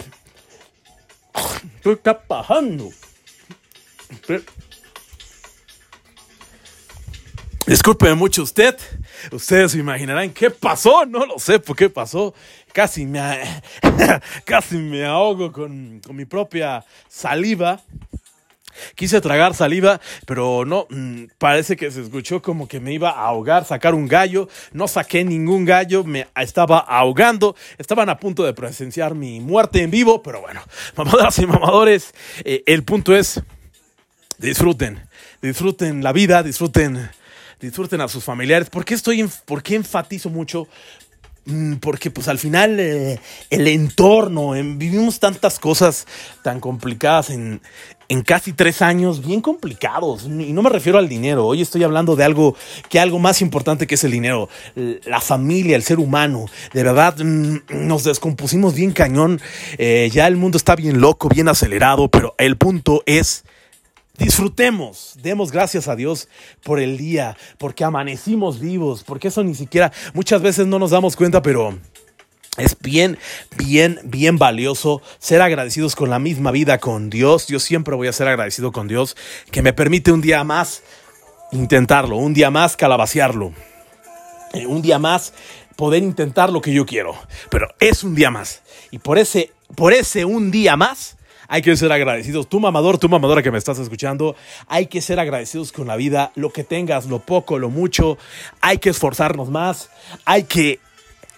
¿qué 1.81 1.93
está 1.93 2.21
pasando? 2.21 2.91
Discúlpeme 7.65 8.13
mucho 8.13 8.43
usted. 8.43 8.77
Ustedes 9.31 9.71
se 9.71 9.79
imaginarán 9.79 10.31
qué 10.31 10.51
pasó. 10.51 11.05
No 11.05 11.25
lo 11.25 11.39
sé 11.39 11.59
por 11.59 11.75
qué 11.75 11.89
pasó. 11.89 12.35
Casi 12.73 13.05
me, 13.05 13.39
casi 14.45 14.77
me 14.77 15.05
ahogo 15.05 15.51
con, 15.51 16.01
con 16.05 16.15
mi 16.15 16.25
propia 16.25 16.83
saliva. 17.07 17.79
Quise 18.95 19.21
tragar 19.21 19.53
saliva, 19.53 20.01
pero 20.25 20.65
no, 20.65 20.87
mm, 20.89 21.25
parece 21.37 21.75
que 21.75 21.91
se 21.91 22.01
escuchó 22.01 22.41
como 22.41 22.67
que 22.67 22.79
me 22.79 22.93
iba 22.93 23.11
a 23.11 23.27
ahogar, 23.27 23.65
sacar 23.65 23.93
un 23.93 24.07
gallo. 24.07 24.49
No 24.71 24.87
saqué 24.87 25.23
ningún 25.23 25.65
gallo, 25.65 26.03
me 26.03 26.27
estaba 26.35 26.79
ahogando. 26.79 27.55
Estaban 27.77 28.09
a 28.09 28.17
punto 28.17 28.43
de 28.43 28.53
presenciar 28.53 29.15
mi 29.15 29.39
muerte 29.39 29.83
en 29.83 29.91
vivo, 29.91 30.23
pero 30.23 30.41
bueno, 30.41 30.61
mamadoras 30.97 31.37
y 31.39 31.45
mamadores, 31.45 32.13
eh, 32.43 32.63
el 32.65 32.83
punto 32.83 33.15
es, 33.15 33.41
disfruten, 34.37 35.07
disfruten 35.41 36.03
la 36.03 36.11
vida, 36.11 36.41
disfruten, 36.41 37.09
disfruten 37.59 38.01
a 38.01 38.07
sus 38.07 38.23
familiares. 38.23 38.69
¿Por 38.69 38.85
qué 38.85 38.95
estoy, 38.95 39.29
por 39.45 39.61
qué 39.61 39.75
enfatizo 39.75 40.29
mucho? 40.29 40.67
Mm, 41.45 41.75
Porque 41.75 42.09
pues 42.09 42.27
al 42.29 42.39
final 42.39 42.79
eh, 42.79 43.19
el 43.49 43.67
entorno, 43.67 44.55
en- 44.55 44.79
vivimos 44.79 45.19
tantas 45.19 45.59
cosas 45.59 46.07
tan 46.41 46.61
complicadas 46.61 47.29
en, 47.31 47.59
en 48.07 48.21
casi 48.21 48.53
tres 48.53 48.81
años, 48.81 49.25
bien 49.25 49.41
complicados. 49.41 50.23
Y 50.23 50.53
no 50.53 50.61
me 50.61 50.69
refiero 50.69 50.99
al 50.99 51.09
dinero, 51.09 51.45
hoy 51.45 51.61
estoy 51.61 51.83
hablando 51.83 52.15
de 52.15 52.23
algo 52.23 52.55
que 52.89 52.99
algo 52.99 53.19
más 53.19 53.41
importante 53.41 53.87
que 53.87 53.95
es 53.95 54.03
el 54.05 54.11
dinero, 54.11 54.47
la 54.75 55.19
familia, 55.19 55.75
el 55.75 55.83
ser 55.83 55.99
humano. 55.99 56.45
De 56.73 56.83
verdad, 56.83 57.17
mm, 57.19 57.57
nos 57.71 58.05
descompusimos 58.05 58.73
bien 58.73 58.91
cañón, 58.91 59.41
eh, 59.77 60.09
ya 60.13 60.27
el 60.27 60.37
mundo 60.37 60.57
está 60.57 60.75
bien 60.77 61.01
loco, 61.01 61.27
bien 61.27 61.49
acelerado, 61.49 62.07
pero 62.09 62.35
el 62.37 62.55
punto 62.57 63.03
es... 63.05 63.43
Disfrutemos, 64.17 65.15
demos 65.23 65.51
gracias 65.51 65.87
a 65.87 65.95
Dios 65.95 66.29
por 66.63 66.79
el 66.79 66.97
día, 66.97 67.35
porque 67.57 67.83
amanecimos 67.83 68.59
vivos, 68.59 69.03
porque 69.03 69.29
eso 69.29 69.43
ni 69.43 69.55
siquiera 69.55 69.91
muchas 70.13 70.39
veces 70.43 70.67
no 70.67 70.77
nos 70.77 70.91
damos 70.91 71.15
cuenta, 71.15 71.41
pero 71.41 71.75
es 72.57 72.77
bien, 72.79 73.17
bien, 73.57 73.99
bien 74.03 74.37
valioso 74.37 75.01
ser 75.17 75.41
agradecidos 75.41 75.95
con 75.95 76.11
la 76.11 76.19
misma 76.19 76.51
vida, 76.51 76.77
con 76.77 77.09
Dios. 77.09 77.47
Yo 77.47 77.59
siempre 77.59 77.95
voy 77.95 78.07
a 78.07 78.13
ser 78.13 78.27
agradecido 78.27 78.71
con 78.71 78.87
Dios, 78.87 79.17
que 79.49 79.63
me 79.63 79.73
permite 79.73 80.11
un 80.11 80.21
día 80.21 80.43
más 80.43 80.83
intentarlo, 81.51 82.17
un 82.17 82.35
día 82.35 82.51
más 82.51 82.77
calabacearlo, 82.77 83.51
eh, 84.53 84.67
un 84.67 84.83
día 84.83 84.99
más 84.99 85.33
poder 85.75 86.03
intentar 86.03 86.51
lo 86.51 86.61
que 86.61 86.71
yo 86.71 86.85
quiero. 86.85 87.15
Pero 87.49 87.67
es 87.79 88.03
un 88.03 88.13
día 88.13 88.29
más. 88.29 88.61
Y 88.91 88.99
por 88.99 89.17
ese, 89.17 89.51
por 89.75 89.91
ese 89.91 90.23
un 90.23 90.51
día 90.51 90.77
más, 90.77 91.17
hay 91.47 91.61
que 91.61 91.75
ser 91.75 91.91
agradecidos. 91.91 92.47
Tu 92.47 92.59
mamador, 92.59 92.97
tu 92.97 93.09
mamadora 93.09 93.41
que 93.41 93.51
me 93.51 93.57
estás 93.57 93.79
escuchando, 93.79 94.35
hay 94.67 94.87
que 94.87 95.01
ser 95.01 95.19
agradecidos 95.19 95.71
con 95.71 95.87
la 95.87 95.95
vida, 95.95 96.31
lo 96.35 96.51
que 96.51 96.63
tengas, 96.63 97.05
lo 97.05 97.19
poco, 97.19 97.59
lo 97.59 97.69
mucho. 97.69 98.17
Hay 98.61 98.77
que 98.77 98.89
esforzarnos 98.89 99.49
más. 99.49 99.89
Hay 100.25 100.43
que 100.43 100.79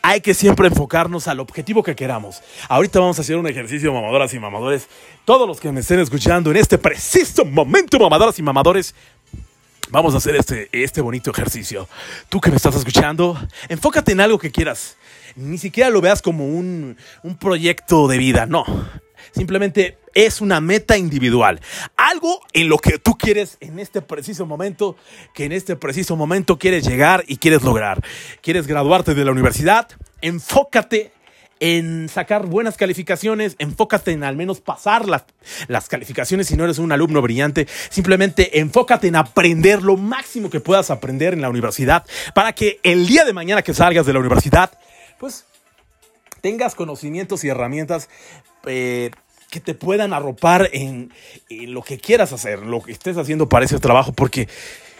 hay 0.07 0.21
que 0.21 0.35
siempre 0.35 0.67
enfocarnos 0.67 1.27
al 1.27 1.39
objetivo 1.39 1.81
que 1.81 1.95
queramos. 1.95 2.43
Ahorita 2.69 2.99
vamos 2.99 3.17
a 3.17 3.23
hacer 3.23 3.37
un 3.37 3.47
ejercicio, 3.47 3.91
mamadoras 3.91 4.31
y 4.35 4.39
mamadores. 4.39 4.87
Todos 5.25 5.47
los 5.47 5.59
que 5.59 5.71
me 5.71 5.79
estén 5.79 5.99
escuchando 5.99 6.51
en 6.51 6.57
este 6.57 6.77
preciso 6.77 7.43
momento, 7.43 7.97
mamadoras 7.97 8.37
y 8.37 8.43
mamadores, 8.43 8.93
vamos 9.89 10.13
a 10.13 10.17
hacer 10.17 10.35
este, 10.35 10.69
este 10.71 11.01
bonito 11.01 11.31
ejercicio. 11.31 11.89
Tú 12.29 12.39
que 12.39 12.51
me 12.51 12.57
estás 12.57 12.75
escuchando, 12.75 13.35
enfócate 13.67 14.11
en 14.11 14.21
algo 14.21 14.37
que 14.37 14.51
quieras. 14.51 14.95
Ni 15.35 15.57
siquiera 15.57 15.89
lo 15.89 16.01
veas 16.01 16.21
como 16.21 16.45
un, 16.45 16.97
un 17.23 17.35
proyecto 17.37 18.07
de 18.07 18.19
vida, 18.19 18.45
no. 18.45 18.63
Simplemente 19.31 19.97
es 20.13 20.41
una 20.41 20.61
meta 20.61 20.97
individual. 20.97 21.59
Algo 21.97 22.41
en 22.53 22.69
lo 22.69 22.77
que 22.77 22.99
tú 22.99 23.17
quieres 23.17 23.57
en 23.59 23.79
este 23.79 24.01
preciso 24.01 24.45
momento, 24.45 24.95
que 25.33 25.45
en 25.45 25.51
este 25.51 25.75
preciso 25.75 26.15
momento 26.15 26.57
quieres 26.57 26.87
llegar 26.87 27.23
y 27.27 27.37
quieres 27.37 27.63
lograr. 27.63 28.03
Quieres 28.41 28.67
graduarte 28.67 29.13
de 29.13 29.25
la 29.25 29.31
universidad, 29.31 29.87
enfócate 30.21 31.11
en 31.59 32.09
sacar 32.09 32.45
buenas 32.47 32.77
calificaciones, 32.77 33.55
enfócate 33.59 34.11
en 34.11 34.23
al 34.23 34.35
menos 34.35 34.61
pasar 34.61 35.07
las, 35.07 35.23
las 35.67 35.87
calificaciones 35.87 36.47
si 36.47 36.57
no 36.57 36.65
eres 36.65 36.79
un 36.79 36.91
alumno 36.91 37.21
brillante, 37.21 37.67
simplemente 37.89 38.59
enfócate 38.59 39.07
en 39.07 39.15
aprender 39.15 39.81
lo 39.81 39.95
máximo 39.95 40.49
que 40.49 40.59
puedas 40.59 40.91
aprender 40.91 41.33
en 41.33 41.41
la 41.41 41.49
universidad 41.49 42.05
para 42.33 42.53
que 42.53 42.79
el 42.83 43.07
día 43.07 43.23
de 43.23 43.33
mañana 43.33 43.61
que 43.61 43.73
salgas 43.73 44.05
de 44.05 44.13
la 44.13 44.19
universidad, 44.19 44.77
pues 45.17 45.45
tengas 46.45 46.75
conocimientos 46.75 47.43
y 47.43 47.47
herramientas 47.47 48.07
eh, 48.67 49.09
que 49.49 49.59
te 49.59 49.73
puedan 49.73 50.13
arropar 50.13 50.69
en, 50.73 51.11
lo 51.49 51.81
que 51.81 51.97
quieras 51.97 52.33
hacer, 52.33 52.59
lo 52.59 52.83
que 52.83 52.91
estés 52.91 53.17
haciendo 53.17 53.49
para 53.49 53.65
ese 53.65 53.79
trabajo, 53.79 54.13
porque 54.13 54.47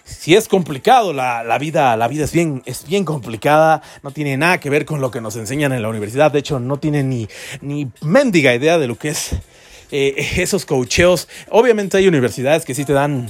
si 0.04 0.34
es 0.34 0.48
complicado, 0.48 1.14
la, 1.14 1.44
la 1.44 1.60
vida, 1.60 1.96
la 1.98 2.08
vida 2.08 2.24
es 2.24 2.32
bien, 2.32 2.64
es 2.66 2.88
bien 2.88 3.06
complicada, 3.06 3.84
no 4.02 4.10
tiene 4.10 4.36
nada 4.38 4.60
que 4.60 4.72
ver 4.72 4.86
con 4.86 5.02
lo 5.02 5.12
que 5.12 5.22
nos 5.22 5.36
enseñan 5.36 5.72
en 5.72 5.84
la 5.84 5.90
universidad, 5.90 6.32
de 6.32 6.40
hecho 6.40 6.60
no 6.60 6.78
tiene 6.78 7.04
ni, 7.04 7.28
ni 7.62 7.92
mendiga 8.02 8.56
idea 8.56 8.80
de 8.80 8.88
lo 8.88 8.96
que 8.96 9.10
es 9.10 9.36
eh, 9.92 10.16
esos 10.38 10.66
coacheos. 10.66 11.28
Obviamente 11.52 11.98
hay 11.98 12.08
universidades 12.08 12.66
que 12.66 12.74
sí 12.74 12.86
te 12.86 12.94
dan, 12.94 13.30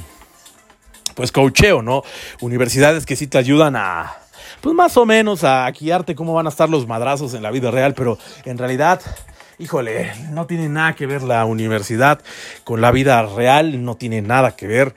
pues, 1.16 1.34
coacheo, 1.34 1.82
¿no? 1.82 2.02
Universidades 2.40 3.06
que 3.06 3.18
sí 3.18 3.28
te 3.28 3.40
ayudan 3.40 3.76
a, 3.76 4.25
pues, 4.62 4.76
más 4.76 4.98
o 4.98 5.06
menos 5.06 5.44
a 5.44 5.70
guiarte 5.72 6.16
cómo 6.16 6.34
van 6.34 6.46
a 6.46 6.50
estar 6.50 6.70
los 6.70 6.88
madrazos 6.88 7.34
en 7.34 7.44
la 7.44 7.52
vida 7.52 7.72
real, 7.72 7.94
pero 7.94 8.18
en 8.46 8.58
realidad... 8.58 9.02
Híjole, 9.58 10.12
no 10.32 10.48
tiene 10.48 10.68
nada 10.68 10.96
que 10.96 11.06
ver 11.06 11.24
la 11.24 11.46
universidad 11.46 12.20
con 12.66 12.82
la 12.82 12.92
vida 12.92 13.26
real, 13.26 13.86
no 13.86 13.96
tiene 13.96 14.22
nada 14.22 14.54
que 14.58 14.68
ver. 14.68 14.94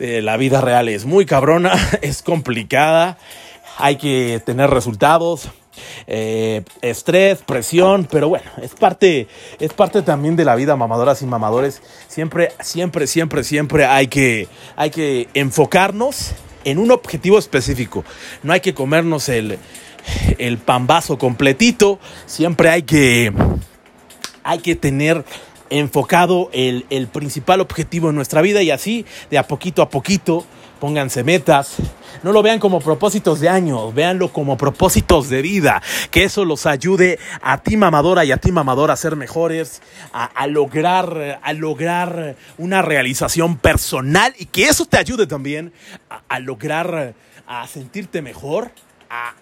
Eh, 0.00 0.22
la 0.22 0.36
vida 0.36 0.60
real 0.60 0.88
es 0.88 1.04
muy 1.04 1.24
cabrona, 1.24 1.72
es 2.02 2.22
complicada, 2.22 3.16
hay 3.78 3.94
que 3.94 4.42
tener 4.44 4.70
resultados, 4.70 5.48
eh, 6.06 6.62
estrés, 6.80 7.38
presión, 7.38 8.08
pero 8.10 8.28
bueno, 8.28 8.50
es 8.60 8.74
parte, 8.74 9.28
es 9.60 9.72
parte 9.72 10.02
también 10.02 10.36
de 10.36 10.44
la 10.44 10.56
vida, 10.56 10.76
mamadoras 10.76 11.22
y 11.22 11.26
mamadores. 11.26 11.82
Siempre, 12.08 12.52
siempre, 12.60 13.06
siempre, 13.06 13.44
siempre 13.44 13.86
hay 13.86 14.08
que, 14.08 14.48
hay 14.76 14.90
que 14.90 15.28
enfocarnos 15.34 16.32
en 16.64 16.78
un 16.78 16.90
objetivo 16.90 17.38
específico. 17.38 18.04
No 18.42 18.52
hay 18.52 18.60
que 18.60 18.74
comernos 18.74 19.28
el, 19.28 19.58
el 20.38 20.58
pambazo 20.58 21.18
completito, 21.18 21.98
siempre 22.26 22.70
hay 22.70 22.82
que, 22.82 23.32
hay 24.42 24.58
que 24.58 24.76
tener 24.76 25.24
enfocado 25.70 26.50
el, 26.52 26.84
el 26.90 27.06
principal 27.08 27.60
objetivo 27.60 28.10
en 28.10 28.16
nuestra 28.16 28.42
vida 28.42 28.62
y 28.62 28.70
así, 28.70 29.06
de 29.30 29.38
a 29.38 29.46
poquito 29.46 29.82
a 29.82 29.88
poquito, 29.88 30.44
pónganse 30.82 31.22
metas. 31.22 31.76
No 32.24 32.32
lo 32.32 32.42
vean 32.42 32.58
como 32.58 32.80
propósitos 32.80 33.38
de 33.38 33.48
año, 33.48 33.92
véanlo 33.92 34.32
como 34.32 34.56
propósitos 34.56 35.28
de 35.28 35.40
vida. 35.40 35.80
Que 36.10 36.24
eso 36.24 36.44
los 36.44 36.66
ayude 36.66 37.20
a 37.40 37.62
ti 37.62 37.76
mamadora 37.76 38.24
y 38.24 38.32
a 38.32 38.36
ti 38.38 38.50
mamadora 38.50 38.94
a 38.94 38.96
ser 38.96 39.14
mejores, 39.14 39.80
a, 40.12 40.44
lograr, 40.48 41.38
a 41.40 41.52
lograr 41.52 42.34
una 42.58 42.82
realización 42.82 43.58
personal 43.58 44.34
y 44.36 44.46
que 44.46 44.64
eso 44.64 44.84
te 44.84 44.96
ayude 44.96 45.28
también 45.28 45.72
a 46.28 46.40
lograr, 46.40 47.14
a 47.46 47.68
sentirte 47.68 48.20
mejor 48.20 48.72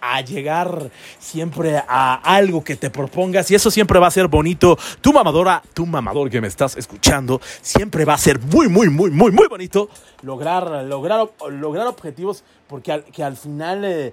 a, 0.00 0.20
llegar 0.22 0.90
siempre 1.18 1.76
a 1.76 2.14
algo 2.14 2.62
que 2.62 2.76
te 2.76 2.90
propongas 2.90 3.50
y 3.50 3.54
eso 3.54 3.70
siempre 3.70 3.98
va 3.98 4.08
a 4.08 4.10
ser 4.10 4.28
bonito. 4.28 4.78
Tu 5.00 5.12
mamadora, 5.12 5.62
tu 5.72 5.86
mamador 5.86 6.28
que 6.28 6.40
me 6.40 6.48
estás 6.48 6.76
escuchando, 6.76 7.40
siempre 7.62 8.04
va 8.04 8.14
a 8.14 8.18
ser 8.18 8.40
muy, 8.40 8.68
muy, 8.68 8.88
muy, 8.88 9.10
muy, 9.10 9.30
muy 9.30 9.46
bonito 9.48 9.88
lograr, 10.22 10.84
lograr, 10.84 11.30
lograr 11.50 11.86
objetivos 11.86 12.44
porque 12.66 12.92
al, 12.92 13.04
que 13.04 13.22
al 13.22 13.36
final, 13.36 13.84
eh, 13.84 14.12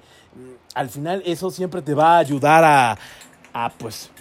al 0.76 0.90
final 0.90 1.24
eso 1.26 1.50
siempre 1.52 1.82
te 1.82 1.94
va 1.94 2.16
a 2.16 2.20
ayudar 2.20 2.64
a, 2.64 2.98
a 3.54 3.70
pues 3.78 4.12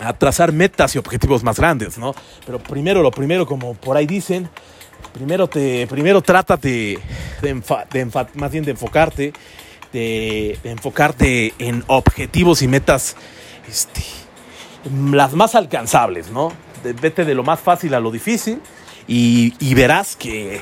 a 0.00 0.12
trazar 0.12 0.52
metas 0.52 0.94
y 0.94 0.98
objetivos 0.98 1.42
más 1.42 1.58
grandes, 1.58 1.98
¿no? 1.98 2.14
Pero 2.44 2.58
primero, 2.58 3.02
lo 3.02 3.10
primero, 3.10 3.46
como 3.46 3.74
por 3.74 3.96
ahí 3.96 4.06
dicen, 4.06 4.48
primero 5.12 5.48
te, 5.48 5.86
primero 5.86 6.20
trátate 6.20 6.98
de, 7.40 7.48
enfa, 7.48 7.86
de 7.90 8.00
enfa, 8.00 8.26
más 8.34 8.52
bien 8.52 8.64
de 8.64 8.72
enfocarte 8.72 9.32
de, 9.96 10.58
enfocarte 10.64 11.54
en 11.58 11.82
objetivos 11.86 12.60
y 12.60 12.68
metas 12.68 13.16
este, 13.66 14.02
las 15.10 15.32
más 15.32 15.54
alcanzables, 15.54 16.30
¿no? 16.30 16.52
De, 16.84 16.92
vete 16.92 17.24
de 17.24 17.34
lo 17.34 17.42
más 17.42 17.60
fácil 17.60 17.94
a 17.94 18.00
lo 18.00 18.10
difícil 18.10 18.60
y, 19.08 19.74
verás 19.74 20.14
que 20.14 20.60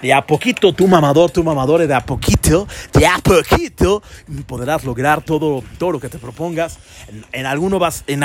de 0.00 0.14
a 0.14 0.22
poquito, 0.26 0.72
tu 0.72 0.88
mamador, 0.88 1.30
tu 1.30 1.44
mamador, 1.44 1.86
de 1.86 1.94
a 1.94 2.00
poquito, 2.00 2.66
de 2.94 3.06
a 3.06 3.18
poquito, 3.18 4.02
podrás 4.46 4.82
lograr 4.84 5.22
todo, 5.22 5.62
todo 5.78 5.92
lo 5.92 6.00
que 6.00 6.08
te 6.08 6.18
propongas. 6.18 6.78
En, 7.08 7.24
en, 7.32 7.46
algunos, 7.46 8.02
en 8.06 8.22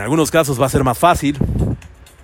algunos 0.00 0.30
casos 0.30 0.60
va 0.60 0.66
a 0.66 0.68
ser 0.68 0.84
más 0.84 0.98
fácil, 0.98 1.36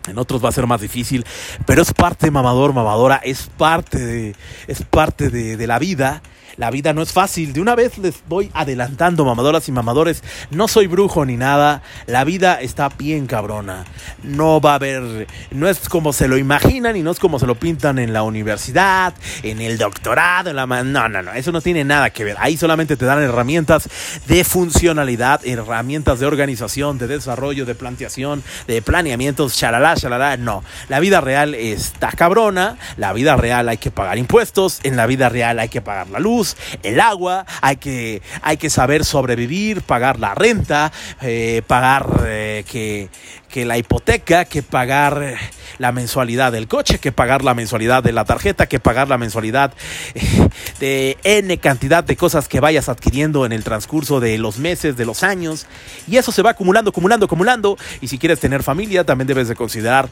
en 0.07 0.19
otros 0.19 0.45
va 0.45 0.51
a 0.51 0.53
ser 0.53 0.69
más 0.69 0.81
difícil, 0.81 1.27
pero 1.67 1.83
es 1.83 1.93
parte 1.93 2.31
mamador, 2.31 2.73
mamadora, 2.75 3.17
es 3.25 3.51
parte 3.57 3.99
de, 3.99 4.37
es 4.69 4.83
parte 4.83 5.31
de 5.31 5.67
la 5.67 5.81
vida 5.81 6.23
la 6.57 6.71
vida 6.71 6.93
no 6.93 7.03
es 7.03 7.13
fácil. 7.13 7.53
De 7.53 7.61
una 7.61 7.75
vez 7.75 7.99
les 7.99 8.17
voy 8.29 8.51
adelantando, 8.55 9.25
mamadoras 9.25 9.69
y 9.69 9.73
mamadores. 9.73 10.23
No 10.51 10.69
soy 10.69 10.87
brujo 10.87 11.25
ni 11.25 11.37
nada. 11.37 11.83
La 12.07 12.25
vida 12.25 12.61
está 12.61 12.89
bien 12.91 13.27
cabrona. 13.27 13.85
No 14.23 14.61
va 14.61 14.73
a 14.73 14.75
haber. 14.77 15.27
No 15.51 15.69
es 15.69 15.89
como 15.89 16.13
se 16.13 16.29
lo 16.29 16.39
imaginan 16.39 16.97
y 16.97 17.03
no 17.03 17.11
es 17.11 17.19
como 17.19 17.39
se 17.39 17.47
lo 17.47 17.55
pintan 17.55 17.99
en 17.99 18.13
la 18.13 18.23
universidad, 18.23 19.15
en 19.43 19.61
el 19.61 19.79
doctorado, 19.79 20.51
en 20.51 20.57
la. 20.57 20.67
No, 20.67 21.09
no, 21.09 21.23
no. 21.23 21.33
Eso 21.33 21.53
no 21.53 21.61
tiene 21.61 21.85
nada 21.85 22.11
que 22.11 22.25
ver. 22.25 22.37
Ahí 22.39 22.57
solamente 22.57 22.97
te 22.97 23.05
dan 23.05 23.23
herramientas 23.23 23.89
de 24.27 24.45
funcionalidad, 24.45 25.41
herramientas 25.45 26.21
de 26.21 26.27
organización, 26.27 26.99
de 26.99 27.07
desarrollo, 27.07 27.67
de 27.67 27.75
planteación, 27.75 28.43
de 28.67 28.83
planeamientos, 28.83 29.57
chalala, 29.57 29.97
chalala. 29.97 30.37
No. 30.37 30.63
La 30.89 31.01
vida 31.01 31.21
real 31.21 31.55
está 31.55 32.13
cabrona. 32.13 32.77
La 32.97 33.13
vida 33.13 33.37
real 33.37 33.69
hay 33.69 33.79
que 33.79 33.91
pagar 33.91 34.19
impuestos. 34.19 34.81
En 34.83 34.97
la 34.97 35.07
vida 35.07 35.29
real 35.29 35.59
hay 35.59 35.69
que 35.69 35.81
pagar 35.81 36.09
la 36.09 36.19
luz 36.19 36.44
el 36.83 37.01
agua, 37.01 37.47
hay 37.61 37.77
que, 37.77 38.23
hay 38.43 38.57
que 38.57 38.71
saber 38.71 39.05
sobrevivir, 39.05 39.83
pagar 39.83 40.19
la 40.19 40.35
renta, 40.35 40.93
eh, 41.23 41.63
pagar 41.67 42.25
eh, 42.27 42.65
que, 42.71 43.09
que, 43.49 43.65
la 43.65 43.79
hipoteca, 43.79 44.45
que 44.45 44.63
pagar 44.63 45.37
la 45.79 45.93
mensualidad 45.93 46.53
del 46.53 46.69
coche, 46.69 46.99
que 46.99 47.13
pagar 47.13 47.43
la 47.43 47.55
mensualidad 47.55 48.03
de 48.03 48.13
la 48.13 48.25
tarjeta, 48.25 48.67
que 48.67 48.81
pagar 48.81 49.09
la 49.09 49.19
mensualidad 49.19 49.73
eh, 50.15 50.49
de 50.81 51.19
N 51.25 51.57
cantidad 51.59 52.05
de 52.05 52.17
cosas 52.17 52.49
que 52.49 52.61
vayas 52.61 52.89
adquiriendo 52.89 53.47
en 53.47 53.53
el 53.53 53.65
transcurso 53.65 54.21
de 54.21 54.39
los 54.39 54.59
meses, 54.59 54.97
de 54.97 55.05
los 55.05 55.23
años. 55.23 55.67
Y 56.07 56.17
eso 56.17 56.33
se 56.33 56.43
va 56.43 56.51
acumulando, 56.51 56.91
acumulando, 56.91 57.27
acumulando. 57.27 57.79
Y 58.01 58.09
si 58.09 58.19
quieres 58.19 58.41
tener 58.41 58.63
familia, 58.63 59.05
también 59.05 59.27
debes 59.29 59.49
de 59.49 59.55
considerar 59.55 60.09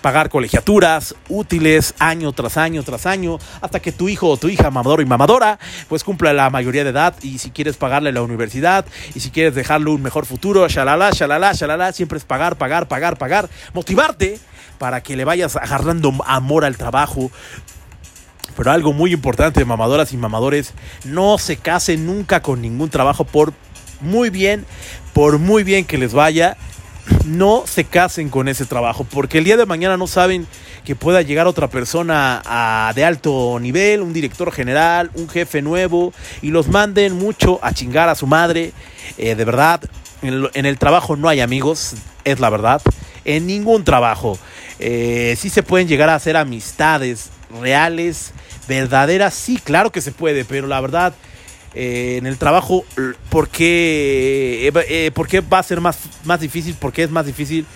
pagar 0.00 0.28
colegiaturas 0.28 1.14
útiles 1.28 1.94
año 1.98 2.32
tras 2.32 2.56
año 2.56 2.82
tras 2.82 3.06
año 3.06 3.38
hasta 3.60 3.80
que 3.80 3.92
tu 3.92 4.08
hijo 4.08 4.28
o 4.28 4.36
tu 4.36 4.48
hija 4.48 4.70
mamador 4.70 5.00
y 5.00 5.06
mamadora 5.06 5.58
pues 5.88 6.04
cumpla 6.04 6.32
la 6.32 6.50
mayoría 6.50 6.84
de 6.84 6.90
edad 6.90 7.14
y 7.22 7.38
si 7.38 7.50
quieres 7.50 7.76
pagarle 7.76 8.12
la 8.12 8.22
universidad 8.22 8.84
y 9.14 9.20
si 9.20 9.30
quieres 9.30 9.54
dejarle 9.54 9.90
un 9.90 10.02
mejor 10.02 10.26
futuro, 10.26 10.68
shalala, 10.68 11.10
shalala, 11.10 11.52
shalala, 11.52 11.92
siempre 11.92 12.18
es 12.18 12.24
pagar, 12.24 12.56
pagar, 12.56 12.88
pagar, 12.88 13.18
pagar, 13.18 13.48
motivarte 13.74 14.38
para 14.78 15.02
que 15.02 15.16
le 15.16 15.24
vayas 15.24 15.56
agarrando 15.56 16.12
amor 16.26 16.64
al 16.64 16.76
trabajo. 16.76 17.30
Pero 18.56 18.70
algo 18.70 18.92
muy 18.92 19.12
importante, 19.12 19.64
mamadoras 19.64 20.12
y 20.12 20.16
mamadores, 20.16 20.72
no 21.04 21.38
se 21.38 21.56
casen 21.56 22.06
nunca 22.06 22.40
con 22.40 22.62
ningún 22.62 22.88
trabajo 22.88 23.24
por 23.24 23.52
muy 24.00 24.30
bien, 24.30 24.64
por 25.12 25.38
muy 25.38 25.62
bien 25.62 25.84
que 25.84 25.98
les 25.98 26.14
vaya, 26.14 26.56
no 27.24 27.64
se 27.66 27.84
casen 27.84 28.28
con 28.28 28.48
ese 28.48 28.64
trabajo, 28.64 29.04
porque 29.04 29.38
el 29.38 29.44
día 29.44 29.56
de 29.56 29.66
mañana 29.66 29.96
no 29.96 30.06
saben 30.06 30.46
que 30.84 30.94
pueda 30.94 31.22
llegar 31.22 31.46
otra 31.46 31.68
persona 31.68 32.92
de 32.94 33.04
alto 33.04 33.58
nivel, 33.60 34.02
un 34.02 34.12
director 34.12 34.52
general, 34.52 35.10
un 35.14 35.28
jefe 35.28 35.62
nuevo, 35.62 36.12
y 36.42 36.50
los 36.50 36.68
manden 36.68 37.14
mucho 37.14 37.58
a 37.62 37.72
chingar 37.72 38.08
a 38.08 38.14
su 38.14 38.26
madre. 38.26 38.72
Eh, 39.18 39.34
de 39.34 39.44
verdad, 39.44 39.80
en, 40.22 40.48
en, 40.54 40.66
el 40.66 40.78
trabajo 40.78 41.16
no 41.16 41.28
hay 41.28 41.40
amigos, 41.40 41.94
es 42.24 42.40
la 42.40 42.50
verdad. 42.50 42.80
En 43.24 43.46
ningún 43.46 43.84
trabajo. 43.84 44.38
Eh, 44.78 45.36
sí 45.38 45.50
se 45.50 45.62
pueden 45.62 45.88
llegar 45.88 46.08
a 46.08 46.14
hacer 46.14 46.36
amistades 46.36 47.30
reales, 47.60 48.32
verdaderas, 48.68 49.34
sí, 49.34 49.58
claro 49.62 49.90
que 49.90 50.00
se 50.00 50.12
puede, 50.12 50.44
pero 50.44 50.66
la 50.66 50.80
verdad 50.80 51.14
eh, 51.78 52.16
en 52.16 52.26
el 52.26 52.38
trabajo, 52.38 52.86
¿por 53.28 53.50
qué, 53.50 54.72
eh, 54.88 55.10
¿por 55.12 55.28
qué 55.28 55.40
va 55.40 55.58
a 55.58 55.62
ser 55.62 55.82
más, 55.82 55.98
más 56.24 56.40
difícil? 56.40 56.74
¿Por 56.74 56.90
qué 56.90 57.02
es 57.02 57.10
más 57.10 57.26
difícil? 57.26 57.66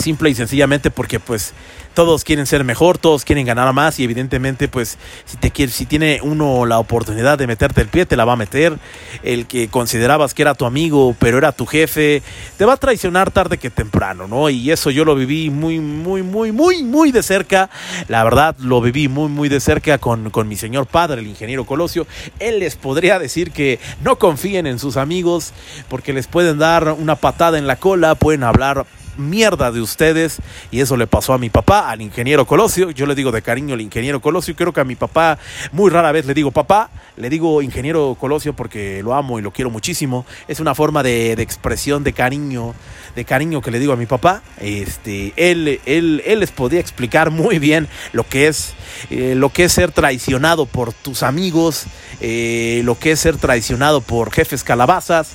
Simple 0.00 0.30
y 0.30 0.34
sencillamente 0.34 0.90
porque 0.90 1.20
pues 1.20 1.52
todos 1.92 2.24
quieren 2.24 2.46
ser 2.46 2.64
mejor, 2.64 2.98
todos 2.98 3.24
quieren 3.24 3.44
ganar 3.44 3.72
más 3.74 3.98
y 3.98 4.04
evidentemente 4.04 4.68
pues 4.68 4.96
si 5.26 5.36
te 5.36 5.50
quiere, 5.50 5.70
si 5.72 5.86
tiene 5.86 6.20
uno 6.22 6.64
la 6.64 6.78
oportunidad 6.78 7.36
de 7.36 7.46
meterte 7.46 7.80
el 7.82 7.88
pie 7.88 8.06
te 8.06 8.16
la 8.16 8.24
va 8.24 8.34
a 8.34 8.36
meter. 8.36 8.78
El 9.22 9.46
que 9.46 9.68
considerabas 9.68 10.32
que 10.32 10.42
era 10.42 10.54
tu 10.54 10.64
amigo, 10.64 11.14
pero 11.18 11.36
era 11.36 11.52
tu 11.52 11.66
jefe, 11.66 12.22
te 12.56 12.64
va 12.64 12.74
a 12.74 12.76
traicionar 12.76 13.30
tarde 13.30 13.58
que 13.58 13.68
temprano, 13.68 14.26
¿no? 14.26 14.48
Y 14.48 14.70
eso 14.70 14.90
yo 14.90 15.04
lo 15.04 15.14
viví 15.14 15.50
muy 15.50 15.80
muy 15.80 16.22
muy 16.22 16.52
muy 16.52 16.82
muy 16.82 17.12
de 17.12 17.22
cerca. 17.22 17.68
La 18.08 18.24
verdad 18.24 18.56
lo 18.58 18.80
viví 18.80 19.08
muy 19.08 19.28
muy 19.28 19.48
de 19.48 19.60
cerca 19.60 19.98
con, 19.98 20.30
con 20.30 20.48
mi 20.48 20.56
señor 20.56 20.86
padre, 20.86 21.20
el 21.20 21.26
ingeniero 21.26 21.66
Colosio. 21.66 22.06
Él 22.38 22.60
les 22.60 22.76
podría 22.76 23.18
decir 23.18 23.50
que 23.50 23.78
no 24.02 24.16
confíen 24.16 24.66
en 24.66 24.78
sus 24.78 24.96
amigos 24.96 25.52
porque 25.88 26.12
les 26.12 26.26
pueden 26.26 26.58
dar 26.58 26.92
una 26.92 27.16
patada 27.16 27.58
en 27.58 27.66
la 27.66 27.76
cola, 27.76 28.14
pueden 28.14 28.44
hablar 28.44 28.86
mierda 29.16 29.70
de 29.70 29.80
ustedes 29.80 30.38
y 30.70 30.80
eso 30.80 30.96
le 30.96 31.06
pasó 31.06 31.32
a 31.32 31.38
mi 31.38 31.50
papá, 31.50 31.90
al 31.90 32.02
ingeniero 32.02 32.46
Colosio, 32.46 32.90
yo 32.90 33.06
le 33.06 33.14
digo 33.14 33.32
de 33.32 33.42
cariño 33.42 33.74
al 33.74 33.80
ingeniero 33.80 34.20
Colosio, 34.20 34.54
creo 34.56 34.72
que 34.72 34.80
a 34.80 34.84
mi 34.84 34.96
papá 34.96 35.38
muy 35.72 35.90
rara 35.90 36.12
vez 36.12 36.26
le 36.26 36.34
digo 36.34 36.50
papá, 36.50 36.90
le 37.16 37.28
digo 37.30 37.62
ingeniero 37.62 38.16
Colosio 38.18 38.54
porque 38.54 39.02
lo 39.02 39.14
amo 39.14 39.38
y 39.38 39.42
lo 39.42 39.52
quiero 39.52 39.70
muchísimo, 39.70 40.26
es 40.48 40.60
una 40.60 40.74
forma 40.74 41.02
de, 41.02 41.36
de 41.36 41.42
expresión 41.42 42.04
de 42.04 42.12
cariño, 42.12 42.74
de 43.14 43.24
cariño 43.24 43.60
que 43.60 43.70
le 43.70 43.78
digo 43.78 43.92
a 43.92 43.96
mi 43.96 44.06
papá, 44.06 44.42
este, 44.58 45.32
él, 45.36 45.80
él, 45.86 46.22
él 46.24 46.40
les 46.40 46.50
podía 46.50 46.80
explicar 46.80 47.30
muy 47.30 47.58
bien 47.58 47.88
lo 48.12 48.24
que 48.24 48.46
es, 48.46 48.74
eh, 49.10 49.34
lo 49.34 49.50
que 49.50 49.64
es 49.64 49.72
ser 49.72 49.92
traicionado 49.92 50.66
por 50.66 50.92
tus 50.92 51.22
amigos, 51.22 51.84
eh, 52.20 52.82
lo 52.84 52.98
que 52.98 53.12
es 53.12 53.20
ser 53.20 53.36
traicionado 53.36 54.00
por 54.00 54.30
jefes 54.30 54.64
calabazas, 54.64 55.32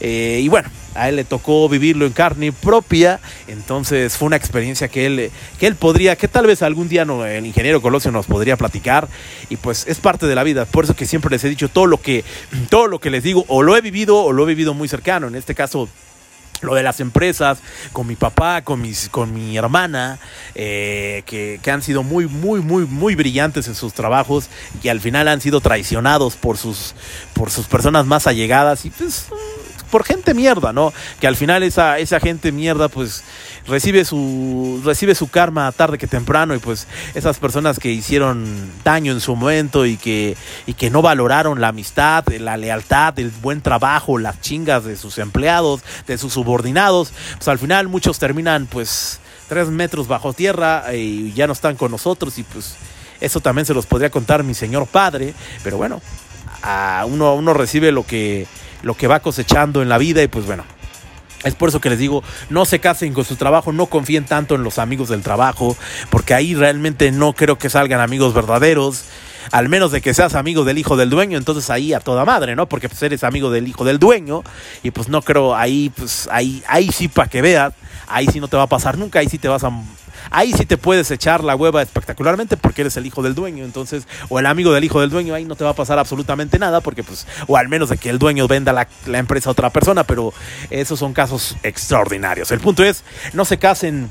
eh, 0.00 0.40
y 0.42 0.48
bueno, 0.48 0.68
a 0.94 1.08
él 1.08 1.16
le 1.16 1.24
tocó 1.24 1.68
vivirlo 1.68 2.06
en 2.06 2.12
carne 2.12 2.52
propia, 2.52 3.20
entonces 3.48 4.16
fue 4.16 4.26
una 4.26 4.36
experiencia 4.36 4.88
que 4.88 5.06
él, 5.06 5.30
que 5.58 5.66
él 5.66 5.76
podría, 5.76 6.16
que 6.16 6.28
tal 6.28 6.46
vez 6.46 6.62
algún 6.62 6.88
día 6.88 7.04
no, 7.04 7.24
el 7.24 7.46
ingeniero 7.46 7.82
Colosio 7.82 8.10
nos 8.10 8.26
podría 8.26 8.56
platicar, 8.56 9.08
y 9.48 9.56
pues 9.56 9.86
es 9.86 9.98
parte 9.98 10.26
de 10.26 10.34
la 10.34 10.42
vida, 10.42 10.64
por 10.64 10.84
eso 10.84 10.94
que 10.94 11.06
siempre 11.06 11.30
les 11.30 11.44
he 11.44 11.48
dicho 11.48 11.68
todo 11.68 11.86
lo 11.86 12.00
que, 12.00 12.24
todo 12.68 12.86
lo 12.86 12.98
que 12.98 13.10
les 13.10 13.22
digo, 13.22 13.44
o 13.48 13.62
lo 13.62 13.76
he 13.76 13.80
vivido 13.80 14.22
o 14.22 14.32
lo 14.32 14.44
he 14.44 14.46
vivido 14.46 14.74
muy 14.74 14.88
cercano, 14.88 15.28
en 15.28 15.34
este 15.34 15.54
caso 15.54 15.88
lo 16.64 16.74
de 16.74 16.82
las 16.82 17.00
empresas, 17.00 17.58
con 17.92 18.06
mi 18.06 18.16
papá, 18.16 18.62
con, 18.62 18.80
mis, 18.80 19.08
con 19.08 19.34
mi 19.34 19.56
hermana, 19.56 20.18
eh, 20.54 21.22
que, 21.26 21.60
que, 21.62 21.70
han 21.70 21.82
sido 21.82 22.02
muy, 22.02 22.26
muy, 22.26 22.60
muy, 22.60 22.86
muy 22.86 23.14
brillantes 23.14 23.68
en 23.68 23.74
sus 23.74 23.92
trabajos 23.92 24.48
y 24.82 24.88
al 24.88 25.00
final 25.00 25.28
han 25.28 25.40
sido 25.40 25.60
traicionados 25.60 26.36
por 26.36 26.56
sus, 26.56 26.94
por 27.34 27.50
sus 27.50 27.66
personas 27.66 28.06
más 28.06 28.26
allegadas 28.26 28.84
y 28.86 28.90
pues 28.90 29.26
por 29.90 30.04
gente 30.04 30.34
mierda, 30.34 30.72
¿no? 30.72 30.92
Que 31.20 31.26
al 31.26 31.36
final 31.36 31.62
esa, 31.62 31.98
esa 31.98 32.20
gente 32.20 32.52
mierda 32.52 32.88
pues 32.88 33.24
recibe 33.66 34.04
su, 34.04 34.82
recibe 34.84 35.14
su 35.14 35.28
karma 35.28 35.70
tarde 35.72 35.98
que 35.98 36.06
temprano 36.06 36.54
y 36.54 36.58
pues 36.58 36.86
esas 37.14 37.38
personas 37.38 37.78
que 37.78 37.90
hicieron 37.90 38.70
daño 38.84 39.12
en 39.12 39.20
su 39.20 39.34
momento 39.36 39.86
y 39.86 39.96
que, 39.96 40.36
y 40.66 40.74
que 40.74 40.90
no 40.90 41.02
valoraron 41.02 41.60
la 41.60 41.68
amistad, 41.68 42.24
la 42.28 42.56
lealtad, 42.56 43.18
el 43.18 43.30
buen 43.30 43.60
trabajo, 43.60 44.18
las 44.18 44.40
chingas 44.40 44.84
de 44.84 44.96
sus 44.96 45.18
empleados, 45.18 45.82
de 46.06 46.18
sus 46.18 46.32
subordinados, 46.32 47.12
pues 47.36 47.48
al 47.48 47.58
final 47.58 47.88
muchos 47.88 48.18
terminan 48.18 48.66
pues 48.66 49.20
tres 49.48 49.68
metros 49.68 50.08
bajo 50.08 50.32
tierra 50.32 50.94
y 50.94 51.32
ya 51.32 51.46
no 51.46 51.52
están 51.52 51.76
con 51.76 51.90
nosotros 51.90 52.38
y 52.38 52.42
pues 52.42 52.76
Eso 53.20 53.40
también 53.40 53.64
se 53.64 53.74
los 53.74 53.86
podría 53.86 54.10
contar 54.10 54.42
mi 54.42 54.54
señor 54.54 54.86
padre, 54.86 55.34
pero 55.62 55.76
bueno, 55.76 56.02
a 56.62 57.04
uno, 57.06 57.34
uno 57.34 57.54
recibe 57.54 57.92
lo 57.92 58.04
que, 58.04 58.46
lo 58.84 58.94
que 58.94 59.06
va 59.06 59.20
cosechando 59.20 59.82
en 59.82 59.88
la 59.88 59.98
vida 59.98 60.22
y 60.22 60.28
pues 60.28 60.46
bueno. 60.46 60.64
Es 61.42 61.54
por 61.54 61.68
eso 61.68 61.78
que 61.78 61.90
les 61.90 61.98
digo, 61.98 62.22
no 62.48 62.64
se 62.64 62.78
casen 62.78 63.12
con 63.12 63.26
su 63.26 63.36
trabajo, 63.36 63.70
no 63.70 63.86
confíen 63.86 64.24
tanto 64.24 64.54
en 64.54 64.62
los 64.64 64.78
amigos 64.78 65.10
del 65.10 65.20
trabajo, 65.20 65.76
porque 66.08 66.32
ahí 66.32 66.54
realmente 66.54 67.12
no 67.12 67.34
creo 67.34 67.58
que 67.58 67.68
salgan 67.68 68.00
amigos 68.00 68.32
verdaderos 68.32 69.04
al 69.50 69.68
menos 69.68 69.92
de 69.92 70.00
que 70.00 70.14
seas 70.14 70.34
amigo 70.34 70.64
del 70.64 70.78
hijo 70.78 70.96
del 70.96 71.10
dueño, 71.10 71.38
entonces 71.38 71.68
ahí 71.70 71.92
a 71.92 72.00
toda 72.00 72.24
madre, 72.24 72.56
¿no? 72.56 72.66
Porque 72.66 72.88
pues 72.88 73.02
eres 73.02 73.24
amigo 73.24 73.50
del 73.50 73.68
hijo 73.68 73.84
del 73.84 73.98
dueño 73.98 74.42
y 74.82 74.90
pues 74.90 75.08
no 75.08 75.22
creo 75.22 75.54
ahí, 75.54 75.90
pues 75.94 76.28
ahí, 76.30 76.62
ahí 76.66 76.90
sí 76.90 77.08
para 77.08 77.28
que 77.28 77.42
veas, 77.42 77.74
ahí 78.06 78.26
sí 78.32 78.40
no 78.40 78.48
te 78.48 78.56
va 78.56 78.64
a 78.64 78.68
pasar 78.68 78.98
nunca, 78.98 79.18
ahí 79.18 79.28
sí 79.28 79.38
te 79.38 79.48
vas 79.48 79.64
a 79.64 79.70
ahí 80.30 80.52
sí 80.52 80.66
te 80.66 80.76
puedes 80.76 81.10
echar 81.10 81.42
la 81.44 81.56
hueva 81.56 81.82
espectacularmente 81.82 82.56
porque 82.56 82.82
eres 82.82 82.96
el 82.96 83.06
hijo 83.06 83.22
del 83.22 83.34
dueño, 83.34 83.64
entonces, 83.64 84.06
o 84.28 84.38
el 84.38 84.46
amigo 84.46 84.72
del 84.72 84.84
hijo 84.84 85.00
del 85.00 85.10
dueño, 85.10 85.34
ahí 85.34 85.44
no 85.44 85.56
te 85.56 85.64
va 85.64 85.70
a 85.70 85.74
pasar 85.74 85.98
absolutamente 85.98 86.58
nada 86.58 86.80
porque 86.80 87.02
pues, 87.02 87.26
o 87.46 87.56
al 87.56 87.68
menos 87.68 87.88
de 87.88 87.98
que 87.98 88.10
el 88.10 88.18
dueño 88.18 88.48
venda 88.48 88.72
la, 88.72 88.88
la 89.06 89.18
empresa 89.18 89.50
a 89.50 89.52
otra 89.52 89.70
persona, 89.70 90.04
pero 90.04 90.32
esos 90.70 90.98
son 90.98 91.12
casos 91.12 91.56
extraordinarios. 91.62 92.50
El 92.50 92.60
punto 92.60 92.84
es, 92.84 93.04
no 93.32 93.44
se 93.44 93.58
casen 93.58 94.10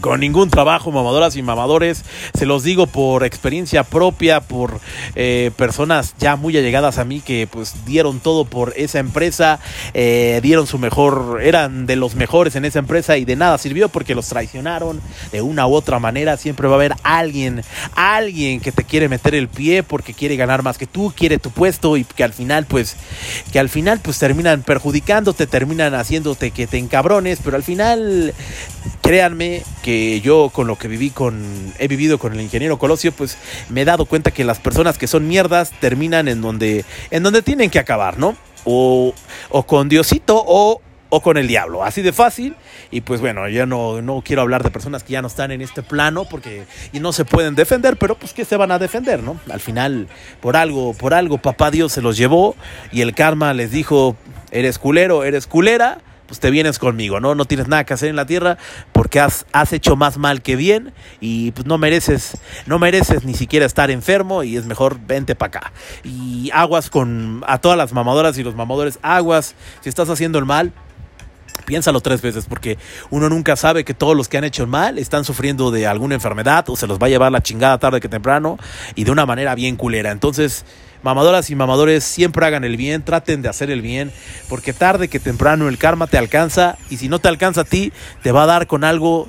con 0.00 0.20
ningún 0.20 0.50
trabajo, 0.50 0.90
mamadoras 0.90 1.36
y 1.36 1.42
mamadores. 1.42 2.04
Se 2.34 2.46
los 2.46 2.62
digo 2.62 2.86
por 2.86 3.24
experiencia 3.24 3.84
propia, 3.84 4.40
por 4.40 4.80
eh, 5.14 5.50
personas 5.56 6.14
ya 6.18 6.36
muy 6.36 6.56
allegadas 6.56 6.98
a 6.98 7.04
mí 7.04 7.20
que 7.20 7.48
pues 7.50 7.74
dieron 7.84 8.20
todo 8.20 8.44
por 8.44 8.72
esa 8.76 8.98
empresa, 8.98 9.60
eh, 9.94 10.40
dieron 10.42 10.66
su 10.66 10.78
mejor, 10.78 11.40
eran 11.42 11.86
de 11.86 11.96
los 11.96 12.14
mejores 12.14 12.56
en 12.56 12.64
esa 12.64 12.78
empresa 12.78 13.16
y 13.16 13.24
de 13.24 13.36
nada 13.36 13.58
sirvió 13.58 13.88
porque 13.88 14.14
los 14.14 14.28
traicionaron 14.28 15.00
de 15.32 15.42
una 15.42 15.66
u 15.66 15.74
otra 15.74 15.98
manera. 15.98 16.36
Siempre 16.36 16.68
va 16.68 16.74
a 16.74 16.76
haber 16.76 16.94
alguien, 17.02 17.62
alguien 17.94 18.60
que 18.60 18.72
te 18.72 18.84
quiere 18.84 19.08
meter 19.08 19.34
el 19.34 19.48
pie 19.48 19.82
porque 19.82 20.14
quiere 20.14 20.36
ganar 20.36 20.62
más 20.62 20.78
que 20.78 20.86
tú, 20.86 21.12
quiere 21.16 21.38
tu 21.38 21.50
puesto 21.50 21.96
y 21.96 22.04
que 22.04 22.24
al 22.24 22.32
final 22.32 22.66
pues, 22.66 22.96
que 23.52 23.58
al 23.58 23.68
final 23.68 24.00
pues 24.02 24.18
terminan 24.18 24.62
perjudicándote, 24.62 25.46
terminan 25.46 25.94
haciéndote 25.94 26.50
que 26.50 26.66
te 26.66 26.78
encabrones, 26.78 27.40
pero 27.42 27.56
al 27.56 27.62
final 27.62 28.34
créanme 29.02 29.62
que 29.86 30.20
yo 30.20 30.50
con 30.52 30.66
lo 30.66 30.76
que 30.76 30.88
viví 30.88 31.10
con 31.10 31.72
he 31.78 31.86
vivido 31.86 32.18
con 32.18 32.32
el 32.32 32.40
ingeniero 32.40 32.76
Colosio, 32.76 33.12
pues 33.12 33.38
me 33.68 33.82
he 33.82 33.84
dado 33.84 34.04
cuenta 34.04 34.32
que 34.32 34.42
las 34.42 34.58
personas 34.58 34.98
que 34.98 35.06
son 35.06 35.28
mierdas 35.28 35.70
terminan 35.78 36.26
en 36.26 36.40
donde 36.40 36.84
en 37.12 37.22
donde 37.22 37.40
tienen 37.40 37.70
que 37.70 37.78
acabar, 37.78 38.18
¿no? 38.18 38.34
O, 38.64 39.14
o 39.48 39.62
con 39.62 39.88
Diosito 39.88 40.42
o 40.44 40.80
o 41.08 41.22
con 41.22 41.36
el 41.36 41.46
diablo, 41.46 41.84
así 41.84 42.02
de 42.02 42.12
fácil. 42.12 42.56
Y 42.90 43.02
pues 43.02 43.20
bueno, 43.20 43.48
yo 43.48 43.64
no, 43.64 44.02
no 44.02 44.22
quiero 44.24 44.42
hablar 44.42 44.64
de 44.64 44.72
personas 44.72 45.04
que 45.04 45.12
ya 45.12 45.22
no 45.22 45.28
están 45.28 45.52
en 45.52 45.62
este 45.62 45.84
plano 45.84 46.24
porque 46.28 46.64
y 46.92 46.98
no 46.98 47.12
se 47.12 47.24
pueden 47.24 47.54
defender, 47.54 47.96
pero 47.96 48.16
pues 48.16 48.32
que 48.32 48.44
se 48.44 48.56
van 48.56 48.72
a 48.72 48.80
defender, 48.80 49.22
¿no? 49.22 49.38
Al 49.48 49.60
final, 49.60 50.08
por 50.40 50.56
algo, 50.56 50.94
por 50.94 51.14
algo, 51.14 51.38
papá 51.38 51.70
Dios 51.70 51.92
se 51.92 52.02
los 52.02 52.16
llevó 52.16 52.56
y 52.90 53.02
el 53.02 53.14
karma 53.14 53.54
les 53.54 53.70
dijo, 53.70 54.16
eres 54.50 54.80
culero, 54.80 55.22
eres 55.22 55.46
culera, 55.46 55.98
pues 56.26 56.40
te 56.40 56.50
vienes 56.50 56.78
conmigo, 56.78 57.20
¿no? 57.20 57.34
No 57.34 57.44
tienes 57.44 57.68
nada 57.68 57.84
que 57.84 57.94
hacer 57.94 58.08
en 58.08 58.16
la 58.16 58.26
tierra 58.26 58.58
porque 58.92 59.20
has, 59.20 59.46
has 59.52 59.72
hecho 59.72 59.96
más 59.96 60.18
mal 60.18 60.42
que 60.42 60.56
bien 60.56 60.92
y 61.20 61.52
pues 61.52 61.66
no 61.66 61.78
mereces, 61.78 62.38
no 62.66 62.78
mereces 62.78 63.24
ni 63.24 63.34
siquiera 63.34 63.66
estar 63.66 63.90
enfermo 63.90 64.42
y 64.42 64.56
es 64.56 64.66
mejor 64.66 64.98
vente 65.06 65.34
para 65.34 65.48
acá. 65.48 65.72
Y 66.04 66.50
aguas 66.52 66.90
con 66.90 67.42
a 67.46 67.58
todas 67.58 67.78
las 67.78 67.92
mamadoras 67.92 68.36
y 68.38 68.42
los 68.42 68.54
mamadores, 68.54 68.98
aguas, 69.02 69.54
si 69.80 69.88
estás 69.88 70.10
haciendo 70.10 70.38
el 70.38 70.44
mal, 70.44 70.72
piénsalo 71.64 72.00
tres 72.00 72.22
veces 72.22 72.46
porque 72.46 72.78
uno 73.10 73.28
nunca 73.28 73.56
sabe 73.56 73.84
que 73.84 73.94
todos 73.94 74.16
los 74.16 74.28
que 74.28 74.38
han 74.38 74.44
hecho 74.44 74.62
el 74.62 74.68
mal 74.68 74.98
están 74.98 75.24
sufriendo 75.24 75.70
de 75.70 75.86
alguna 75.86 76.14
enfermedad 76.14 76.64
o 76.68 76.76
se 76.76 76.86
los 76.86 76.98
va 76.98 77.06
a 77.06 77.10
llevar 77.10 77.32
la 77.32 77.42
chingada 77.42 77.78
tarde 77.78 78.00
que 78.00 78.08
temprano 78.08 78.58
y 78.94 79.04
de 79.04 79.10
una 79.10 79.26
manera 79.26 79.54
bien 79.54 79.76
culera. 79.76 80.10
Entonces, 80.10 80.64
mamadoras 81.06 81.50
y 81.50 81.54
mamadores, 81.54 82.02
siempre 82.02 82.44
hagan 82.46 82.64
el 82.64 82.76
bien, 82.76 83.04
traten 83.04 83.40
de 83.40 83.48
hacer 83.48 83.70
el 83.70 83.80
bien, 83.80 84.10
porque 84.48 84.72
tarde 84.72 85.06
que 85.06 85.20
temprano 85.20 85.68
el 85.68 85.78
karma 85.78 86.08
te 86.08 86.18
alcanza 86.18 86.78
y 86.90 86.96
si 86.96 87.08
no 87.08 87.20
te 87.20 87.28
alcanza 87.28 87.60
a 87.60 87.64
ti, 87.64 87.92
te 88.24 88.32
va 88.32 88.42
a 88.42 88.46
dar 88.46 88.66
con 88.66 88.82
algo 88.82 89.28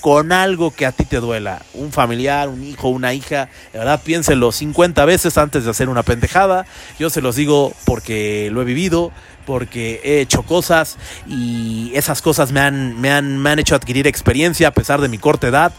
con 0.00 0.32
algo 0.32 0.70
que 0.70 0.86
a 0.86 0.92
ti 0.92 1.04
te 1.04 1.20
duela, 1.20 1.60
un 1.74 1.92
familiar, 1.92 2.48
un 2.48 2.64
hijo, 2.64 2.88
una 2.88 3.12
hija, 3.12 3.50
de 3.74 3.80
verdad 3.80 4.00
piénselo 4.02 4.50
50 4.50 5.04
veces 5.04 5.36
antes 5.36 5.64
de 5.64 5.70
hacer 5.70 5.90
una 5.90 6.02
pendejada. 6.02 6.64
Yo 6.98 7.10
se 7.10 7.20
los 7.20 7.36
digo 7.36 7.74
porque 7.84 8.48
lo 8.50 8.62
he 8.62 8.64
vivido, 8.64 9.12
porque 9.44 10.00
he 10.02 10.20
hecho 10.20 10.42
cosas 10.42 10.96
y 11.26 11.92
esas 11.94 12.22
cosas 12.22 12.50
me 12.50 12.60
han, 12.60 12.98
me 12.98 13.10
han, 13.10 13.36
me 13.36 13.50
han 13.50 13.58
hecho 13.58 13.74
adquirir 13.74 14.06
experiencia 14.06 14.68
a 14.68 14.70
pesar 14.70 15.02
de 15.02 15.08
mi 15.08 15.18
corta 15.18 15.48
edad 15.48 15.72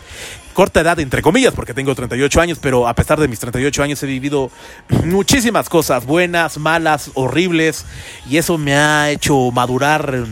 corta 0.54 0.82
edad, 0.82 1.00
entre 1.00 1.22
comillas, 1.22 1.54
porque 1.54 1.74
tengo 1.74 1.94
38 1.96 2.42
años, 2.42 2.60
pero 2.62 2.88
a 2.88 2.94
pesar 2.94 3.20
de 3.20 3.28
mis 3.28 3.40
38 3.40 3.84
años 3.84 4.04
he 4.04 4.08
vivido 4.08 4.52
muchísimas 5.06 5.70
cosas, 5.70 6.06
buenas, 6.06 6.58
malas, 6.58 7.12
horribles, 7.14 7.86
y 8.30 8.38
eso 8.38 8.58
me 8.58 8.76
ha 8.76 9.10
hecho 9.12 9.52
madurar 9.52 10.26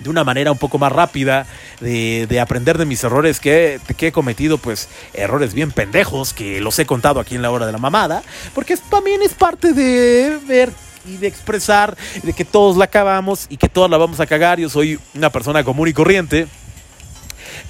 de 0.00 0.08
una 0.08 0.24
manera 0.24 0.50
un 0.50 0.58
poco 0.58 0.78
más 0.78 0.92
rápida, 0.92 1.46
de, 1.80 2.26
de 2.28 2.40
aprender 2.40 2.78
de 2.78 2.86
mis 2.86 3.04
errores 3.04 3.38
que, 3.38 3.80
que, 3.96 4.08
he 4.08 4.12
cometido, 4.12 4.58
pues 4.58 4.88
errores 5.12 5.54
bien 5.54 5.72
pendejos, 5.72 6.32
que 6.32 6.60
los 6.60 6.78
he 6.78 6.86
contado 6.86 7.20
aquí 7.20 7.34
en 7.34 7.42
la 7.42 7.50
hora 7.50 7.66
de 7.66 7.72
la 7.72 7.78
mamada, 7.78 8.22
porque 8.54 8.76
también 8.90 9.22
es 9.22 9.34
parte 9.34 9.72
de 9.72 10.38
ver 10.46 10.72
y 11.06 11.16
de 11.16 11.26
expresar 11.26 11.96
de 12.22 12.32
que 12.32 12.44
todos 12.44 12.76
la 12.76 12.84
acabamos 12.84 13.46
y 13.48 13.56
que 13.56 13.68
todos 13.68 13.90
la 13.90 13.96
vamos 13.96 14.20
a 14.20 14.26
cagar. 14.26 14.58
Yo 14.58 14.68
soy 14.68 14.98
una 15.14 15.30
persona 15.30 15.64
común 15.64 15.88
y 15.88 15.92
corriente. 15.92 16.46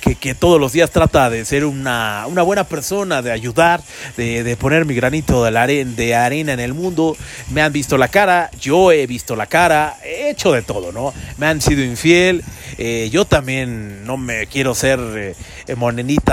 Que, 0.01 0.35
todos 0.35 0.61
los 0.61 0.73
días 0.73 0.91
trata 0.91 1.31
de 1.31 1.45
ser 1.45 1.65
una, 1.65 2.25
una 2.27 2.43
buena 2.43 2.65
persona, 2.65 3.23
de 3.23 3.33
ayudar, 3.33 3.83
de, 4.17 4.43
de 4.43 4.57
poner 4.57 4.85
mi 4.85 4.95
granito 4.95 5.45
de, 5.45 5.51
la 5.51 5.67
de 5.67 6.15
arena 6.15 6.53
en 6.53 6.61
el 6.61 6.75
mundo. 6.75 7.17
Me 7.51 7.63
han 7.63 7.73
visto 7.73 7.99
la 7.99 8.09
cara, 8.09 8.51
yo 8.61 8.93
he 8.93 9.07
visto 9.07 9.37
la 9.37 9.47
cara, 9.47 9.99
he 10.05 10.31
hecho 10.31 10.53
de 10.53 10.63
todo, 10.63 10.93
¿no? 10.93 11.13
Me 11.37 11.47
han 11.47 11.61
sido 11.61 11.83
infiel, 11.83 12.43
eh, 12.79 13.09
yo 13.13 13.25
también 13.25 14.05
no 14.05 14.17
me 14.17 14.47
quiero 14.47 14.75
ser 14.75 14.99
eh, 15.01 15.35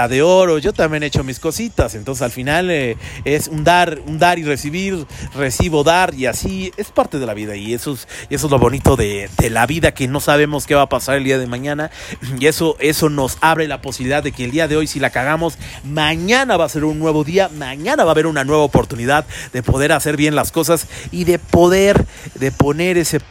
de 0.09 0.21
oro, 0.21 0.57
yo 0.59 0.73
también 0.73 1.03
he 1.03 1.07
hecho 1.07 1.23
mis 1.23 1.39
cositas, 1.39 1.95
entonces 1.95 2.21
al 2.21 2.31
final 2.31 2.69
eh, 2.71 2.97
es 3.25 3.47
un 3.47 3.63
dar, 3.63 3.99
un 4.05 4.19
dar 4.19 4.39
y 4.39 4.43
recibir, 4.43 5.05
recibo, 5.35 5.83
dar 5.83 6.13
y 6.13 6.25
así 6.25 6.71
es 6.77 6.91
parte 6.91 7.19
de 7.19 7.25
la 7.25 7.33
vida 7.33 7.55
y 7.55 7.73
eso 7.73 7.93
es, 7.93 8.07
eso 8.29 8.47
es 8.47 8.51
lo 8.51 8.59
bonito 8.59 8.95
de, 8.95 9.29
de, 9.37 9.49
la 9.49 9.65
vida 9.65 9.93
que 9.93 10.07
no 10.07 10.19
sabemos 10.19 10.65
qué 10.65 10.75
va 10.75 10.83
a 10.83 10.89
pasar 10.89 11.17
el 11.17 11.23
día 11.23 11.37
de 11.37 11.47
mañana 11.47 11.91
y 12.39 12.45
eso, 12.45 12.75
eso 12.79 13.09
nos 13.09 13.37
abre 13.41 13.56
la 13.65 13.81
posibilidad 13.81 14.21
de 14.21 14.31
que 14.31 14.43
el 14.43 14.51
día 14.51 14.67
de 14.67 14.77
hoy 14.77 14.85
si 14.85 14.99
la 14.99 15.09
cagamos, 15.09 15.57
mañana 15.83 16.57
va 16.57 16.65
a 16.65 16.69
ser 16.69 16.83
un 16.83 16.99
nuevo 16.99 17.23
día, 17.23 17.49
mañana 17.49 18.03
va 18.03 18.11
a 18.11 18.13
haber 18.13 18.27
una 18.27 18.43
nueva 18.43 18.63
oportunidad 18.63 19.25
de 19.53 19.63
poder 19.63 19.93
hacer 19.93 20.17
bien 20.17 20.35
las 20.35 20.51
cosas 20.51 20.87
y 21.11 21.23
de 21.23 21.39
poder, 21.39 22.05
de 22.35 22.51
poner 22.51 22.97
ese 22.97 23.21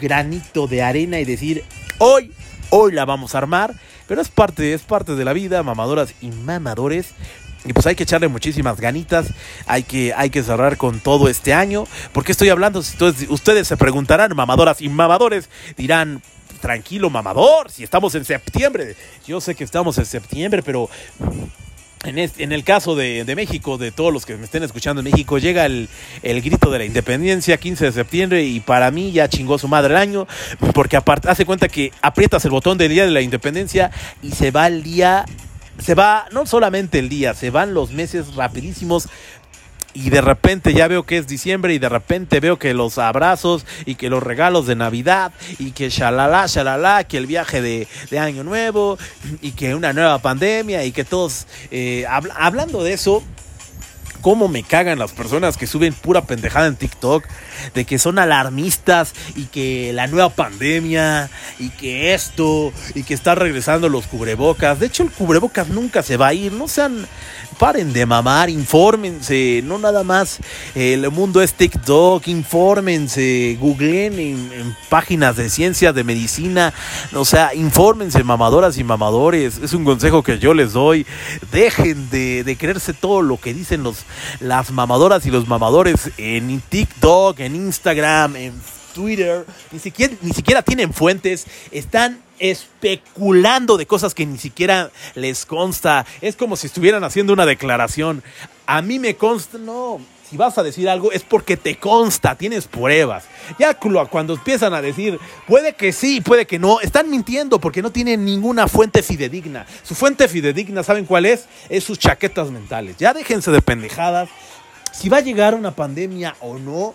granito 0.00 0.66
de 0.66 0.82
arena 0.82 1.20
y 1.20 1.24
decir, 1.24 1.62
hoy 1.98 2.32
hoy 2.70 2.92
la 2.92 3.04
vamos 3.04 3.34
a 3.34 3.38
armar, 3.38 3.74
pero 4.06 4.20
es 4.20 4.28
parte, 4.28 4.72
es 4.74 4.82
parte 4.82 5.14
de 5.14 5.24
la 5.24 5.32
vida, 5.32 5.62
mamadoras 5.62 6.14
y 6.20 6.28
mamadores. 6.28 7.08
Y 7.64 7.72
pues 7.72 7.86
hay 7.86 7.96
que 7.96 8.04
echarle 8.04 8.28
muchísimas 8.28 8.80
ganitas, 8.80 9.26
hay 9.66 9.82
que, 9.82 10.14
hay 10.14 10.30
que 10.30 10.42
cerrar 10.44 10.76
con 10.76 11.00
todo 11.00 11.28
este 11.28 11.52
año. 11.52 11.84
¿Por 12.12 12.24
qué 12.24 12.30
estoy 12.30 12.48
hablando? 12.48 12.80
Entonces, 12.80 13.28
ustedes 13.28 13.66
se 13.66 13.76
preguntarán, 13.76 14.36
mamadoras 14.36 14.80
y 14.80 14.88
mamadores, 14.88 15.48
dirán, 15.76 16.22
tranquilo 16.56 17.10
mamador, 17.10 17.70
si 17.70 17.84
estamos 17.84 18.14
en 18.14 18.24
septiembre. 18.24 18.96
Yo 19.26 19.40
sé 19.40 19.54
que 19.54 19.64
estamos 19.64 19.98
en 19.98 20.06
septiembre, 20.06 20.62
pero 20.62 20.88
en, 22.06 22.18
este, 22.18 22.44
el 22.44 22.64
caso 22.64 22.94
de, 22.94 23.24
de, 23.24 23.36
México, 23.36 23.78
de 23.78 23.90
todos 23.90 24.12
los 24.12 24.24
que 24.24 24.36
me 24.36 24.44
estén 24.44 24.62
escuchando 24.62 25.00
en 25.00 25.04
México, 25.04 25.38
llega 25.38 25.66
el, 25.66 25.88
el, 26.22 26.42
grito 26.42 26.70
de 26.70 26.78
la 26.78 26.84
independencia, 26.84 27.56
15 27.56 27.86
de 27.86 27.92
septiembre, 27.92 28.44
y 28.44 28.60
para 28.60 28.90
mí 28.90 29.12
ya 29.12 29.28
chingó 29.28 29.58
su 29.58 29.68
madre 29.68 29.94
el 29.94 30.00
año, 30.00 30.26
porque 30.72 30.96
aparte, 30.96 31.28
hace 31.28 31.44
cuenta 31.44 31.68
que 31.68 31.92
aprietas 32.02 32.44
el 32.44 32.50
botón 32.50 32.78
del 32.78 32.90
día 32.90 33.04
de 33.04 33.10
la 33.10 33.20
independencia 33.20 33.90
y 34.22 34.32
se 34.32 34.50
va 34.50 34.66
el 34.66 34.82
día, 34.82 35.24
se 35.78 35.94
va, 35.94 36.26
no 36.32 36.46
solamente 36.46 36.98
el 36.98 37.08
día, 37.08 37.34
se 37.34 37.50
van 37.50 37.74
los 37.74 37.90
meses 37.90 38.34
rapidísimos, 38.34 39.08
y 39.96 40.10
de 40.10 40.20
repente 40.20 40.74
ya 40.74 40.88
veo 40.88 41.04
que 41.04 41.16
es 41.16 41.26
diciembre 41.26 41.72
y 41.72 41.78
de 41.78 41.88
repente 41.88 42.38
veo 42.38 42.58
que 42.58 42.74
los 42.74 42.98
abrazos 42.98 43.64
y 43.86 43.94
que 43.94 44.10
los 44.10 44.22
regalos 44.22 44.66
de 44.66 44.76
Navidad 44.76 45.32
y 45.58 45.70
que 45.70 45.88
shalala, 45.88 46.46
shalala, 46.46 47.04
que 47.04 47.16
el 47.16 47.26
viaje 47.26 47.62
de, 47.62 47.88
de 48.10 48.18
Año 48.18 48.44
Nuevo 48.44 48.98
y 49.40 49.52
que 49.52 49.74
una 49.74 49.94
nueva 49.94 50.18
pandemia 50.18 50.84
y 50.84 50.92
que 50.92 51.04
todos, 51.04 51.46
eh, 51.70 52.04
hab 52.08 52.26
hablando 52.36 52.84
de 52.84 52.92
eso, 52.92 53.22
cómo 54.26 54.48
me 54.48 54.64
cagan 54.64 54.98
las 54.98 55.12
personas 55.12 55.56
que 55.56 55.68
suben 55.68 55.94
pura 55.94 56.24
pendejada 56.24 56.66
en 56.66 56.74
TikTok, 56.74 57.22
de 57.74 57.84
que 57.84 57.96
son 57.96 58.18
alarmistas 58.18 59.12
y 59.36 59.44
que 59.44 59.92
la 59.92 60.08
nueva 60.08 60.30
pandemia 60.30 61.30
y 61.60 61.70
que 61.70 62.12
esto 62.12 62.72
y 62.96 63.04
que 63.04 63.14
está 63.14 63.36
regresando 63.36 63.88
los 63.88 64.08
cubrebocas. 64.08 64.80
De 64.80 64.86
hecho, 64.86 65.04
el 65.04 65.12
cubrebocas 65.12 65.68
nunca 65.68 66.02
se 66.02 66.16
va 66.16 66.26
a 66.26 66.34
ir, 66.34 66.50
no 66.50 66.66
sean 66.66 67.06
paren 67.56 67.92
de 67.92 68.04
mamar, 68.04 68.50
infórmense, 68.50 69.62
no 69.64 69.78
nada 69.78 70.02
más 70.02 70.38
el 70.74 71.08
mundo 71.10 71.40
es 71.40 71.54
TikTok, 71.54 72.26
infórmense, 72.26 73.56
googleen 73.60 74.18
en, 74.18 74.76
páginas 74.88 75.36
de 75.36 75.48
ciencia, 75.48 75.92
de 75.92 76.04
medicina, 76.04 76.74
o 77.14 77.24
sea, 77.24 77.54
infórmense 77.54 78.22
mamadoras 78.24 78.76
y 78.78 78.84
mamadores, 78.84 79.58
es 79.58 79.72
un 79.72 79.84
consejo 79.84 80.22
que 80.22 80.38
yo 80.38 80.52
les 80.52 80.72
doy, 80.72 81.06
dejen 81.52 82.10
de, 82.10 82.44
de 82.44 82.56
creerse 82.56 82.92
todo 82.92 83.22
lo 83.22 83.38
que 83.38 83.54
dicen 83.54 83.82
los, 83.82 84.04
las 84.40 84.70
mamadoras 84.70 85.26
y 85.26 85.30
los 85.30 85.48
mamadores 85.48 86.10
en 86.16 86.60
TikTok, 86.60 87.40
en 87.40 87.56
Instagram, 87.56 88.36
en 88.36 88.60
Twitter, 88.94 89.44
ni 89.72 89.78
siquiera, 89.78 90.14
ni 90.22 90.32
siquiera 90.32 90.62
tienen 90.62 90.92
fuentes, 90.92 91.46
están 91.70 92.20
especulando 92.38 93.76
de 93.76 93.86
cosas 93.86 94.14
que 94.14 94.26
ni 94.26 94.38
siquiera 94.38 94.90
les 95.14 95.46
consta. 95.46 96.06
Es 96.20 96.36
como 96.36 96.56
si 96.56 96.66
estuvieran 96.66 97.04
haciendo 97.04 97.32
una 97.32 97.46
declaración. 97.46 98.22
A 98.66 98.82
mí 98.82 98.98
me 98.98 99.16
consta, 99.16 99.58
no. 99.58 100.00
Si 100.28 100.36
vas 100.36 100.58
a 100.58 100.62
decir 100.62 100.88
algo 100.88 101.12
es 101.12 101.22
porque 101.22 101.56
te 101.56 101.78
consta, 101.78 102.34
tienes 102.34 102.66
pruebas. 102.66 103.24
Ya 103.58 103.74
cuando 103.74 104.34
empiezan 104.34 104.74
a 104.74 104.82
decir, 104.82 105.20
puede 105.46 105.74
que 105.74 105.92
sí, 105.92 106.20
puede 106.20 106.46
que 106.46 106.58
no, 106.58 106.80
están 106.80 107.08
mintiendo 107.10 107.60
porque 107.60 107.80
no 107.80 107.92
tienen 107.92 108.24
ninguna 108.24 108.66
fuente 108.66 109.02
fidedigna. 109.02 109.66
Su 109.84 109.94
fuente 109.94 110.26
fidedigna, 110.26 110.82
¿saben 110.82 111.04
cuál 111.04 111.26
es? 111.26 111.46
Es 111.68 111.84
sus 111.84 111.98
chaquetas 111.98 112.50
mentales. 112.50 112.96
Ya 112.96 113.14
déjense 113.14 113.52
de 113.52 113.62
pendejadas. 113.62 114.28
Si 114.92 115.08
va 115.08 115.18
a 115.18 115.20
llegar 115.20 115.54
una 115.54 115.70
pandemia 115.70 116.34
o 116.40 116.58
no, 116.58 116.94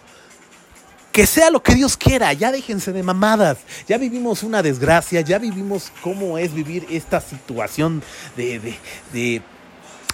que 1.12 1.26
sea 1.26 1.50
lo 1.52 1.62
que 1.62 1.76
Dios 1.76 1.98
quiera, 1.98 2.32
ya 2.34 2.52
déjense 2.52 2.92
de 2.92 3.04
mamadas, 3.04 3.60
ya 3.88 3.98
vivimos 3.98 4.44
una 4.44 4.64
desgracia, 4.64 5.22
ya 5.22 5.40
vivimos 5.40 5.92
cómo 6.02 6.38
es 6.38 6.54
vivir 6.54 6.88
esta 6.90 7.20
situación 7.20 8.02
de, 8.38 8.60
de, 8.60 8.76
de, 9.14 9.42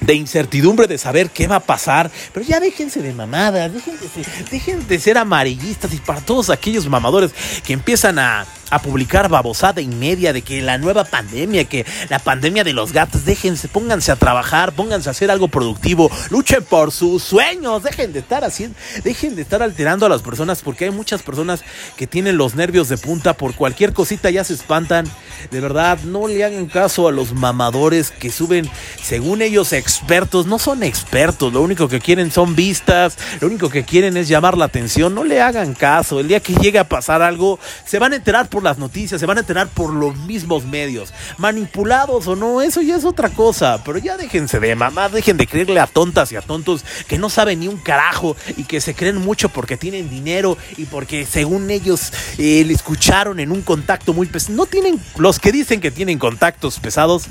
de 0.01 0.13
incertidumbre 0.13 0.87
de 0.87 0.97
saber 0.97 1.29
qué 1.29 1.47
va 1.47 1.57
a 1.57 1.59
pasar, 1.59 2.11
pero 2.33 2.45
ya 2.45 2.59
déjense 2.59 3.01
de 3.01 3.13
mamadas, 3.13 3.73
dejen 3.73 3.95
de, 3.99 4.49
dejen 4.51 4.87
de 4.87 4.99
ser 4.99 5.17
amarillistas 5.17 5.93
y 5.93 5.97
para 5.97 6.21
todos 6.21 6.49
aquellos 6.49 6.87
mamadores 6.87 7.33
que 7.65 7.73
empiezan 7.73 8.19
a, 8.19 8.45
a 8.69 8.79
publicar 8.79 9.29
babosada 9.29 9.81
y 9.81 9.87
media 9.87 10.33
de 10.33 10.41
que 10.41 10.61
la 10.61 10.77
nueva 10.77 11.03
pandemia, 11.05 11.65
que 11.65 11.85
la 12.09 12.19
pandemia 12.19 12.63
de 12.63 12.73
los 12.73 12.91
gatos, 12.91 13.25
déjense, 13.25 13.67
pónganse 13.67 14.11
a 14.11 14.15
trabajar, 14.15 14.73
pónganse 14.73 15.09
a 15.09 15.11
hacer 15.11 15.31
algo 15.31 15.47
productivo, 15.47 16.11
luchen 16.29 16.63
por 16.63 16.91
sus 16.91 17.23
sueños, 17.23 17.83
dejen 17.83 18.13
de 18.13 18.19
estar 18.19 18.43
haciendo, 18.43 18.77
dejen 19.03 19.35
de 19.35 19.41
estar 19.41 19.63
alterando 19.63 20.05
a 20.05 20.09
las 20.09 20.21
personas 20.21 20.61
porque 20.61 20.85
hay 20.85 20.91
muchas 20.91 21.23
personas 21.23 21.63
que 21.95 22.07
tienen 22.07 22.37
los 22.37 22.55
nervios 22.55 22.89
de 22.89 22.97
punta 22.97 23.33
por 23.33 23.55
cualquier 23.55 23.93
cosita 23.93 24.29
ya 24.29 24.43
se 24.43 24.53
espantan. 24.53 25.05
De 25.51 25.61
verdad, 25.61 25.99
no 26.03 26.27
le 26.27 26.43
hagan 26.43 26.67
caso 26.67 27.07
a 27.07 27.11
los 27.11 27.33
mamadores 27.33 28.11
que 28.11 28.31
suben, 28.31 28.69
según 29.01 29.41
ellos, 29.41 29.73
expertos. 29.73 30.47
No 30.47 30.59
son 30.59 30.83
expertos, 30.83 31.53
lo 31.53 31.61
único 31.61 31.87
que 31.87 31.99
quieren 31.99 32.31
son 32.31 32.55
vistas, 32.55 33.17
lo 33.39 33.47
único 33.47 33.69
que 33.69 33.83
quieren 33.83 34.17
es 34.17 34.27
llamar 34.27 34.57
la 34.57 34.65
atención. 34.65 35.13
No 35.13 35.23
le 35.23 35.41
hagan 35.41 35.73
caso. 35.73 36.19
El 36.19 36.27
día 36.27 36.39
que 36.39 36.55
llegue 36.55 36.79
a 36.79 36.89
pasar 36.89 37.21
algo, 37.21 37.59
se 37.85 37.99
van 37.99 38.13
a 38.13 38.17
enterar 38.17 38.49
por 38.49 38.56
las 38.63 38.77
noticias, 38.77 39.19
se 39.19 39.25
van 39.25 39.37
a 39.37 39.41
enterar 39.41 39.67
por 39.67 39.93
los 39.93 40.15
mismos 40.17 40.65
medios. 40.65 41.13
Manipulados 41.37 42.27
o 42.27 42.35
no, 42.35 42.61
eso 42.61 42.81
ya 42.81 42.95
es 42.95 43.05
otra 43.05 43.29
cosa. 43.29 43.81
Pero 43.83 43.97
ya 43.97 44.17
déjense 44.17 44.59
de 44.59 44.75
mamá, 44.75 45.09
dejen 45.09 45.37
de 45.37 45.47
creerle 45.47 45.79
a 45.79 45.87
tontas 45.87 46.31
y 46.31 46.35
a 46.35 46.41
tontos 46.41 46.83
que 47.07 47.17
no 47.17 47.29
saben 47.29 47.59
ni 47.59 47.67
un 47.67 47.77
carajo 47.77 48.35
y 48.55 48.63
que 48.63 48.81
se 48.81 48.95
creen 48.95 49.17
mucho 49.17 49.49
porque 49.49 49.77
tienen 49.77 50.09
dinero 50.09 50.57
y 50.77 50.85
porque 50.85 51.25
según 51.25 51.69
ellos 51.69 52.11
eh, 52.37 52.63
le 52.65 52.73
escucharon 52.73 53.39
en 53.39 53.51
un 53.51 53.61
contacto 53.61 54.13
muy 54.13 54.27
pesado. 54.27 54.55
No 54.55 54.65
tienen 54.65 54.99
los 55.17 55.39
que 55.39 55.51
dicen 55.51 55.81
que 55.81 55.91
tienen 55.91 56.19
contactos 56.19 56.79
pesados. 56.79 57.25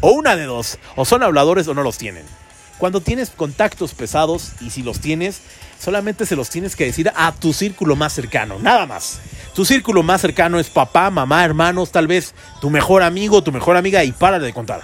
O 0.00 0.10
una 0.10 0.36
de 0.36 0.44
dos, 0.44 0.78
o 0.96 1.06
son 1.06 1.22
habladores 1.22 1.66
o 1.66 1.74
no 1.74 1.82
los 1.82 1.96
tienen. 1.96 2.24
Cuando 2.78 3.00
tienes 3.00 3.30
contactos 3.30 3.94
pesados 3.94 4.52
y 4.60 4.70
si 4.70 4.82
los 4.82 5.00
tienes, 5.00 5.40
solamente 5.84 6.24
se 6.24 6.34
los 6.34 6.48
tienes 6.48 6.76
que 6.76 6.86
decir 6.86 7.12
a 7.14 7.32
tu 7.32 7.52
círculo 7.52 7.94
más 7.94 8.14
cercano, 8.14 8.58
nada 8.58 8.86
más. 8.86 9.20
Tu 9.54 9.64
círculo 9.66 10.02
más 10.02 10.22
cercano 10.22 10.58
es 10.58 10.70
papá, 10.70 11.10
mamá, 11.10 11.44
hermanos, 11.44 11.92
tal 11.92 12.06
vez 12.06 12.34
tu 12.60 12.70
mejor 12.70 13.02
amigo, 13.02 13.42
tu 13.42 13.52
mejor 13.52 13.76
amiga 13.76 14.02
y 14.02 14.12
para 14.12 14.38
de 14.38 14.52
contar. 14.54 14.82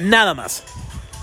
Nada 0.00 0.34
más. 0.34 0.64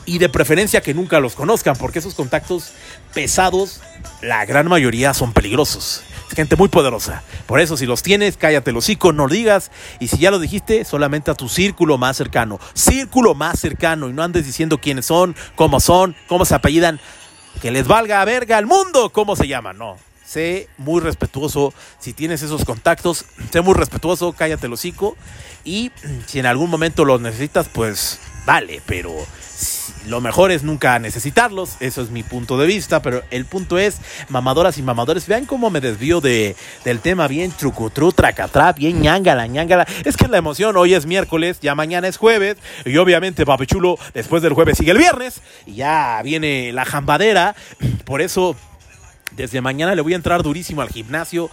Y 0.05 0.17
de 0.19 0.29
preferencia 0.29 0.81
que 0.81 0.93
nunca 0.93 1.19
los 1.19 1.35
conozcan, 1.35 1.75
porque 1.75 1.99
esos 1.99 2.15
contactos 2.15 2.71
pesados, 3.13 3.81
la 4.21 4.45
gran 4.45 4.67
mayoría 4.69 5.13
son 5.13 5.33
peligrosos. 5.33 6.01
Es 6.29 6.35
gente 6.35 6.55
muy 6.55 6.69
poderosa. 6.69 7.23
Por 7.45 7.59
eso, 7.59 7.75
si 7.75 7.85
los 7.85 8.01
tienes, 8.01 8.37
cállate 8.37 8.71
el 8.71 8.77
hocico, 8.77 9.11
no 9.11 9.27
lo 9.27 9.33
digas. 9.33 9.69
Y 9.99 10.07
si 10.07 10.17
ya 10.17 10.31
lo 10.31 10.39
dijiste, 10.39 10.85
solamente 10.85 11.29
a 11.29 11.33
tu 11.35 11.49
círculo 11.49 11.97
más 11.97 12.15
cercano. 12.15 12.57
Círculo 12.73 13.35
más 13.35 13.59
cercano. 13.59 14.07
Y 14.07 14.13
no 14.13 14.23
andes 14.23 14.45
diciendo 14.45 14.77
quiénes 14.77 15.05
son, 15.05 15.35
cómo 15.55 15.81
son, 15.81 16.15
cómo 16.27 16.45
se 16.45 16.55
apellidan. 16.55 17.01
Que 17.61 17.71
les 17.71 17.87
valga 17.87 18.21
a 18.21 18.25
verga 18.25 18.57
al 18.57 18.65
mundo 18.65 19.09
cómo 19.09 19.35
se 19.35 19.47
llaman. 19.47 19.77
No. 19.77 19.97
Sé 20.25 20.69
muy 20.77 21.01
respetuoso. 21.01 21.73
Si 21.99 22.13
tienes 22.13 22.41
esos 22.41 22.63
contactos, 22.63 23.25
sé 23.51 23.61
muy 23.61 23.73
respetuoso, 23.73 24.31
cállate 24.33 24.67
el 24.67 24.73
hocico. 24.73 25.17
Y 25.63 25.91
si 26.27 26.39
en 26.39 26.45
algún 26.45 26.69
momento 26.69 27.03
los 27.03 27.19
necesitas, 27.19 27.67
pues 27.67 28.19
vale, 28.45 28.81
pero 28.85 29.11
lo 30.07 30.21
mejor 30.21 30.51
es 30.51 30.63
nunca 30.63 30.97
necesitarlos, 30.99 31.77
eso 31.79 32.01
es 32.01 32.09
mi 32.09 32.23
punto 32.23 32.57
de 32.57 32.67
vista, 32.67 33.01
pero 33.01 33.21
el 33.31 33.45
punto 33.45 33.77
es, 33.77 33.97
mamadoras 34.29 34.77
y 34.77 34.81
mamadores, 34.81 35.27
vean 35.27 35.45
cómo 35.45 35.69
me 35.69 35.81
desvío 35.81 36.21
de, 36.21 36.55
del 36.83 36.99
tema 36.99 37.27
bien 37.27 37.51
trucutru, 37.51 38.11
tracatrá, 38.11 38.73
bien 38.73 39.01
ñangala, 39.01 39.47
ñangala. 39.47 39.87
Es 40.05 40.17
que 40.17 40.27
la 40.27 40.37
emoción, 40.37 40.77
hoy 40.77 40.93
es 40.93 41.05
miércoles, 41.05 41.59
ya 41.61 41.75
mañana 41.75 42.07
es 42.07 42.17
jueves, 42.17 42.57
y 42.85 42.97
obviamente, 42.97 43.45
papi 43.45 43.65
chulo, 43.65 43.97
después 44.13 44.41
del 44.41 44.53
jueves 44.53 44.77
sigue 44.77 44.91
el 44.91 44.97
viernes, 44.97 45.41
y 45.65 45.75
ya 45.75 46.21
viene 46.23 46.71
la 46.73 46.85
jambadera, 46.85 47.55
por 48.05 48.21
eso... 48.21 48.55
Desde 49.35 49.61
mañana 49.61 49.95
le 49.95 50.01
voy 50.01 50.13
a 50.13 50.17
entrar 50.17 50.43
durísimo 50.43 50.81
al 50.81 50.89
gimnasio. 50.89 51.49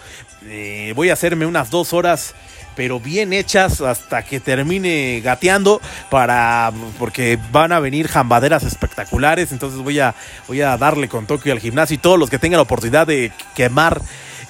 Eh, 0.47 0.93
voy 0.97 1.11
a 1.11 1.13
hacerme 1.13 1.47
unas 1.47 1.71
dos 1.71 1.93
horas 1.93 2.35
pero 2.79 3.01
bien 3.01 3.33
hechas 3.33 3.81
hasta 3.81 4.23
que 4.23 4.39
termine 4.39 5.21
gateando 5.21 5.81
para 6.11 6.73
porque 6.97 7.37
van 7.51 7.73
a 7.73 7.81
venir 7.81 8.07
jambaderas 8.07 8.63
espectaculares, 8.63 9.51
entonces 9.51 9.81
voy 9.81 9.99
a 9.99 10.15
voy 10.47 10.61
a 10.61 10.77
darle 10.77 11.09
con 11.09 11.27
Tokio 11.27 11.53
al 11.53 11.59
gimnasio 11.59 11.97
y 11.97 11.99
todos 11.99 12.21
los 12.21 12.31
que 12.31 12.39
tengan 12.39 12.59
la 12.59 12.63
oportunidad 12.63 13.05
de 13.05 13.33
quemar 13.57 14.01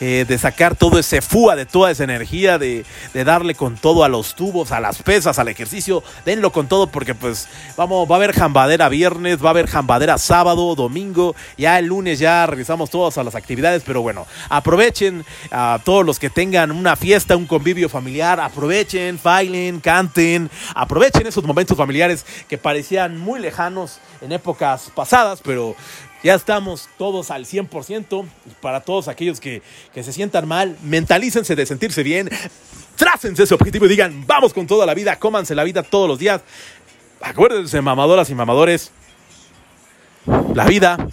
eh, 0.01 0.25
de 0.29 0.39
sacar 0.39 0.77
todo 0.77 0.99
ese 0.99 1.21
fúa, 1.21 1.57
de 1.57 1.67
toda 1.67 1.91
esa 1.91 2.05
energía, 2.05 2.59
de, 2.59 2.85
de, 3.13 3.25
darle 3.25 3.55
con 3.55 3.77
todo 3.77 4.05
a 4.05 4.09
los 4.09 4.35
tubos, 4.35 4.71
a 4.73 4.81
las 4.81 5.03
pesas, 5.03 5.39
al 5.39 5.49
ejercicio, 5.49 6.05
denlo 6.25 6.53
con 6.53 6.69
todo 6.69 6.87
porque 6.87 7.15
pues 7.15 7.49
vamos, 7.77 8.09
va 8.09 8.15
a 8.15 8.19
haber 8.19 8.33
jambadera 8.33 8.89
viernes, 8.89 9.43
va 9.43 9.49
a 9.49 9.51
haber 9.51 9.67
jambadera 9.67 10.19
sábado, 10.19 10.75
domingo, 10.75 11.35
ya 11.57 11.79
el 11.79 11.87
lunes 11.87 12.19
ya 12.19 12.47
regresamos 12.47 12.91
todos 12.91 13.19
a 13.19 13.25
las 13.25 13.35
actividades, 13.35 13.83
pero 13.85 14.03
bueno, 14.03 14.27
aprovechen 14.49 15.25
a 15.51 15.81
todos 15.85 16.07
los 16.07 16.19
que 16.19 16.31
tengan 16.31 16.71
una 16.71 16.97
fiesta, 16.97 17.37
un 17.37 17.47
convivio 17.47 17.89
familiar, 17.89 18.41
aprovechen, 18.41 19.19
bailen, 19.23 19.81
canten, 19.81 20.51
aprovechen 20.75 21.27
esos 21.27 21.45
momentos 21.45 21.77
familiares 21.77 22.25
que 22.49 22.59
parecían 22.59 23.19
muy 23.19 23.41
lejanos 23.41 23.99
en 24.21 24.33
épocas 24.33 24.91
pasadas, 24.95 25.41
pero 25.43 25.77
ya 26.23 26.35
estamos 26.35 26.89
todos 26.99 27.31
al 27.31 27.45
100%. 27.47 28.27
Para 28.61 28.81
todos 28.81 29.09
aquellos 29.09 29.41
que, 29.41 29.63
que, 29.93 30.03
se 30.03 30.13
sientan 30.13 30.49
mal, 30.49 30.77
mentalícense 30.83 31.55
de 31.55 31.67
sentirse 31.67 32.03
bien. 32.03 32.29
Trácense 32.97 33.45
ese 33.45 33.55
objetivo 33.55 33.87
y 33.87 33.89
digan, 33.89 34.27
vamos 34.27 34.53
con 34.53 34.67
toda 34.67 34.85
la 34.85 34.95
vida, 34.95 35.19
cómanse 35.19 35.55
la 35.55 35.65
vida 35.65 35.83
todos 35.83 36.09
los 36.09 36.19
días. 36.19 36.43
Acuérdense, 37.21 37.81
mamadoras 37.81 38.31
y 38.31 38.35
mamadores, 38.35 38.93
la 40.55 40.67
vida 40.67 41.09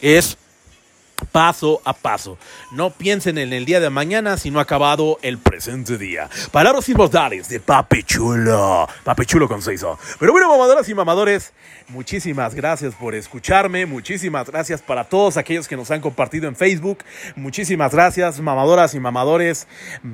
es 0.00 0.36
paso 1.32 1.80
a 1.84 1.92
paso. 1.92 2.38
No 2.72 2.90
piensen 2.90 3.38
en 3.38 3.52
el 3.52 3.64
día 3.64 3.80
de 3.80 3.90
mañana 3.90 4.36
si 4.36 4.50
no 4.50 4.58
ha 4.58 4.62
acabado 4.62 5.18
el 5.22 5.38
presente 5.38 5.98
día. 5.98 6.28
Palabras 6.50 6.88
inmortales 6.88 7.48
de 7.48 7.60
Papi 7.60 8.02
Chulo. 8.02 8.88
Papi 9.04 9.26
Chulo 9.26 9.48
con 9.48 9.62
Seiso. 9.62 9.98
Pero 10.18 10.32
bueno, 10.32 10.48
mamadoras 10.48 10.88
y 10.88 10.94
mamadores, 10.94 11.52
muchísimas 11.88 12.54
gracias 12.54 12.94
por 12.94 13.14
escucharme. 13.14 13.86
Muchísimas 13.86 14.48
gracias 14.48 14.82
para 14.82 15.04
todos 15.04 15.36
aquellos 15.36 15.68
que 15.68 15.76
nos 15.76 15.90
han 15.90 16.00
compartido 16.00 16.48
en 16.48 16.56
Facebook. 16.56 16.98
Muchísimas 17.34 17.92
gracias, 17.92 18.40
mamadoras 18.40 18.94
y 18.94 19.00
mamadores. 19.00 19.66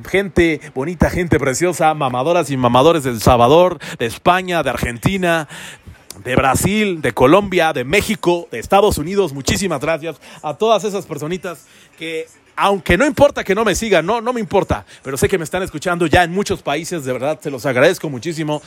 Gente 0.09 0.61
bonita, 0.75 1.11
gente 1.11 1.39
preciosa. 1.39 1.95
Mamadoras 1.95 2.51
y 2.51 2.57
mamadores 2.57 3.05
del 3.05 3.21
Salvador, 3.21 3.79
de 3.99 4.07
España, 4.07 4.63
de 4.63 4.71
Argentina, 4.71 5.49
de 6.25 6.37
Brasil, 6.37 7.01
de 7.01 7.13
Colombia, 7.13 7.73
de 7.73 7.85
México, 7.85 8.49
de 8.51 8.59
Estados 8.59 8.99
Unidos. 8.99 9.33
Muchísimas 9.33 9.81
gracias 9.81 10.17
a 10.43 10.55
todas 10.55 10.85
esas 10.85 11.07
personitas 11.07 11.67
que, 11.99 12.27
aunque 12.57 12.97
no 12.97 13.07
importa 13.07 13.45
que 13.45 13.55
no 13.55 13.65
me 13.65 13.75
sigan, 13.75 14.05
no, 14.05 14.21
no 14.21 14.33
me 14.33 14.41
importa, 14.41 14.85
pero 15.03 15.17
sé 15.17 15.29
que 15.29 15.39
me 15.39 15.45
están 15.45 15.63
escuchando 15.63 16.07
ya 16.07 16.23
en 16.25 16.33
muchos 16.33 16.63
países, 16.63 17.05
de 17.05 17.13
verdad, 17.13 17.39
se 17.41 17.51
los 17.51 17.65
agradezco 17.67 18.09
muchísimo. 18.09 18.63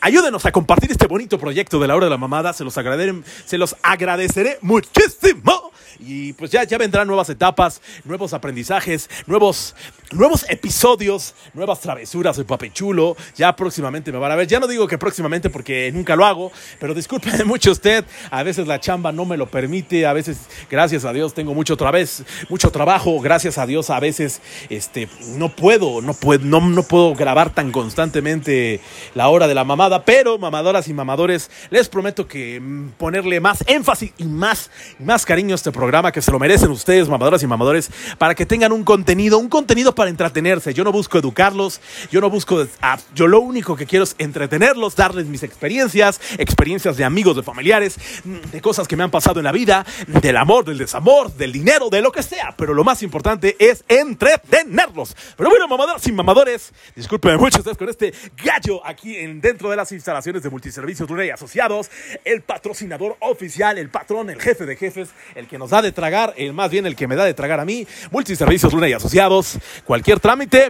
Ayúdenos 0.00 0.46
a 0.46 0.52
compartir 0.52 0.90
este 0.90 1.06
bonito 1.06 1.38
proyecto 1.38 1.78
de 1.78 1.88
la 1.88 1.96
hora 1.96 2.06
de 2.06 2.10
la 2.10 2.16
mamada. 2.16 2.52
Se 2.52 2.64
los 2.64 2.76
agradeceré, 2.78 3.22
se 3.44 3.58
los 3.58 3.76
agradeceré 3.82 4.58
muchísimo. 4.62 5.70
Y 5.98 6.32
pues 6.32 6.50
ya, 6.50 6.64
ya 6.64 6.78
vendrán 6.78 7.06
nuevas 7.06 7.28
etapas, 7.28 7.82
nuevos 8.04 8.32
aprendizajes, 8.32 9.10
nuevos, 9.26 9.74
nuevos 10.12 10.46
episodios, 10.48 11.34
nuevas 11.52 11.80
travesuras 11.80 12.36
de 12.36 12.44
papechulo. 12.44 13.16
Ya 13.36 13.54
próximamente 13.54 14.10
me 14.10 14.18
van 14.18 14.32
a 14.32 14.36
ver. 14.36 14.46
Ya 14.46 14.60
no 14.60 14.66
digo 14.66 14.86
que 14.86 14.96
próximamente 14.96 15.50
porque 15.50 15.90
nunca 15.92 16.16
lo 16.16 16.24
hago, 16.24 16.52
pero 16.78 16.94
disculpe 16.94 17.44
mucho 17.44 17.72
usted. 17.72 18.04
A 18.30 18.42
veces 18.42 18.66
la 18.66 18.80
chamba 18.80 19.12
no 19.12 19.24
me 19.26 19.36
lo 19.36 19.50
permite. 19.50 20.06
A 20.06 20.12
veces, 20.12 20.38
gracias 20.70 21.04
a 21.04 21.12
Dios, 21.12 21.34
tengo 21.34 21.54
mucho 21.54 21.74
otra 21.74 21.90
vez, 21.90 22.24
mucho 22.48 22.70
trabajo. 22.70 23.20
Gracias 23.20 23.58
a 23.58 23.66
Dios, 23.66 23.90
a 23.90 24.00
veces 24.00 24.40
este, 24.70 25.08
no 25.36 25.50
puedo, 25.50 26.00
no 26.00 26.14
puedo, 26.14 26.44
no, 26.44 26.60
no 26.60 26.82
puedo 26.82 27.14
grabar 27.14 27.52
tan 27.52 27.72
constantemente 27.72 28.80
la 29.14 29.28
hora 29.28 29.46
de 29.48 29.54
la 29.54 29.64
mamada. 29.64 29.89
Pero, 29.98 30.38
mamadoras 30.38 30.88
y 30.88 30.94
mamadores, 30.94 31.50
les 31.70 31.88
prometo 31.88 32.26
que 32.26 32.60
mm, 32.60 32.90
ponerle 32.98 33.40
más 33.40 33.64
énfasis 33.66 34.12
y 34.18 34.24
más, 34.24 34.70
y 34.98 35.02
más 35.02 35.26
cariño 35.26 35.54
a 35.54 35.56
este 35.56 35.72
programa 35.72 36.12
que 36.12 36.22
se 36.22 36.30
lo 36.30 36.38
merecen 36.38 36.70
ustedes, 36.70 37.08
mamadoras 37.08 37.42
y 37.42 37.46
mamadores, 37.46 37.90
para 38.18 38.34
que 38.34 38.46
tengan 38.46 38.72
un 38.72 38.84
contenido, 38.84 39.38
un 39.38 39.48
contenido 39.48 39.94
para 39.94 40.10
entretenerse. 40.10 40.72
Yo 40.74 40.84
no 40.84 40.92
busco 40.92 41.18
educarlos, 41.18 41.80
yo 42.10 42.20
no 42.20 42.30
busco, 42.30 42.66
ah, 42.80 42.98
yo 43.14 43.26
lo 43.26 43.40
único 43.40 43.76
que 43.76 43.86
quiero 43.86 44.04
es 44.04 44.14
entretenerlos, 44.18 44.94
darles 44.96 45.26
mis 45.26 45.42
experiencias, 45.42 46.20
experiencias 46.38 46.96
de 46.96 47.04
amigos, 47.04 47.36
de 47.36 47.42
familiares, 47.42 47.96
mm, 48.24 48.50
de 48.52 48.60
cosas 48.60 48.86
que 48.86 48.96
me 48.96 49.02
han 49.02 49.10
pasado 49.10 49.40
en 49.40 49.44
la 49.44 49.52
vida, 49.52 49.84
del 50.06 50.36
amor, 50.36 50.64
del 50.64 50.78
desamor, 50.78 51.32
del 51.34 51.52
dinero, 51.52 51.88
de 51.90 52.00
lo 52.00 52.12
que 52.12 52.22
sea. 52.22 52.54
Pero 52.56 52.74
lo 52.74 52.84
más 52.84 53.02
importante 53.02 53.56
es 53.58 53.84
entretenerlos. 53.88 55.16
Pero 55.36 55.50
bueno, 55.50 55.66
mamadoras 55.68 56.06
y 56.06 56.12
mamadores, 56.12 56.72
discúlpenme 56.94 57.38
mucho 57.38 57.58
ustedes 57.58 57.78
con 57.78 57.88
este 57.88 58.12
gallo 58.44 58.84
aquí 58.86 59.16
en, 59.16 59.40
dentro 59.40 59.70
de 59.70 59.76
las 59.80 59.92
instalaciones 59.92 60.42
de 60.42 60.50
Multiservicios 60.50 61.08
y 61.10 61.30
Asociados, 61.30 61.90
el 62.24 62.42
patrocinador 62.42 63.16
oficial, 63.20 63.78
el 63.78 63.88
patrón, 63.88 64.28
el 64.28 64.40
jefe 64.40 64.66
de 64.66 64.76
jefes, 64.76 65.08
el 65.34 65.46
que 65.46 65.58
nos 65.58 65.70
da 65.70 65.80
de 65.80 65.90
tragar, 65.90 66.34
el 66.36 66.52
más 66.52 66.70
bien 66.70 66.84
el 66.84 66.94
que 66.94 67.08
me 67.08 67.16
da 67.16 67.24
de 67.24 67.32
tragar 67.32 67.60
a 67.60 67.64
mí, 67.64 67.86
Multiservicios 68.10 68.74
Luna 68.74 68.88
y 68.88 68.92
Asociados, 68.92 69.58
cualquier 69.86 70.20
trámite. 70.20 70.68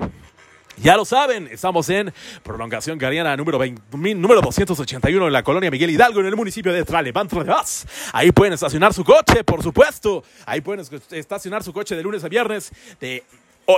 Ya 0.77 0.97
lo 0.97 1.05
saben, 1.05 1.49
estamos 1.51 1.91
en 1.91 2.13
prolongación 2.45 2.99
Gariana 2.99 3.37
número, 3.37 3.59
20 3.59 4.15
número 4.15 4.41
281 4.41 5.27
en 5.27 5.33
la 5.33 5.43
colonia 5.43 5.71
Miguel 5.73 5.91
Hidalgo, 5.91 6.21
en 6.21 6.27
el 6.27 6.37
municipio 6.37 6.73
de 6.73 6.85
Tralevant 6.85 7.29
de. 7.29 7.87
Ahí 8.13 8.31
pueden 8.31 8.55
estacionar 8.55 8.95
su 8.95 9.05
coche, 9.05 9.43
por 9.45 9.63
supuesto. 9.63 10.23
Ahí 10.47 10.61
pueden 10.61 10.87
estacionar 11.11 11.65
su 11.65 11.73
coche 11.73 11.97
de 11.97 12.03
lunes 12.03 12.23
a 12.23 12.29
viernes 12.29 12.71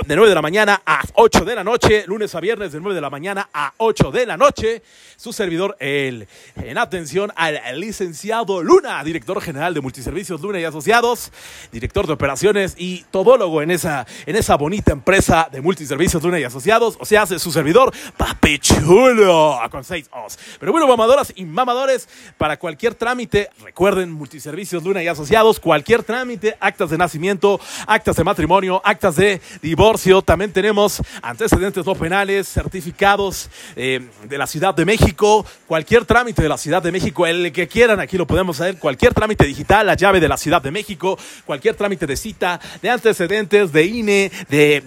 de 0.07 0.17
9 0.17 0.29
de 0.31 0.35
la 0.35 0.43
mañana 0.43 0.83
a 0.87 1.03
8 1.15 1.45
de 1.45 1.55
la 1.55 1.63
noche, 1.63 2.05
lunes 2.07 2.35
a 2.35 2.41
viernes 2.41 2.73
de 2.73 2.81
9 2.81 2.95
de 2.95 3.01
la 3.01 3.11
mañana 3.11 3.51
a 3.53 3.75
8 3.77 4.11
de 4.11 4.25
la 4.25 4.37
noche. 4.39 4.83
Su 5.17 5.33
servidor, 5.33 5.77
el, 5.79 6.27
en 6.57 6.79
atención 6.79 7.31
al 7.37 7.61
licenciado 7.79 8.63
Luna, 8.63 9.05
director 9.05 9.41
general 9.41 9.75
de 9.75 9.81
Multiservicios 9.83 10.41
Luna 10.41 10.59
y 10.59 10.65
Asociados, 10.65 11.31
director 11.71 12.07
de 12.07 12.15
operaciones 12.15 12.75
y 12.77 13.05
todólogo 13.11 13.61
en 13.63 13.71
esa, 13.71 14.07
en 14.27 14.35
esa 14.35 14.57
bonita 14.57 14.93
empresa 14.93 15.49
de 15.53 15.61
Multiservicios 15.61 16.23
Luna 16.23 16.41
y 16.41 16.45
Asociados. 16.45 16.97
O 16.99 17.05
sea, 17.05 17.27
su 17.27 17.53
servidor, 17.53 17.93
Papi 18.17 18.59
Chulo, 18.59 19.61
con 19.71 19.85
6 19.85 20.09
Os. 20.25 20.39
Pero 20.59 20.73
bueno, 20.73 20.89
mamadoras 20.89 21.33
y 21.37 21.45
mamadores, 21.45 22.09
para 22.39 22.59
cualquier 22.59 22.95
trámite, 22.95 23.51
recuerden 23.63 24.11
Multiservicios 24.11 24.83
Luna 24.83 25.03
y 25.03 25.09
Asociados, 25.09 25.61
cualquier 25.61 26.03
trámite, 26.03 26.57
actas 26.61 26.91
de 26.91 26.99
nacimiento, 26.99 27.61
actas 27.87 28.17
de 28.17 28.25
matrimonio, 28.25 28.81
actas 28.85 29.17
de 29.17 29.41
divorcio 29.73 30.21
también 30.21 30.53
tenemos 30.53 31.01
antecedentes 31.23 31.87
no 31.87 31.95
penales, 31.95 32.47
certificados 32.47 33.49
eh, 33.75 34.07
de 34.29 34.37
la 34.37 34.47
Ciudad 34.47 34.75
de 34.75 34.85
México, 34.85 35.47
cualquier 35.67 36.05
trámite 36.05 36.43
de 36.43 36.49
la 36.51 36.59
Ciudad 36.59 36.83
de 36.83 36.93
México, 36.93 37.27
el 37.27 37.51
que 37.53 37.67
quieran, 37.69 37.99
aquí 37.99 38.19
lo 38.19 38.27
podemos 38.27 38.61
hacer, 38.61 38.77
cualquier 38.77 39.15
trámite 39.15 39.47
digital, 39.47 39.87
la 39.87 39.95
llave 39.95 40.21
de 40.21 40.29
la 40.29 40.37
Ciudad 40.37 40.61
de 40.61 40.71
México, 40.71 41.19
cualquier 41.47 41.75
trámite 41.75 42.07
de 42.07 42.17
cita, 42.19 42.61
de 42.83 42.91
antecedentes, 42.91 43.73
de 43.73 43.85
INE, 43.87 44.31
de 44.51 44.83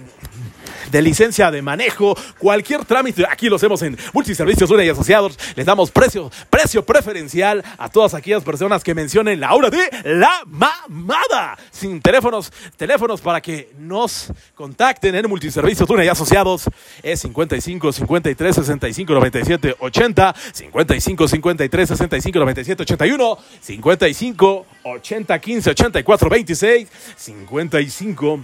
de 0.90 1.02
licencia 1.02 1.50
de 1.50 1.62
manejo, 1.62 2.16
cualquier 2.38 2.84
trámite, 2.84 3.24
aquí 3.28 3.48
lo 3.48 3.56
hacemos 3.56 3.82
en 3.82 3.96
Multiservicios 4.12 4.68
Luna 4.70 4.84
y 4.84 4.88
Asociados, 4.88 5.38
les 5.54 5.66
damos 5.66 5.90
precio, 5.90 6.30
precio 6.50 6.84
preferencial 6.84 7.64
a 7.78 7.88
todas 7.88 8.14
aquellas 8.14 8.44
personas 8.44 8.82
que 8.84 8.94
mencionen 8.94 9.40
la 9.40 9.54
hora 9.54 9.70
de 9.70 9.88
la 10.04 10.30
mamada. 10.46 11.58
Sin 11.70 12.00
teléfonos, 12.00 12.52
teléfonos 12.76 13.20
para 13.20 13.40
que 13.40 13.70
nos 13.78 14.32
contacten 14.54 15.14
en 15.14 15.28
Multiservicios 15.28 15.88
Luna 15.88 16.04
y 16.04 16.08
Asociados. 16.08 16.64
Es 17.02 17.20
55 17.20 17.92
53 17.92 18.54
65 18.54 19.12
97 19.12 19.76
80, 19.78 20.34
55 20.52 21.28
53 21.28 21.88
65 21.88 22.38
97 22.38 22.82
81, 22.82 23.38
55 23.60 24.66
80 24.84 25.38
15 25.38 25.70
84 25.70 26.30
26, 26.30 26.88
55 27.16 28.40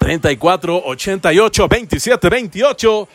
34 0.00 0.82
88 0.84 1.68
27 1.68 2.30
28. 2.30 3.08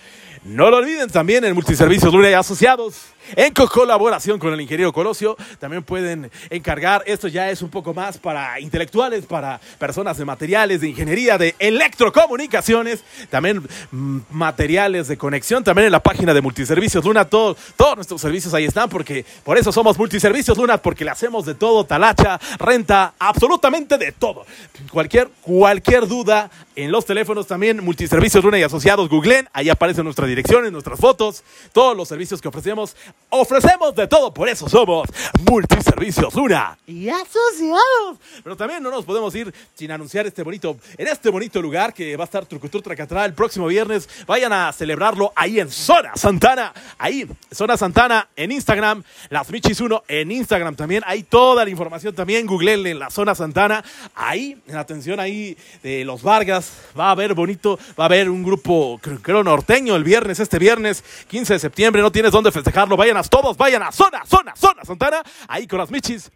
No 0.45 0.69
lo 0.69 0.77
olviden 0.77 1.09
también 1.09 1.43
en 1.43 1.55
Multiservicios 1.55 2.13
Luna 2.13 2.29
y 2.29 2.33
Asociados 2.33 3.15
en 3.35 3.53
colaboración 3.53 4.37
con 4.37 4.53
el 4.53 4.61
ingeniero 4.61 4.93
Colosio. 4.93 5.35
También 5.59 5.83
pueden 5.83 6.29
encargar, 6.49 7.03
esto 7.05 7.27
ya 7.27 7.49
es 7.49 7.61
un 7.61 7.69
poco 7.69 7.93
más 7.93 8.17
para 8.17 8.59
intelectuales, 8.59 9.25
para 9.25 9.59
personas 9.79 10.17
de 10.17 10.25
materiales, 10.25 10.81
de 10.81 10.89
ingeniería, 10.89 11.37
de 11.37 11.55
electrocomunicaciones, 11.59 13.03
también 13.29 13.63
mm, 13.91 14.19
materiales 14.29 15.07
de 15.07 15.17
conexión, 15.17 15.63
también 15.63 15.87
en 15.87 15.91
la 15.91 16.03
página 16.03 16.33
de 16.33 16.41
Multiservicios 16.41 17.03
Luna, 17.03 17.25
todos 17.25 17.57
nuestros 17.95 18.21
servicios 18.21 18.53
ahí 18.53 18.65
están, 18.65 18.89
porque 18.89 19.25
por 19.43 19.57
eso 19.57 19.71
somos 19.71 19.97
Multiservicios 19.97 20.57
Luna, 20.57 20.77
porque 20.77 21.05
le 21.05 21.11
hacemos 21.11 21.45
de 21.45 21.55
todo, 21.55 21.85
talacha, 21.85 22.39
renta, 22.59 23.13
absolutamente 23.17 23.97
de 23.97 24.11
todo. 24.11 24.45
Cualquier, 24.91 25.29
cualquier 25.41 26.07
duda 26.07 26.51
en 26.75 26.91
los 26.91 27.05
teléfonos 27.05 27.47
también, 27.47 27.83
Multiservicios 27.83 28.43
Luna 28.43 28.59
y 28.59 28.63
Asociados, 28.63 29.09
googleen, 29.09 29.49
ahí 29.53 29.69
aparecen 29.69 30.03
nuestras 30.03 30.29
direcciones, 30.35 30.71
nuestras 30.71 30.99
fotos, 30.99 31.43
todos 31.71 31.95
los 31.95 32.07
servicios 32.07 32.41
que 32.41 32.49
ofrecemos 32.49 32.95
Ofrecemos 33.29 33.93
de 33.95 34.07
todo, 34.07 34.33
por 34.33 34.47
eso 34.47 34.69
somos 34.69 35.09
Multiservicios 35.49 36.33
Luna 36.35 36.77
y 36.87 37.09
asociados. 37.09 38.17
Pero 38.43 38.55
también 38.55 38.81
no 38.81 38.89
nos 38.89 39.03
podemos 39.03 39.35
ir 39.35 39.53
sin 39.73 39.91
anunciar 39.91 40.25
este 40.25 40.41
bonito, 40.41 40.77
en 40.97 41.07
este 41.07 41.29
bonito 41.29 41.61
lugar 41.61 41.93
que 41.93 42.15
va 42.15 42.23
a 42.23 42.25
estar 42.25 42.45
Trucutur 42.45 42.81
Tracatra 42.81 43.25
el 43.25 43.33
próximo 43.33 43.67
viernes. 43.67 44.07
Vayan 44.25 44.53
a 44.53 44.71
celebrarlo 44.71 45.33
ahí 45.35 45.59
en 45.59 45.69
Zona 45.69 46.15
Santana. 46.15 46.73
Ahí, 46.97 47.27
Zona 47.51 47.75
Santana 47.75 48.29
en 48.37 48.51
Instagram, 48.53 49.03
Las 49.29 49.49
Michis 49.49 49.81
1 49.81 50.03
en 50.07 50.31
Instagram 50.31 50.75
también. 50.75 51.03
Hay 51.05 51.23
toda 51.23 51.65
la 51.65 51.69
información 51.69 52.15
también. 52.15 52.45
Googleenle 52.45 52.91
en 52.91 52.99
la 52.99 53.09
Zona 53.09 53.35
Santana. 53.35 53.83
Ahí, 54.15 54.61
en 54.67 54.77
atención 54.77 55.19
ahí 55.19 55.57
de 55.83 56.05
los 56.05 56.23
Vargas, 56.23 56.71
va 56.97 57.07
a 57.07 57.11
haber 57.11 57.33
bonito, 57.33 57.77
va 57.99 58.05
a 58.05 58.07
haber 58.07 58.29
un 58.29 58.43
grupo, 58.43 58.99
creo, 59.21 59.43
norteño 59.43 59.95
el 59.95 60.03
viernes, 60.05 60.24
este 60.31 60.59
viernes, 60.59 61.03
15 61.27 61.53
de 61.53 61.59
septiembre. 61.59 62.01
No 62.01 62.11
tienes 62.11 62.31
dónde 62.31 62.51
festejarlo 62.51 62.97
vayan 62.97 63.17
a 63.17 63.23
todos, 63.23 63.57
vayan 63.57 63.83
a 63.83 63.91
zona, 63.91 64.25
zona, 64.25 64.55
zona 64.55 64.83
Santana, 64.83 65.23
ahí 65.47 65.67
con 65.67 65.79
las 65.79 65.91
michis. 65.91 66.31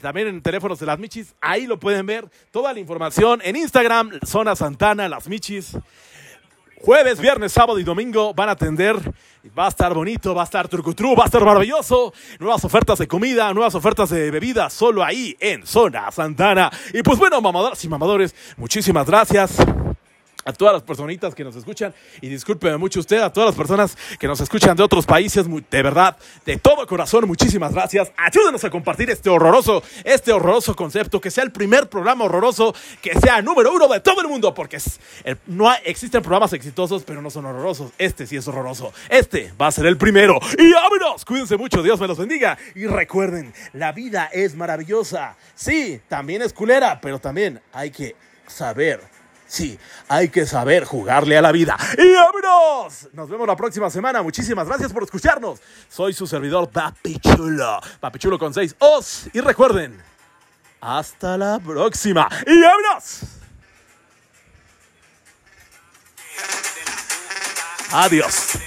También 0.00 0.28
en 0.28 0.42
teléfonos 0.42 0.78
de 0.78 0.86
las 0.86 0.98
michis, 0.98 1.34
ahí 1.40 1.66
lo 1.66 1.78
pueden 1.78 2.06
ver. 2.06 2.28
Toda 2.50 2.72
la 2.72 2.80
información 2.80 3.40
en 3.42 3.56
Instagram, 3.56 4.18
Zona 4.24 4.54
Santana, 4.54 5.08
las 5.08 5.28
michis. 5.28 5.76
Jueves, 6.78 7.20
viernes, 7.20 7.52
sábado 7.52 7.78
y 7.78 7.84
domingo 7.84 8.34
van 8.34 8.50
a 8.50 8.52
atender. 8.52 8.96
Va 9.58 9.66
a 9.66 9.68
estar 9.68 9.94
bonito, 9.94 10.34
va 10.34 10.42
a 10.42 10.44
estar 10.44 10.68
trucutru, 10.68 11.16
va 11.16 11.24
a 11.24 11.26
estar 11.26 11.44
maravilloso. 11.44 12.12
Nuevas 12.38 12.64
ofertas 12.64 12.98
de 12.98 13.08
comida, 13.08 13.52
nuevas 13.54 13.74
ofertas 13.74 14.10
de 14.10 14.30
bebida, 14.30 14.68
solo 14.68 15.02
ahí 15.02 15.36
en 15.40 15.66
Zona 15.66 16.10
Santana. 16.10 16.70
Y 16.92 17.02
pues 17.02 17.18
bueno, 17.18 17.40
mamadoras 17.40 17.82
y 17.84 17.88
mamadores, 17.88 18.34
muchísimas 18.56 19.06
gracias 19.06 19.56
a 20.46 20.52
todas 20.52 20.72
las 20.72 20.82
personitas 20.82 21.34
que 21.34 21.44
nos 21.44 21.56
escuchan 21.56 21.92
y 22.20 22.28
discúlpeme 22.28 22.76
mucho 22.76 23.00
usted, 23.00 23.20
a 23.20 23.32
todas 23.32 23.48
las 23.48 23.56
personas 23.56 23.98
que 24.18 24.28
nos 24.28 24.40
escuchan 24.40 24.76
de 24.76 24.82
otros 24.82 25.04
países, 25.04 25.46
de 25.46 25.82
verdad, 25.82 26.16
de 26.44 26.56
todo 26.56 26.86
corazón, 26.86 27.26
muchísimas 27.26 27.74
gracias. 27.74 28.12
Ayúdenos 28.16 28.62
a 28.64 28.70
compartir 28.70 29.10
este 29.10 29.28
horroroso, 29.28 29.82
este 30.04 30.32
horroroso 30.32 30.76
concepto, 30.76 31.20
que 31.20 31.32
sea 31.32 31.42
el 31.42 31.50
primer 31.50 31.88
programa 31.88 32.24
horroroso, 32.24 32.74
que 33.02 33.18
sea 33.18 33.42
número 33.42 33.72
uno 33.72 33.88
de 33.88 33.98
todo 34.00 34.20
el 34.20 34.28
mundo, 34.28 34.54
porque 34.54 34.78
no 35.46 35.72
existen 35.84 36.22
programas 36.22 36.52
exitosos, 36.52 37.02
pero 37.02 37.20
no 37.20 37.30
son 37.30 37.46
horrorosos. 37.46 37.90
Este 37.98 38.26
sí 38.26 38.36
es 38.36 38.46
horroroso. 38.46 38.92
Este 39.08 39.52
va 39.60 39.66
a 39.66 39.72
ser 39.72 39.86
el 39.86 39.96
primero. 39.96 40.38
Y 40.58 40.72
vámonos, 40.72 41.24
cuídense 41.24 41.56
mucho, 41.56 41.82
Dios 41.82 41.98
me 42.00 42.06
los 42.06 42.18
bendiga. 42.18 42.56
Y 42.76 42.86
recuerden, 42.86 43.52
la 43.72 43.90
vida 43.90 44.30
es 44.32 44.54
maravillosa. 44.54 45.36
Sí, 45.56 46.00
también 46.08 46.42
es 46.42 46.52
culera, 46.52 47.00
pero 47.00 47.18
también 47.18 47.60
hay 47.72 47.90
que 47.90 48.14
saber 48.46 49.15
Sí, 49.46 49.78
hay 50.08 50.28
que 50.28 50.44
saber 50.44 50.84
jugarle 50.84 51.38
a 51.38 51.42
la 51.42 51.52
vida. 51.52 51.76
¡Y 51.96 52.12
vámonos! 52.14 53.08
Nos 53.12 53.28
vemos 53.28 53.46
la 53.46 53.56
próxima 53.56 53.88
semana. 53.90 54.22
Muchísimas 54.22 54.66
gracias 54.66 54.92
por 54.92 55.04
escucharnos. 55.04 55.60
Soy 55.88 56.12
su 56.12 56.26
servidor 56.26 56.68
Papi 56.68 57.18
Chulo. 57.20 57.80
Papi 58.00 58.18
Chulo 58.18 58.38
con 58.38 58.52
seis 58.52 58.74
os. 58.78 59.28
Y 59.32 59.40
recuerden, 59.40 60.02
hasta 60.80 61.38
la 61.38 61.60
próxima. 61.60 62.28
¡Y 62.46 62.60
vámonos! 62.60 63.20
Adiós. 67.92 68.58